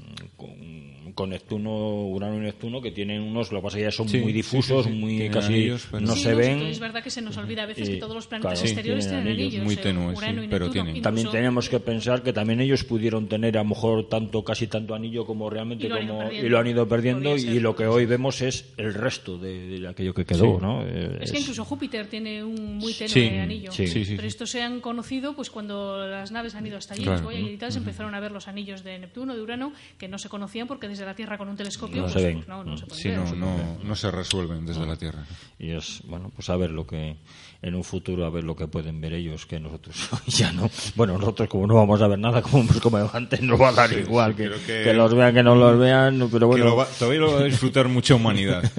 con 1.13 1.29
Neptuno, 1.31 2.05
Urano 2.07 2.37
y 2.37 2.41
Neptuno, 2.41 2.81
que 2.81 2.91
tienen 2.91 3.21
unos, 3.21 3.51
lo 3.51 3.59
que 3.59 3.63
pasa 3.63 3.77
es 3.77 3.81
que 3.81 3.87
ya 3.87 3.91
son 3.91 4.09
Sí, 4.09 4.17
muy 4.19 4.33
difusos, 4.33 4.85
sí, 4.85 4.91
sí. 4.91 4.97
muy 4.97 5.11
Tienen 5.17 5.31
casi 5.33 5.53
anillos, 5.53 5.87
pero- 5.91 6.05
no 6.05 6.15
Sí, 6.15 6.23
se 6.23 6.31
no, 6.31 6.37
ven. 6.37 6.61
Es 6.63 6.79
verdad 6.79 7.03
que 7.03 7.09
se 7.09 7.21
nos 7.21 7.37
olvida 7.37 7.63
a 7.63 7.65
veces 7.65 7.87
Y, 7.89 7.93
que 7.93 7.97
todos 7.99 8.15
los 8.15 8.27
planetas 8.27 8.53
claro, 8.53 8.65
exteriores 8.67 9.05
tienen 9.07 9.23
tienen 9.25 9.39
anillos, 9.41 9.53
anillos. 9.61 9.65
muy 9.65 9.73
eh, 9.75 9.77
tenues, 9.77 10.17
Urano 10.17 10.41
sí, 10.41 10.45
y 10.45 10.49
pero 10.49 10.69
tienen. 10.69 11.01
También 11.01 11.29
tenemos 11.31 11.69
que 11.69 11.79
pensar 11.79 12.23
que 12.23 12.33
también 12.33 12.59
ellos 12.61 12.83
pudieron 12.83 13.27
tener 13.27 13.57
a 13.57 13.63
lo 13.63 13.69
mejor 13.69 14.07
tanto 14.09 14.43
casi 14.43 14.67
tanto 14.67 14.95
anillo 14.95 15.25
como 15.25 15.49
realmente 15.49 15.85
Y 15.85 15.89
lo 15.89 15.95
han 15.95 16.03
ido 16.03 16.13
como 16.13 16.23
perdiendo. 16.25 16.47
y 16.47 16.49
lo 16.49 16.59
han 16.59 16.67
ido 16.67 16.87
perdiendo 16.87 17.37
y 17.37 17.59
lo 17.59 17.75
que 17.75 17.85
hoy 17.85 18.05
vemos 18.05 18.41
es 18.41 18.73
el 18.77 18.93
resto 18.93 19.37
de, 19.37 19.79
de 19.79 19.87
aquello 19.87 20.13
que 20.13 20.25
quedó, 20.25 20.55
Sí. 20.57 20.61
¿no? 20.61 20.83
Eh, 20.85 21.19
Es 21.21 21.31
que 21.31 21.37
es- 21.37 21.43
incluso 21.43 21.63
Júpiter 21.65 22.07
tiene 22.07 22.43
un 22.43 22.77
muy 22.77 22.93
tenue 22.93 23.09
Sí, 23.09 23.27
anillo. 23.29 23.71
sí. 23.71 23.87
Sí, 23.87 24.05
sí, 24.05 24.15
Pero 24.15 24.27
estos 24.27 24.49
se 24.49 24.61
han 24.61 24.81
conocido 24.81 25.35
pues 25.35 25.49
cuando 25.49 26.07
las 26.07 26.31
naves 26.31 26.55
han 26.55 26.65
ido 26.65 26.77
hasta 26.77 26.93
allí, 26.95 27.05
los 27.05 27.21
Voyager 27.21 27.51
y 27.53 27.57
tal, 27.57 27.71
se 27.71 27.77
empezaron 27.79 28.15
a 28.15 28.19
ver 28.19 28.31
los 28.31 28.47
anillos 28.47 28.83
de 28.83 28.97
Neptuno, 28.99 29.35
de 29.35 29.41
Urano, 29.41 29.73
que 29.97 30.07
no 30.07 30.17
se 30.17 30.29
conocían 30.29 30.67
porque 30.67 30.87
desde 30.87 31.02
la 31.05 31.15
Tierra 31.15 31.37
con 31.37 31.49
un 31.49 31.55
telescopio 31.55 31.97
No 31.97 32.03
pues, 32.03 32.13
se 32.13 32.23
ven. 32.23 32.35
pues 32.37 32.47
no, 32.47 32.63
no 32.63 32.77
se 32.77 32.85
pueden 32.85 33.01
Sí, 33.03 33.09
ver. 33.09 33.19
no, 33.19 33.35
no, 33.35 33.77
no 33.83 33.95
se 33.95 34.11
resuelven 34.11 34.65
desde 34.65 34.85
la 34.85 34.95
Tierra. 34.95 35.23
y 35.59 35.71
es 35.71 36.01
bueno 36.05 36.31
pues 36.35 36.49
a 36.49 36.55
ver 36.57 36.71
lo 36.71 36.85
que 36.87 37.15
en 37.61 37.75
un 37.75 37.83
futuro 37.83 38.25
a 38.25 38.29
ver 38.29 38.43
lo 38.43 38.55
que 38.55 38.67
pueden 38.67 38.99
ver 38.99 39.13
ellos 39.13 39.45
que 39.45 39.59
nosotros 39.59 39.95
ya 40.27 40.51
no 40.51 40.69
bueno 40.95 41.17
nosotros 41.17 41.47
como 41.49 41.65
no 41.67 41.75
vamos 41.75 42.01
a 42.01 42.07
ver 42.07 42.19
nada 42.19 42.41
como 42.41 42.59
hemos 42.63 42.79
como 42.81 42.97
antes 43.13 43.41
nos 43.41 43.59
va 43.61 43.69
a 43.69 43.73
dar 43.73 43.93
igual 43.93 44.31
sí, 44.31 44.37
que, 44.37 44.43
creo 44.49 44.59
que- 44.65 44.83
que 44.83 44.93
los 44.93 45.13
vean 45.15 45.33
que 45.33 45.43
no 45.43 45.55
los 45.55 45.79
vean 45.79 46.17
pero 46.31 46.39
Que 46.39 46.45
bueno 46.45 46.65
lo 46.65 46.75
va- 46.75 46.87
todavía 46.87 47.19
lo 47.21 47.33
va 47.33 47.39
a 47.41 47.43
disfrutar 47.45 47.87
mucha 47.87 48.15
humanidad. 48.15 48.69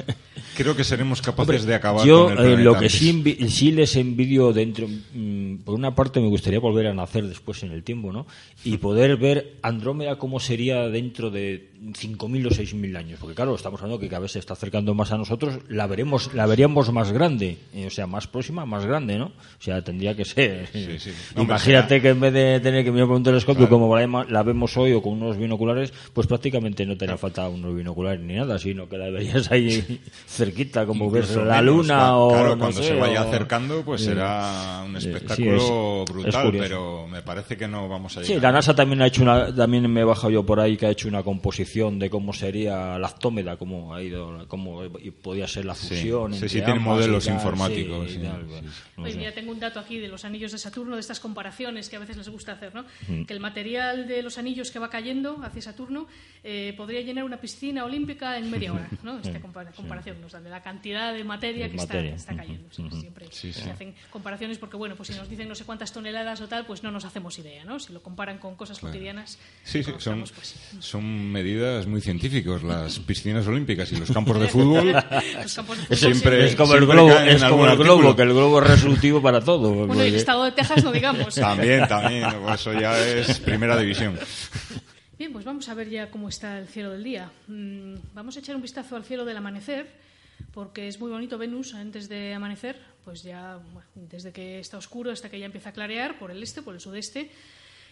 Creo 0.56 0.76
que 0.76 0.84
seremos 0.84 1.20
capaces 1.20 1.64
de 1.64 1.74
acabar 1.74 2.06
Yo 2.06 2.26
con 2.26 2.38
el 2.38 2.60
eh, 2.60 2.62
lo 2.62 2.78
que 2.78 2.88
sí, 2.88 3.72
les 3.72 3.96
envidio 3.96 4.52
dentro, 4.52 4.86
mm, 4.86 5.43
por 5.58 5.74
una 5.74 5.94
parte 5.94 6.20
me 6.20 6.28
gustaría 6.28 6.58
volver 6.60 6.86
a 6.86 6.94
nacer 6.94 7.26
después 7.26 7.62
en 7.62 7.72
el 7.72 7.82
tiempo, 7.82 8.12
¿no? 8.12 8.26
Y 8.64 8.78
poder 8.78 9.16
ver 9.16 9.54
Andrómeda 9.62 10.16
cómo 10.16 10.40
sería 10.40 10.88
dentro 10.88 11.30
de 11.30 11.70
5.000 11.84 12.46
o 12.46 12.50
6.000 12.50 12.96
años, 12.96 13.18
porque 13.20 13.34
claro, 13.34 13.54
estamos 13.54 13.80
hablando 13.82 14.00
que 14.00 14.08
cada 14.08 14.20
vez 14.20 14.32
se 14.32 14.38
está 14.38 14.54
acercando 14.54 14.94
más 14.94 15.12
a 15.12 15.18
nosotros, 15.18 15.58
la 15.68 15.86
veremos, 15.86 16.32
la 16.32 16.46
veríamos 16.46 16.90
más 16.92 17.12
grande, 17.12 17.58
eh, 17.74 17.86
o 17.86 17.90
sea, 17.90 18.06
más 18.06 18.26
próxima, 18.26 18.64
más 18.64 18.86
grande, 18.86 19.18
¿no? 19.18 19.26
O 19.26 19.32
sea, 19.62 19.82
tendría 19.82 20.16
que 20.16 20.24
ser. 20.24 20.68
Sí, 20.72 20.98
sí. 20.98 21.10
Hombre, 21.36 21.44
Imagínate 21.44 22.00
que 22.00 22.08
en 22.08 22.20
vez 22.20 22.32
de 22.32 22.60
tener 22.60 22.84
que 22.84 22.90
mirar 22.90 23.06
con 23.08 23.16
un 23.16 23.22
telescopio 23.22 23.68
Claro. 23.68 23.70
como 23.80 23.96
la, 23.98 24.26
la 24.28 24.42
vemos 24.42 24.74
hoy 24.78 24.92
o 24.92 25.02
con 25.02 25.12
unos 25.14 25.36
binoculares, 25.36 25.92
pues 26.14 26.26
prácticamente 26.26 26.86
no 26.86 26.96
te 26.96 27.04
hará 27.04 27.18
falta 27.18 27.48
unos 27.48 27.76
binoculares 27.76 28.20
ni 28.20 28.34
nada, 28.34 28.58
sino 28.58 28.88
que 28.88 28.96
la 28.96 29.10
verías 29.10 29.50
ahí 29.50 30.00
cerquita, 30.26 30.86
como 30.86 31.10
ves 31.10 31.36
la 31.36 31.60
luna 31.60 32.16
o 32.16 32.28
claro, 32.30 32.48
no 32.50 32.58
cuando 32.58 32.82
sé, 32.82 32.88
se 32.88 32.94
vaya 32.94 33.24
o- 33.24 33.28
acercando 33.28 33.82
pues 33.82 34.00
Sí. 34.00 34.06
será 34.08 34.82
un 34.86 35.00
Sí, 35.00 35.08
sí, 35.44 36.04
es- 36.08 36.12
brutal 36.12 36.44
curioso. 36.46 36.68
pero 36.68 37.08
me 37.08 37.22
parece 37.22 37.56
que 37.56 37.68
no 37.68 37.88
vamos 37.88 38.16
a 38.16 38.22
Sí, 38.22 38.28
llegar 38.34 38.42
la 38.44 38.52
NASA 38.58 38.74
también 38.74 39.02
ha 39.02 39.06
hecho 39.06 39.22
una, 39.22 39.54
también 39.54 39.90
me 39.92 40.00
he 40.00 40.04
bajado 40.04 40.30
yo 40.30 40.44
por 40.44 40.60
ahí 40.60 40.76
que 40.76 40.86
ha 40.86 40.90
hecho 40.90 41.08
una 41.08 41.22
composición 41.22 41.98
de 41.98 42.10
cómo 42.10 42.32
sería 42.32 42.98
la 42.98 43.08
actómeda, 43.08 43.56
cómo 43.56 43.94
ha 43.94 44.02
ido, 44.02 44.46
cómo 44.48 44.82
podía 45.22 45.46
ser 45.46 45.64
la 45.64 45.74
Sí, 45.74 45.88
fusión. 45.88 46.30
sí, 46.32 46.36
entre 46.36 46.48
sí, 46.48 46.62
tiene 46.62 46.80
modelos 46.80 47.24
y 47.24 47.28
tal, 47.28 47.36
informáticos, 47.36 48.06
sí, 48.08 48.14
sí, 48.14 48.20
y 48.20 48.22
tal, 48.26 48.42
sí, 48.48 48.54
sí. 48.68 48.82
no 48.96 49.02
Oye, 49.04 49.12
sé. 49.12 49.18
mira, 49.18 49.32
tengo 49.32 49.52
un 49.52 49.60
dato 49.60 49.78
aquí 49.80 49.98
de 49.98 50.08
los 50.08 50.24
anillos 50.24 50.52
de 50.52 50.58
Saturno, 50.58 50.94
de 50.96 51.00
estas 51.00 51.20
comparaciones 51.20 51.88
que 51.88 51.96
a 51.96 51.98
veces 51.98 52.16
les 52.16 52.28
gusta 52.28 52.52
hacer, 52.52 52.74
¿no? 52.74 52.84
Mm. 53.08 53.24
Que 53.24 53.32
el 53.34 53.40
material 53.40 54.06
de 54.08 54.22
los 54.22 54.38
anillos 54.38 54.70
que 54.70 54.78
va 54.78 54.88
cayendo 54.90 55.38
hacia 55.42 55.62
Saturno 55.62 56.06
eh, 56.42 56.74
podría 56.76 57.00
llenar 57.00 57.24
una 57.24 57.40
piscina 57.40 57.84
olímpica 57.84 58.38
en 58.38 58.50
media 58.50 58.72
hora, 58.72 58.88
¿no? 59.02 59.18
Esta 59.24 59.40
compara- 59.40 59.72
comparación 59.72 60.20
nos 60.20 60.32
dan 60.32 60.44
de 60.44 60.50
la 60.50 60.62
cantidad 60.62 61.12
de 61.14 61.24
materia 61.24 61.64
De 61.64 61.70
que 61.70 61.76
está, 61.76 61.94
materia. 61.94 62.14
está 62.14 62.36
cayendo. 62.36 62.68
Sí, 62.70 62.82
Ujú. 62.82 63.00
Siempre 63.00 63.26
Sí, 63.30 63.52
sí. 63.52 63.62
se 63.62 63.70
hacen 63.70 63.94
comparaciones 64.10 64.58
porque, 64.58 64.76
bueno, 64.76 64.94
pues 64.96 65.08
si 65.08 65.14
nos 65.14 65.28
dicen 65.34 65.48
no 65.48 65.54
sé 65.54 65.64
cuántas 65.64 65.92
toneladas 65.92 66.40
o 66.40 66.48
tal, 66.48 66.64
pues 66.66 66.82
no 66.82 66.90
nos 66.90 67.04
hacemos 67.04 67.38
idea, 67.38 67.64
¿no? 67.64 67.78
Si 67.78 67.92
lo 67.92 68.02
comparan 68.02 68.38
con 68.38 68.54
cosas 68.56 68.78
Claro. 68.78 68.92
cotidianas, 68.92 69.38
Sí, 69.62 69.82
sí, 69.84 69.92
son, 69.98 70.20
pues, 70.20 70.54
son 70.80 71.30
medidas 71.30 71.86
muy 71.86 72.00
científicos. 72.00 72.62
Las 72.62 72.98
piscinas 73.00 73.46
olímpicas 73.46 73.92
y 73.92 73.96
los 73.96 74.10
campos 74.10 74.40
de 74.40 74.48
fútbol 74.54 74.92
los 74.92 75.54
campos 75.54 75.76
de 75.78 75.84
fútbol 75.84 75.96
siempre, 75.98 76.46
es 76.46 76.56
como 76.56 76.74
el 76.74 76.86
globo, 76.86 77.12
es 77.18 77.42
como 77.44 77.66
el 77.66 77.76
globo, 77.76 78.16
que 78.16 78.22
el 78.22 78.28
globo 78.32 78.62
es 78.62 78.68
resolutivo 78.70 79.20
para 79.22 79.40
todo. 79.40 79.86
Bueno, 79.86 80.04
y 80.04 80.08
el 80.08 80.14
estado 80.14 80.44
de 80.44 80.52
Texas 80.52 80.82
no 80.82 80.90
digamos. 80.92 81.34
También, 81.34 81.86
también. 81.86 82.24
pues 82.42 82.60
Eso 82.60 82.72
ya 82.72 82.98
es 82.98 83.38
primera 83.40 83.76
división. 83.78 84.18
Bien, 85.18 85.32
pues 85.32 85.44
vamos 85.44 85.68
a 85.68 85.74
ver 85.74 85.88
ya 85.88 86.10
cómo 86.10 86.28
está 86.28 86.58
el 86.58 86.66
cielo 86.68 86.90
del 86.90 87.04
día. 87.04 87.30
Mm, 87.46 87.94
Vamos 88.14 88.36
a 88.36 88.40
echar 88.40 88.56
un 88.56 88.62
vistazo 88.62 88.96
al 88.96 89.04
cielo 89.04 89.24
del 89.24 89.36
amanecer, 89.36 89.86
porque 90.52 90.88
es 90.88 90.98
muy 90.98 91.10
bonito 91.10 91.38
Venus 91.38 91.74
antes 91.74 92.08
de 92.08 92.34
amanecer, 92.34 92.76
pues 93.04 93.22
ya 93.22 93.60
desde 93.94 94.32
que 94.32 94.58
está 94.58 94.78
oscuro 94.78 95.10
hasta 95.10 95.28
que 95.28 95.38
ya 95.38 95.46
empieza 95.46 95.70
a 95.70 95.72
clarear 95.72 96.18
por 96.18 96.30
el 96.30 96.42
este, 96.42 96.62
por 96.62 96.74
el 96.74 96.80
sudeste, 96.80 97.30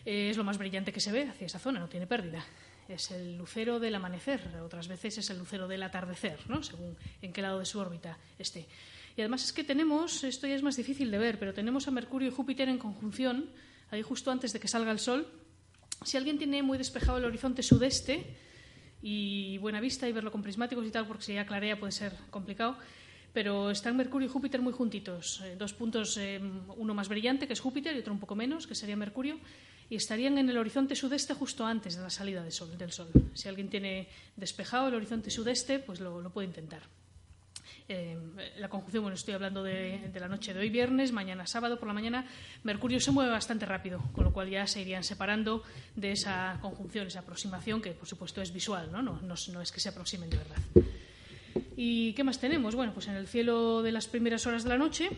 eh, 0.04 0.30
es 0.30 0.36
lo 0.36 0.44
más 0.44 0.58
brillante 0.58 0.92
que 0.92 1.00
se 1.00 1.12
ve 1.12 1.28
hacia 1.28 1.46
esa 1.46 1.58
zona, 1.58 1.80
no 1.80 1.88
tiene 1.88 2.06
pérdida. 2.06 2.44
Es 2.88 3.10
el 3.10 3.36
lucero 3.38 3.78
del 3.78 3.94
amanecer, 3.94 4.40
otras 4.62 4.88
veces 4.88 5.18
es 5.18 5.30
el 5.30 5.38
lucero 5.38 5.68
del 5.68 5.82
atardecer, 5.82 6.38
¿no? 6.48 6.62
según 6.62 6.96
en 7.20 7.32
qué 7.32 7.42
lado 7.42 7.58
de 7.58 7.64
su 7.64 7.78
órbita 7.78 8.18
esté. 8.38 8.66
Y 9.16 9.20
además 9.20 9.44
es 9.44 9.52
que 9.52 9.62
tenemos, 9.62 10.24
esto 10.24 10.46
ya 10.46 10.54
es 10.54 10.62
más 10.62 10.76
difícil 10.76 11.10
de 11.10 11.18
ver, 11.18 11.38
pero 11.38 11.52
tenemos 11.52 11.86
a 11.86 11.90
Mercurio 11.90 12.28
y 12.28 12.32
Júpiter 12.32 12.68
en 12.68 12.78
conjunción, 12.78 13.50
ahí 13.90 14.02
justo 14.02 14.30
antes 14.30 14.52
de 14.52 14.60
que 14.60 14.68
salga 14.68 14.90
el 14.90 14.98
Sol, 14.98 15.28
Si 16.04 16.16
alguien 16.16 16.36
tiene 16.36 16.62
muy 16.64 16.78
despejado 16.78 17.18
el 17.18 17.24
horizonte 17.24 17.62
sudeste 17.62 18.24
y 19.02 19.58
buena 19.58 19.80
vista 19.80 20.08
y 20.08 20.12
verlo 20.12 20.32
con 20.32 20.42
prismáticos 20.42 20.84
y 20.84 20.90
tal, 20.90 21.06
porque 21.06 21.22
si 21.22 21.34
ya 21.34 21.46
clarea 21.46 21.78
puede 21.78 21.92
ser 21.92 22.12
complicado, 22.30 22.76
pero 23.32 23.70
están 23.70 23.96
Mercurio 23.96 24.28
y 24.28 24.30
Júpiter 24.30 24.60
muy 24.60 24.72
juntitos. 24.72 25.40
eh, 25.40 25.56
dos 25.58 25.72
puntos, 25.72 26.16
eh, 26.18 26.40
uno 26.76 26.94
más 26.94 27.08
brillante, 27.08 27.46
que 27.46 27.54
es 27.54 27.60
Júpiter, 27.60 27.96
y 27.96 28.00
otro 28.00 28.12
un 28.12 28.20
poco 28.20 28.34
menos, 28.34 28.66
que 28.66 28.74
sería 28.74 28.96
Mercurio, 28.96 29.38
y 29.88 29.96
estarían 29.96 30.38
en 30.38 30.48
el 30.48 30.58
horizonte 30.58 30.94
sudeste 30.94 31.34
justo 31.34 31.66
antes 31.66 31.96
de 31.96 32.02
la 32.02 32.10
salida 32.10 32.42
del 32.42 32.52
sol. 32.52 32.76
Del 32.76 32.92
sol. 32.92 33.08
Si 33.34 33.48
alguien 33.48 33.68
tiene 33.68 34.08
despejado 34.36 34.88
el 34.88 34.94
horizonte 34.94 35.30
sudeste, 35.30 35.78
pues 35.78 36.00
lo, 36.00 36.28
puede 36.30 36.48
intentar. 36.48 36.82
Eh, 37.88 38.16
la 38.58 38.68
conjunción, 38.68 39.02
bueno, 39.02 39.16
estoy 39.16 39.34
hablando 39.34 39.62
de, 39.62 40.10
la 40.14 40.28
noche 40.28 40.54
de 40.54 40.60
hoy 40.60 40.70
viernes, 40.70 41.12
mañana 41.12 41.46
sábado 41.46 41.78
por 41.78 41.88
la 41.88 41.94
mañana, 41.94 42.26
Mercurio 42.62 43.00
se 43.00 43.10
mueve 43.10 43.30
bastante 43.30 43.66
rápido, 43.66 44.00
con 44.12 44.24
lo 44.24 44.32
cual 44.32 44.48
ya 44.48 44.66
se 44.66 44.80
irían 44.80 45.04
separando 45.04 45.62
de 45.96 46.12
esa 46.12 46.58
conjunción, 46.62 47.06
esa 47.06 47.20
aproximación, 47.20 47.82
que 47.82 47.92
por 47.92 48.06
supuesto 48.06 48.40
es 48.40 48.52
visual, 48.52 48.90
¿no? 48.92 49.02
No, 49.02 49.20
no, 49.20 49.34
no 49.52 49.60
es 49.60 49.72
que 49.72 49.80
se 49.80 49.88
aproximen 49.88 50.30
de 50.30 50.36
verdad. 50.38 50.56
¿Y 51.76 52.12
qué 52.12 52.24
más 52.24 52.38
tenemos? 52.38 52.74
Bueno, 52.74 52.92
pues 52.92 53.08
en 53.08 53.14
el 53.14 53.26
cielo 53.26 53.82
de 53.82 53.92
las 53.92 54.06
primeras 54.06 54.46
horas 54.46 54.64
de 54.64 54.68
la 54.68 54.78
noche 54.78 55.08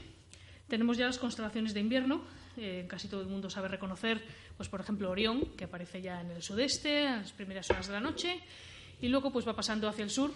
tenemos 0.68 0.96
ya 0.96 1.06
las 1.06 1.18
constelaciones 1.18 1.74
de 1.74 1.80
invierno. 1.80 2.24
Eh, 2.56 2.86
casi 2.88 3.08
todo 3.08 3.20
el 3.20 3.26
mundo 3.26 3.50
sabe 3.50 3.68
reconocer, 3.68 4.22
pues 4.56 4.68
por 4.68 4.80
ejemplo, 4.80 5.10
Orión, 5.10 5.56
que 5.56 5.64
aparece 5.64 6.00
ya 6.00 6.20
en 6.20 6.30
el 6.30 6.42
sudeste 6.42 7.08
a 7.08 7.16
las 7.16 7.32
primeras 7.32 7.68
horas 7.70 7.88
de 7.88 7.92
la 7.92 8.00
noche, 8.00 8.40
y 9.00 9.08
luego 9.08 9.32
pues 9.32 9.46
va 9.46 9.56
pasando 9.56 9.88
hacia 9.88 10.04
el 10.04 10.10
sur. 10.10 10.32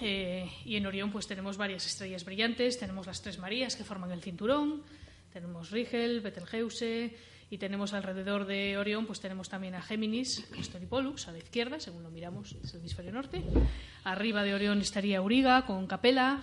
eh, 0.00 0.48
y 0.64 0.76
en 0.76 0.86
Orión 0.86 1.10
pues 1.10 1.26
tenemos 1.26 1.56
varias 1.56 1.84
estrellas 1.86 2.24
brillantes, 2.24 2.78
tenemos 2.78 3.06
las 3.06 3.20
tres 3.20 3.38
Marías 3.38 3.76
que 3.76 3.84
forman 3.84 4.12
el 4.12 4.22
cinturón, 4.22 4.82
tenemos 5.32 5.70
Rigel, 5.70 6.20
Betelgeuse 6.20 7.16
y 7.54 7.58
tenemos 7.58 7.92
alrededor 7.92 8.46
de 8.46 8.76
Orión 8.78 9.06
pues 9.06 9.20
tenemos 9.20 9.48
también 9.48 9.76
a 9.76 9.80
Géminis, 9.80 10.44
Castor 10.50 10.82
y 10.82 10.86
Pollux 10.86 11.28
a 11.28 11.32
la 11.32 11.38
izquierda, 11.38 11.78
según 11.78 12.02
lo 12.02 12.10
miramos, 12.10 12.56
es 12.64 12.74
el 12.74 12.80
hemisferio 12.80 13.12
norte. 13.12 13.44
Arriba 14.02 14.42
de 14.42 14.54
Orión 14.54 14.80
estaría 14.80 15.18
Auriga 15.18 15.64
con 15.64 15.86
Capela, 15.86 16.42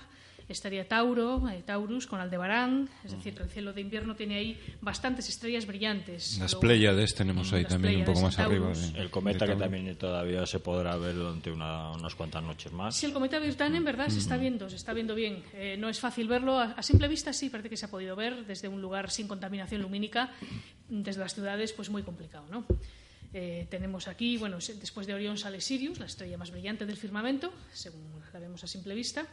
estaría 0.51 0.87
Tauro, 0.87 1.47
eh, 1.49 1.63
Taurus 1.65 2.07
con 2.07 2.19
Aldebarán, 2.19 2.89
es 3.03 3.11
decir, 3.11 3.33
que 3.33 3.43
el 3.43 3.49
cielo 3.49 3.73
de 3.73 3.81
invierno 3.81 4.15
tiene 4.15 4.35
ahí 4.35 4.59
bastantes 4.81 5.27
estrellas 5.29 5.65
brillantes. 5.65 6.37
Las 6.39 6.55
Pléyades 6.55 7.13
tenemos 7.15 7.51
ahí 7.53 7.63
Las 7.63 7.73
también 7.73 7.99
un 7.99 8.05
poco 8.05 8.21
más 8.21 8.37
arriba. 8.39 8.69
De- 8.73 8.99
El 9.01 9.09
cometa 9.09 9.45
de 9.45 9.53
que 9.53 9.59
también 9.59 9.95
todavía 9.97 10.45
se 10.45 10.59
podrá 10.59 10.95
ver 10.97 11.15
durante 11.15 11.51
una- 11.51 11.91
unas 11.91 12.15
cuantas 12.15 12.43
noches 12.43 12.71
más. 12.71 12.95
Sí, 12.95 13.05
el 13.05 13.13
cometa 13.13 13.39
Virtanen, 13.39 13.77
en 13.77 13.85
verdad, 13.85 14.07
se 14.09 14.19
está 14.19 14.37
viendo, 14.37 14.69
se 14.69 14.75
está 14.75 14.93
viendo 14.93 15.15
bien. 15.15 15.43
Eh, 15.53 15.75
no 15.79 15.89
es 15.89 15.99
fácil 15.99 16.27
verlo. 16.27 16.59
A, 16.59 16.71
a 16.71 16.83
simple 16.83 17.07
vista 17.07 17.33
sí 17.33 17.49
parece 17.49 17.69
que 17.69 17.77
se 17.77 17.85
ha 17.85 17.89
podido 17.89 18.15
ver 18.15 18.45
desde 18.45 18.67
un 18.67 18.81
lugar 18.81 19.09
sin 19.11 19.27
contaminación 19.27 19.81
lumínica, 19.81 20.31
desde 20.89 21.19
las 21.21 21.33
ciudades, 21.33 21.73
pues 21.73 21.89
muy 21.89 22.03
complicado, 22.03 22.45
¿no? 22.51 22.65
Eh, 23.33 23.65
tenemos 23.69 24.09
aquí, 24.09 24.35
bueno, 24.37 24.57
después 24.57 25.07
de 25.07 25.13
Orión 25.13 25.37
sale 25.37 25.61
Sirius, 25.61 25.99
la 25.99 26.05
estrella 26.05 26.37
más 26.37 26.51
brillante 26.51 26.85
del 26.85 26.97
firmamento, 26.97 27.53
según 27.71 28.03
la 28.33 28.39
vemos 28.41 28.61
a 28.65 28.67
simple 28.67 28.93
vista. 28.93 29.25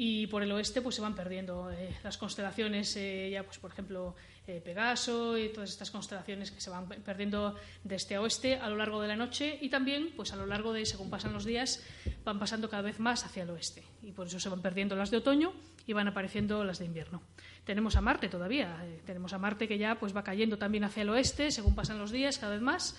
Y 0.00 0.28
por 0.28 0.44
el 0.44 0.52
oeste 0.52 0.80
pues 0.80 0.94
se 0.94 1.00
van 1.02 1.16
perdiendo 1.16 1.72
eh, 1.72 1.92
las 2.04 2.18
constelaciones, 2.18 2.94
eh, 2.96 3.30
ya 3.32 3.42
pues 3.42 3.58
por 3.58 3.72
ejemplo 3.72 4.14
eh, 4.46 4.60
Pegaso 4.64 5.36
y 5.36 5.48
todas 5.48 5.70
estas 5.70 5.90
constelaciones 5.90 6.52
que 6.52 6.60
se 6.60 6.70
van 6.70 6.88
pe- 6.88 6.98
perdiendo 7.00 7.56
de 7.82 7.96
este 7.96 8.14
a 8.14 8.20
oeste 8.20 8.54
a 8.60 8.68
lo 8.68 8.76
largo 8.76 9.02
de 9.02 9.08
la 9.08 9.16
noche 9.16 9.58
y 9.60 9.70
también 9.70 10.12
pues 10.14 10.32
a 10.32 10.36
lo 10.36 10.46
largo 10.46 10.72
de 10.72 10.86
según 10.86 11.10
pasan 11.10 11.32
los 11.32 11.44
días 11.44 11.82
van 12.24 12.38
pasando 12.38 12.70
cada 12.70 12.82
vez 12.82 13.00
más 13.00 13.24
hacia 13.24 13.42
el 13.42 13.50
oeste 13.50 13.82
y 14.04 14.12
por 14.12 14.28
eso 14.28 14.38
se 14.38 14.48
van 14.48 14.62
perdiendo 14.62 14.94
las 14.94 15.10
de 15.10 15.16
otoño 15.16 15.52
y 15.84 15.92
van 15.94 16.06
apareciendo 16.06 16.62
las 16.62 16.78
de 16.78 16.84
invierno. 16.84 17.20
Tenemos 17.64 17.96
a 17.96 18.00
Marte 18.00 18.28
todavía, 18.28 18.76
tenemos 19.04 19.32
a 19.32 19.38
Marte 19.38 19.66
que 19.66 19.78
ya 19.78 19.98
pues 19.98 20.14
va 20.16 20.22
cayendo 20.22 20.58
también 20.58 20.84
hacia 20.84 21.02
el 21.02 21.08
oeste 21.10 21.50
según 21.50 21.74
pasan 21.74 21.98
los 21.98 22.12
días 22.12 22.38
cada 22.38 22.52
vez 22.52 22.62
más 22.62 22.96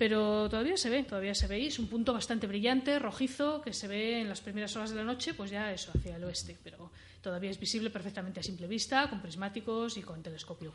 pero 0.00 0.48
todavía 0.48 0.78
se 0.78 0.88
ve, 0.88 1.02
todavía 1.02 1.34
se 1.34 1.46
ve 1.46 1.60
y 1.60 1.66
es 1.66 1.78
un 1.78 1.86
punto 1.86 2.14
bastante 2.14 2.46
brillante, 2.46 2.98
rojizo, 2.98 3.60
que 3.60 3.74
se 3.74 3.86
ve 3.86 4.22
en 4.22 4.30
las 4.30 4.40
primeras 4.40 4.74
horas 4.74 4.88
de 4.88 4.96
la 4.96 5.04
noche, 5.04 5.34
pues 5.34 5.50
ya 5.50 5.70
eso, 5.74 5.92
hacia 5.94 6.16
el 6.16 6.24
oeste, 6.24 6.56
pero 6.64 6.90
todavía 7.20 7.50
es 7.50 7.60
visible 7.60 7.90
perfectamente 7.90 8.40
a 8.40 8.42
simple 8.42 8.66
vista, 8.66 9.10
con 9.10 9.20
prismáticos 9.20 9.98
y 9.98 10.00
con 10.00 10.22
telescopio. 10.22 10.72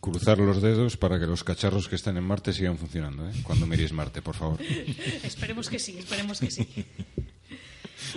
Cruzar 0.00 0.38
los 0.38 0.60
dedos 0.60 0.96
para 0.96 1.20
que 1.20 1.26
los 1.26 1.44
cacharros 1.44 1.86
que 1.86 1.94
están 1.94 2.16
en 2.16 2.24
Marte 2.24 2.52
sigan 2.52 2.76
funcionando, 2.76 3.28
¿eh? 3.28 3.32
Cuando 3.44 3.64
miréis 3.64 3.92
Marte, 3.92 4.22
por 4.22 4.34
favor. 4.34 4.60
esperemos 5.22 5.70
que 5.70 5.78
sí, 5.78 5.96
esperemos 5.96 6.40
que 6.40 6.50
sí. 6.50 6.66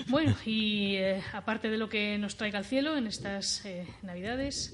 Bueno, 0.08 0.36
y 0.44 0.96
eh, 0.96 1.22
aparte 1.34 1.70
de 1.70 1.78
lo 1.78 1.88
que 1.88 2.18
nos 2.18 2.36
traiga 2.36 2.58
el 2.58 2.66
cielo 2.66 2.98
en 2.98 3.06
estas 3.06 3.64
eh, 3.64 3.86
Navidades, 4.02 4.74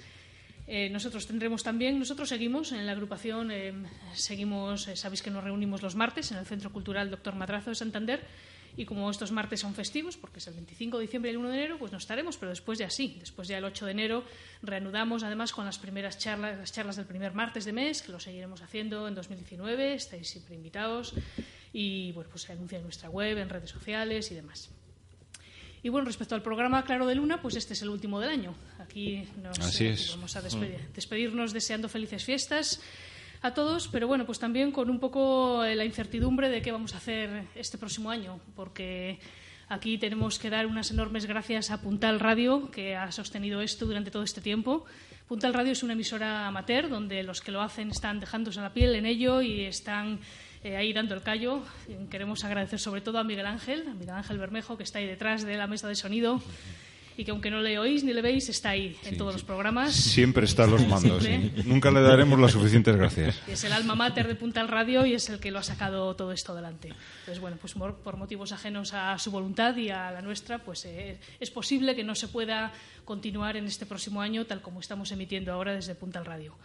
eh, 0.66 0.90
nosotros 0.90 1.28
tendremos 1.28 1.64
también, 1.64 2.00
nosotros 2.00 2.30
seguimos 2.30 2.72
en 2.72 2.86
la 2.86 2.94
agrupación, 2.94 3.52
eh, 3.52 3.74
seguimos, 4.14 4.88
eh, 4.88 4.96
sabéis 4.96 5.22
que 5.22 5.30
nos 5.30 5.44
reunimos 5.44 5.82
los 5.82 5.96
martes 5.96 6.32
en 6.32 6.38
el 6.38 6.46
Centro 6.46 6.72
Cultural 6.72 7.10
Doctor 7.10 7.36
Madrazo 7.36 7.72
de 7.72 7.76
Santander 7.76 8.26
y 8.78 8.86
como 8.86 9.12
estos 9.12 9.32
martes 9.32 9.60
son 9.60 9.76
festivos, 9.76 10.18
porque 10.18 10.40
es 10.40 10.48
el 10.48 10.54
25 10.54 10.98
de 10.98 11.02
diciembre 11.04 11.30
y 11.30 11.34
el 11.34 11.38
1 11.38 11.50
de 11.50 11.58
enero, 11.58 11.78
pues 11.78 11.92
no 11.92 11.98
estaremos, 11.98 12.38
pero 12.38 12.50
después 12.50 12.80
ya 12.80 12.90
sí, 12.90 13.18
después 13.20 13.48
ya 13.48 13.58
el 13.58 13.66
8 13.66 13.86
de 13.86 13.92
enero 13.92 14.24
reanudamos 14.62 15.24
además 15.24 15.52
con 15.52 15.66
las 15.66 15.78
primeras 15.78 16.18
charlas, 16.18 16.58
las 16.58 16.72
charlas 16.72 16.96
del 16.96 17.06
primer 17.06 17.34
martes 17.34 17.66
de 17.66 17.74
mes, 17.74 18.02
que 18.02 18.12
lo 18.12 18.20
seguiremos 18.20 18.62
haciendo 18.62 19.08
en 19.08 19.16
2019, 19.16 19.94
estáis 19.94 20.30
siempre 20.30 20.56
invitados 20.56 21.14
y 21.74 22.14
bueno, 22.14 22.30
pues 22.30 22.44
se 22.44 22.54
anuncia 22.54 22.78
en 22.78 22.84
nuestra 22.84 23.10
web, 23.10 23.38
en 23.38 23.50
redes 23.50 23.70
sociales 23.70 24.32
y 24.32 24.36
demás. 24.36 24.72
Y 25.84 25.90
bueno, 25.90 26.06
respecto 26.06 26.34
al 26.34 26.42
programa 26.42 26.84
Claro 26.86 27.06
de 27.06 27.16
Luna, 27.16 27.42
pues 27.42 27.56
este 27.58 27.74
es 27.74 27.82
el 27.82 27.90
último 27.90 28.20
del 28.22 28.30
año. 28.30 28.56
Aquí 28.80 29.28
nos 29.42 29.60
Así 29.60 29.86
eh, 29.86 29.90
es. 29.92 30.12
vamos 30.12 30.36
a 30.36 30.42
despedir- 30.42 30.80
despedirnos 30.96 31.52
deseando 31.52 31.90
felices 31.90 32.24
fiestas 32.24 32.82
a 33.42 33.54
todos, 33.54 33.90
pero 33.90 34.08
bueno, 34.08 34.26
pues 34.26 34.40
también 34.40 34.72
con 34.72 34.90
un 34.90 35.00
poco 35.00 35.66
eh, 35.66 35.76
la 35.76 35.84
incertidumbre 35.84 36.50
de 36.50 36.62
qué 36.62 36.72
vamos 36.72 36.94
a 36.94 36.98
hacer 36.98 37.44
este 37.56 37.78
próximo 37.78 38.10
año, 38.10 38.40
porque 38.56 39.20
aquí 39.68 39.98
tenemos 39.98 40.40
que 40.40 40.50
dar 40.50 40.68
unas 40.68 40.90
enormes 40.92 41.26
gracias 41.26 41.70
a 41.70 41.82
Puntal 41.82 42.22
Radio, 42.22 42.72
que 42.72 42.96
ha 42.96 43.12
sostenido 43.12 43.60
esto 43.62 43.86
durante 43.86 44.10
todo 44.12 44.24
este 44.24 44.40
tiempo. 44.40 44.86
Puntal 45.28 45.54
Radio 45.54 45.74
es 45.74 45.84
una 45.84 45.94
emisora 45.94 46.48
amateur 46.48 46.88
donde 46.88 47.24
los 47.24 47.42
que 47.42 47.52
lo 47.52 47.62
hacen 47.62 47.90
están 47.92 48.22
dejándose 48.22 48.62
la 48.62 48.72
piel 48.74 48.96
en 48.96 49.06
ello 49.06 49.42
y 49.42 49.62
están 49.66 50.20
eh, 50.64 50.78
ahí 50.78 50.94
dando 50.94 51.16
el 51.16 51.22
callo. 51.22 51.62
Queremos 52.10 52.44
agradecer 52.44 52.80
sobre 52.80 53.02
todo 53.02 53.20
a 53.20 53.24
Miguel 53.24 53.46
Ángel, 53.46 53.88
a 53.88 53.94
Miguel 53.94 54.16
Ángel 54.16 54.38
Bermejo, 54.38 54.78
que 54.78 54.84
está 54.84 55.00
ahí 55.00 55.06
detrás 55.06 55.44
de 55.44 55.58
la 55.58 55.68
mesa 55.68 55.88
de 55.88 55.96
sonido 55.96 56.42
y 57.18 57.26
que 57.26 57.32
aunque 57.32 57.52
no 57.52 57.62
le 57.62 57.78
oís 57.78 58.04
ni 58.04 58.14
le 58.14 58.22
veis, 58.22 58.50
está 58.50 58.72
ahí 58.72 58.98
en 59.04 59.18
todos 59.18 59.34
los 59.34 59.44
programas. 59.44 59.94
Siempre 59.94 60.46
está 60.46 60.64
a 60.64 60.68
los 60.68 60.88
mandos. 60.88 61.24
Siempre. 61.24 61.62
¿sí? 61.62 61.70
Nunca 61.70 61.92
le 61.92 62.02
daremos 62.02 62.40
las 62.40 62.52
suficientes 62.52 62.96
gracias. 62.96 63.40
Es 63.48 63.64
el 63.64 63.74
alma 63.74 63.96
mater 63.96 64.28
de 64.28 64.36
Puntal 64.36 64.68
Radio 64.68 65.06
y 65.06 65.14
es 65.14 65.30
el 65.30 65.40
que 65.40 65.52
lo 65.52 65.60
ha 65.60 65.64
sacado 65.64 66.16
todo 66.16 66.32
esto 66.32 66.54
adelante. 66.54 66.90
Entonces, 67.20 67.40
bueno, 67.40 67.58
pues 67.60 67.74
por, 67.74 68.18
motivos 68.18 68.52
ajenos 68.52 68.94
a 68.94 69.18
su 69.20 69.32
voluntad 69.32 69.76
y 69.78 69.90
a 69.90 70.12
la 70.12 70.22
nuestra, 70.22 70.60
pues 70.60 70.86
eh, 70.86 71.20
es 71.40 71.52
posible 71.52 71.96
que 71.96 72.04
no 72.04 72.16
se 72.16 72.28
pueda 72.28 72.72
continuar 73.06 73.58
en 73.58 73.66
este 73.66 73.86
próximo 73.86 74.22
año 74.22 74.46
tal 74.46 74.62
como 74.62 74.80
estamos 74.80 75.12
emitiendo 75.12 75.52
ahora 75.52 75.74
desde 75.74 75.96
Puntal 75.96 76.26
Radio. 76.26 76.56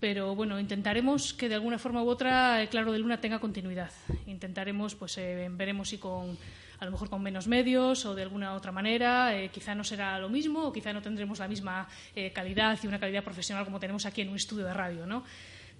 Pero 0.00 0.34
bueno, 0.34 0.60
intentaremos 0.60 1.34
que 1.34 1.48
de 1.48 1.56
alguna 1.56 1.78
forma 1.78 2.02
u 2.02 2.08
otra 2.08 2.62
eh, 2.62 2.68
Claro 2.68 2.92
de 2.92 2.98
Luna 2.98 3.20
tenga 3.20 3.38
continuidad. 3.40 3.90
Intentaremos, 4.26 4.94
pues 4.94 5.18
eh, 5.18 5.48
veremos 5.50 5.88
si 5.88 5.98
con 5.98 6.36
a 6.78 6.84
lo 6.84 6.90
mejor 6.90 7.08
con 7.10 7.22
menos 7.22 7.46
medios 7.46 8.04
o 8.06 8.14
de 8.14 8.22
alguna 8.22 8.54
otra 8.54 8.72
manera. 8.72 9.36
eh, 9.38 9.50
quizá 9.50 9.74
no 9.74 9.84
será 9.84 10.18
lo 10.18 10.28
mismo 10.28 10.64
o 10.64 10.72
quizá 10.72 10.92
no 10.92 11.00
tendremos 11.00 11.38
la 11.38 11.46
misma 11.46 11.86
eh, 12.14 12.32
calidad 12.32 12.78
y 12.82 12.86
una 12.88 12.98
calidad 12.98 13.22
profesional 13.22 13.64
como 13.64 13.78
tenemos 13.78 14.04
aquí 14.06 14.20
en 14.22 14.30
un 14.30 14.36
estudio 14.36 14.64
de 14.66 14.74
radio, 14.74 15.06
¿no? 15.06 15.22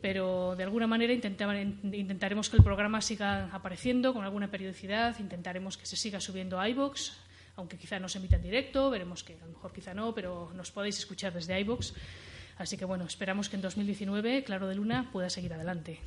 Pero 0.00 0.54
de 0.56 0.64
alguna 0.64 0.86
manera 0.88 1.12
intenta- 1.12 1.60
intentaremos 1.60 2.50
que 2.50 2.56
el 2.56 2.62
programa 2.64 3.00
siga 3.00 3.48
apareciendo 3.52 4.12
con 4.12 4.24
alguna 4.24 4.48
periodicidad, 4.50 5.18
intentaremos 5.20 5.76
que 5.76 5.86
se 5.86 5.96
siga 5.96 6.20
subiendo 6.20 6.58
a 6.58 6.68
iVoox, 6.68 7.10
aunque 7.56 7.76
quizá 7.78 7.98
no 8.00 8.08
se 8.08 8.18
emita 8.18 8.36
en 8.36 8.42
directo, 8.42 8.90
veremos 8.90 9.22
que 9.22 9.34
a 9.34 9.46
lo 9.46 9.52
mejor 9.52 9.72
quizá 9.72 9.94
no, 9.94 10.12
pero 10.14 10.50
nos 10.54 10.70
podéis 10.72 10.98
escuchar 10.98 11.32
desde 11.32 11.58
iVoox. 11.60 11.92
Así 12.62 12.76
que 12.76 12.84
bueno, 12.84 13.06
esperamos 13.06 13.48
que 13.48 13.56
en 13.56 13.62
2019 13.62 14.44
Claro 14.44 14.68
de 14.68 14.76
Luna 14.76 15.08
pueda 15.10 15.28
seguir 15.28 15.52
adelante. 15.52 15.98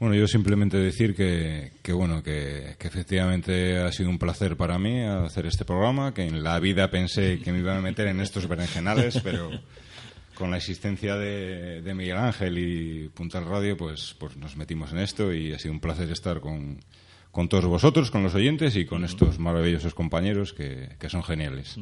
Bueno, 0.00 0.16
yo 0.16 0.26
simplemente 0.26 0.76
decir 0.76 1.14
que, 1.14 1.70
que 1.82 1.92
bueno, 1.92 2.20
que, 2.20 2.74
que 2.80 2.88
efectivamente 2.88 3.78
ha 3.78 3.92
sido 3.92 4.10
un 4.10 4.18
placer 4.18 4.56
para 4.56 4.76
mí 4.80 5.00
hacer 5.04 5.46
este 5.46 5.64
programa, 5.64 6.12
que 6.12 6.24
en 6.24 6.42
la 6.42 6.58
vida 6.58 6.90
pensé 6.90 7.38
que 7.38 7.52
me 7.52 7.60
iba 7.60 7.76
a 7.76 7.80
meter 7.80 8.08
en 8.08 8.18
estos 8.18 8.48
berenjenales, 8.48 9.20
pero 9.22 9.50
con 10.34 10.50
la 10.50 10.56
existencia 10.56 11.14
de, 11.14 11.80
de 11.80 11.94
Miguel 11.94 12.16
Ángel 12.16 12.58
y 12.58 13.08
Puntal 13.10 13.44
Radio, 13.44 13.76
pues, 13.76 14.16
pues 14.18 14.36
nos 14.36 14.56
metimos 14.56 14.90
en 14.90 14.98
esto 14.98 15.32
y 15.32 15.52
ha 15.52 15.60
sido 15.60 15.74
un 15.74 15.80
placer 15.80 16.10
estar 16.10 16.40
con, 16.40 16.80
con 17.30 17.48
todos 17.48 17.66
vosotros, 17.66 18.10
con 18.10 18.24
los 18.24 18.34
oyentes 18.34 18.74
y 18.74 18.84
con 18.84 19.04
estos 19.04 19.38
maravillosos 19.38 19.94
compañeros 19.94 20.52
que, 20.52 20.96
que 20.98 21.08
son 21.08 21.22
geniales. 21.22 21.78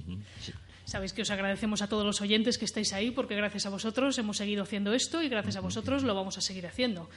Sabéis 0.90 1.12
que 1.14 1.22
os 1.22 1.30
agradecemos 1.30 1.82
a 1.82 1.88
todos 1.88 2.04
los 2.04 2.18
oyentes 2.20 2.58
que 2.58 2.64
estáis 2.66 2.90
ahí 2.92 3.12
porque 3.12 3.36
gracias 3.38 3.64
a 3.66 3.70
vosotros 3.70 4.18
hemos 4.18 4.36
seguido 4.42 4.64
haciendo 4.64 4.92
esto 4.92 5.22
y 5.22 5.28
gracias 5.28 5.54
a 5.54 5.60
vosotros 5.60 6.02
lo 6.02 6.16
vamos 6.16 6.36
a 6.36 6.40
seguir 6.40 6.66
haciendo. 6.66 7.08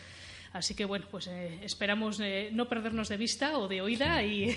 Así 0.53 0.75
que 0.75 0.85
bueno, 0.85 1.07
pues 1.09 1.25
eh, 1.25 1.57
esperamos 1.63 2.19
eh, 2.19 2.51
no 2.53 2.69
perdernos 2.69 3.09
de 3.09 3.17
vista 3.17 3.57
o 3.57 3.67
de 3.67 3.81
oída 3.81 4.21
y, 4.21 4.53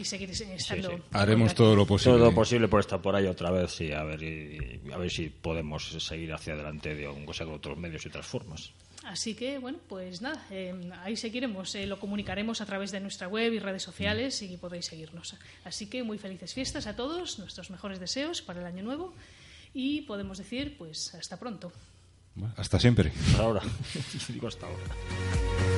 y 0.00 0.04
seguir 0.04 0.30
estando. 0.30 0.90
Sí, 0.90 0.96
sí. 0.96 1.02
Haremos 1.12 1.54
todo 1.54 1.76
lo 1.76 1.86
posible. 1.86 2.18
Todo 2.18 2.30
lo 2.30 2.34
posible 2.34 2.66
por 2.66 2.80
estar 2.80 3.00
por 3.00 3.14
ahí 3.14 3.26
otra 3.26 3.52
vez, 3.52 3.70
sí, 3.70 3.92
a 3.92 4.02
ver, 4.02 4.20
y- 4.24 4.80
a 4.92 4.96
ver 4.96 5.08
si 5.12 5.28
podemos 5.28 5.90
seguir 6.02 6.32
hacia 6.32 6.54
adelante, 6.54 6.96
de, 6.96 7.06
sea 7.32 7.46
con 7.46 7.54
otros 7.54 7.78
medios 7.78 8.04
y 8.04 8.08
otras 8.08 8.26
formas. 8.26 8.72
Así 9.04 9.34
que, 9.34 9.58
bueno, 9.58 9.78
pues 9.88 10.20
nada, 10.22 10.44
eh, 10.50 10.74
ahí 11.02 11.16
seguiremos, 11.16 11.74
eh, 11.74 11.86
lo 11.86 12.00
comunicaremos 12.00 12.60
a 12.60 12.66
través 12.66 12.90
de 12.90 13.00
nuestra 13.00 13.28
web 13.28 13.52
y 13.52 13.58
redes 13.58 13.82
sociales 13.82 14.42
y 14.42 14.56
podéis 14.56 14.86
seguirnos. 14.86 15.36
Así 15.64 15.86
que 15.86 16.02
muy 16.02 16.18
felices 16.18 16.52
fiestas 16.52 16.86
a 16.86 16.96
todos, 16.96 17.38
nuestros 17.38 17.70
mejores 17.70 18.00
deseos 18.00 18.42
para 18.42 18.60
el 18.60 18.66
año 18.66 18.82
nuevo 18.82 19.14
y 19.72 20.02
podemos 20.02 20.38
decir, 20.38 20.76
pues 20.76 21.14
hasta 21.14 21.38
pronto. 21.38 21.72
Bueno, 22.34 22.54
Hasta 22.56 22.78
siempre. 22.78 23.12
Hasta 23.28 23.42
ahora. 23.42 23.62
Digo 24.28 24.48
hasta 24.48 24.66
ahora. 24.66 25.77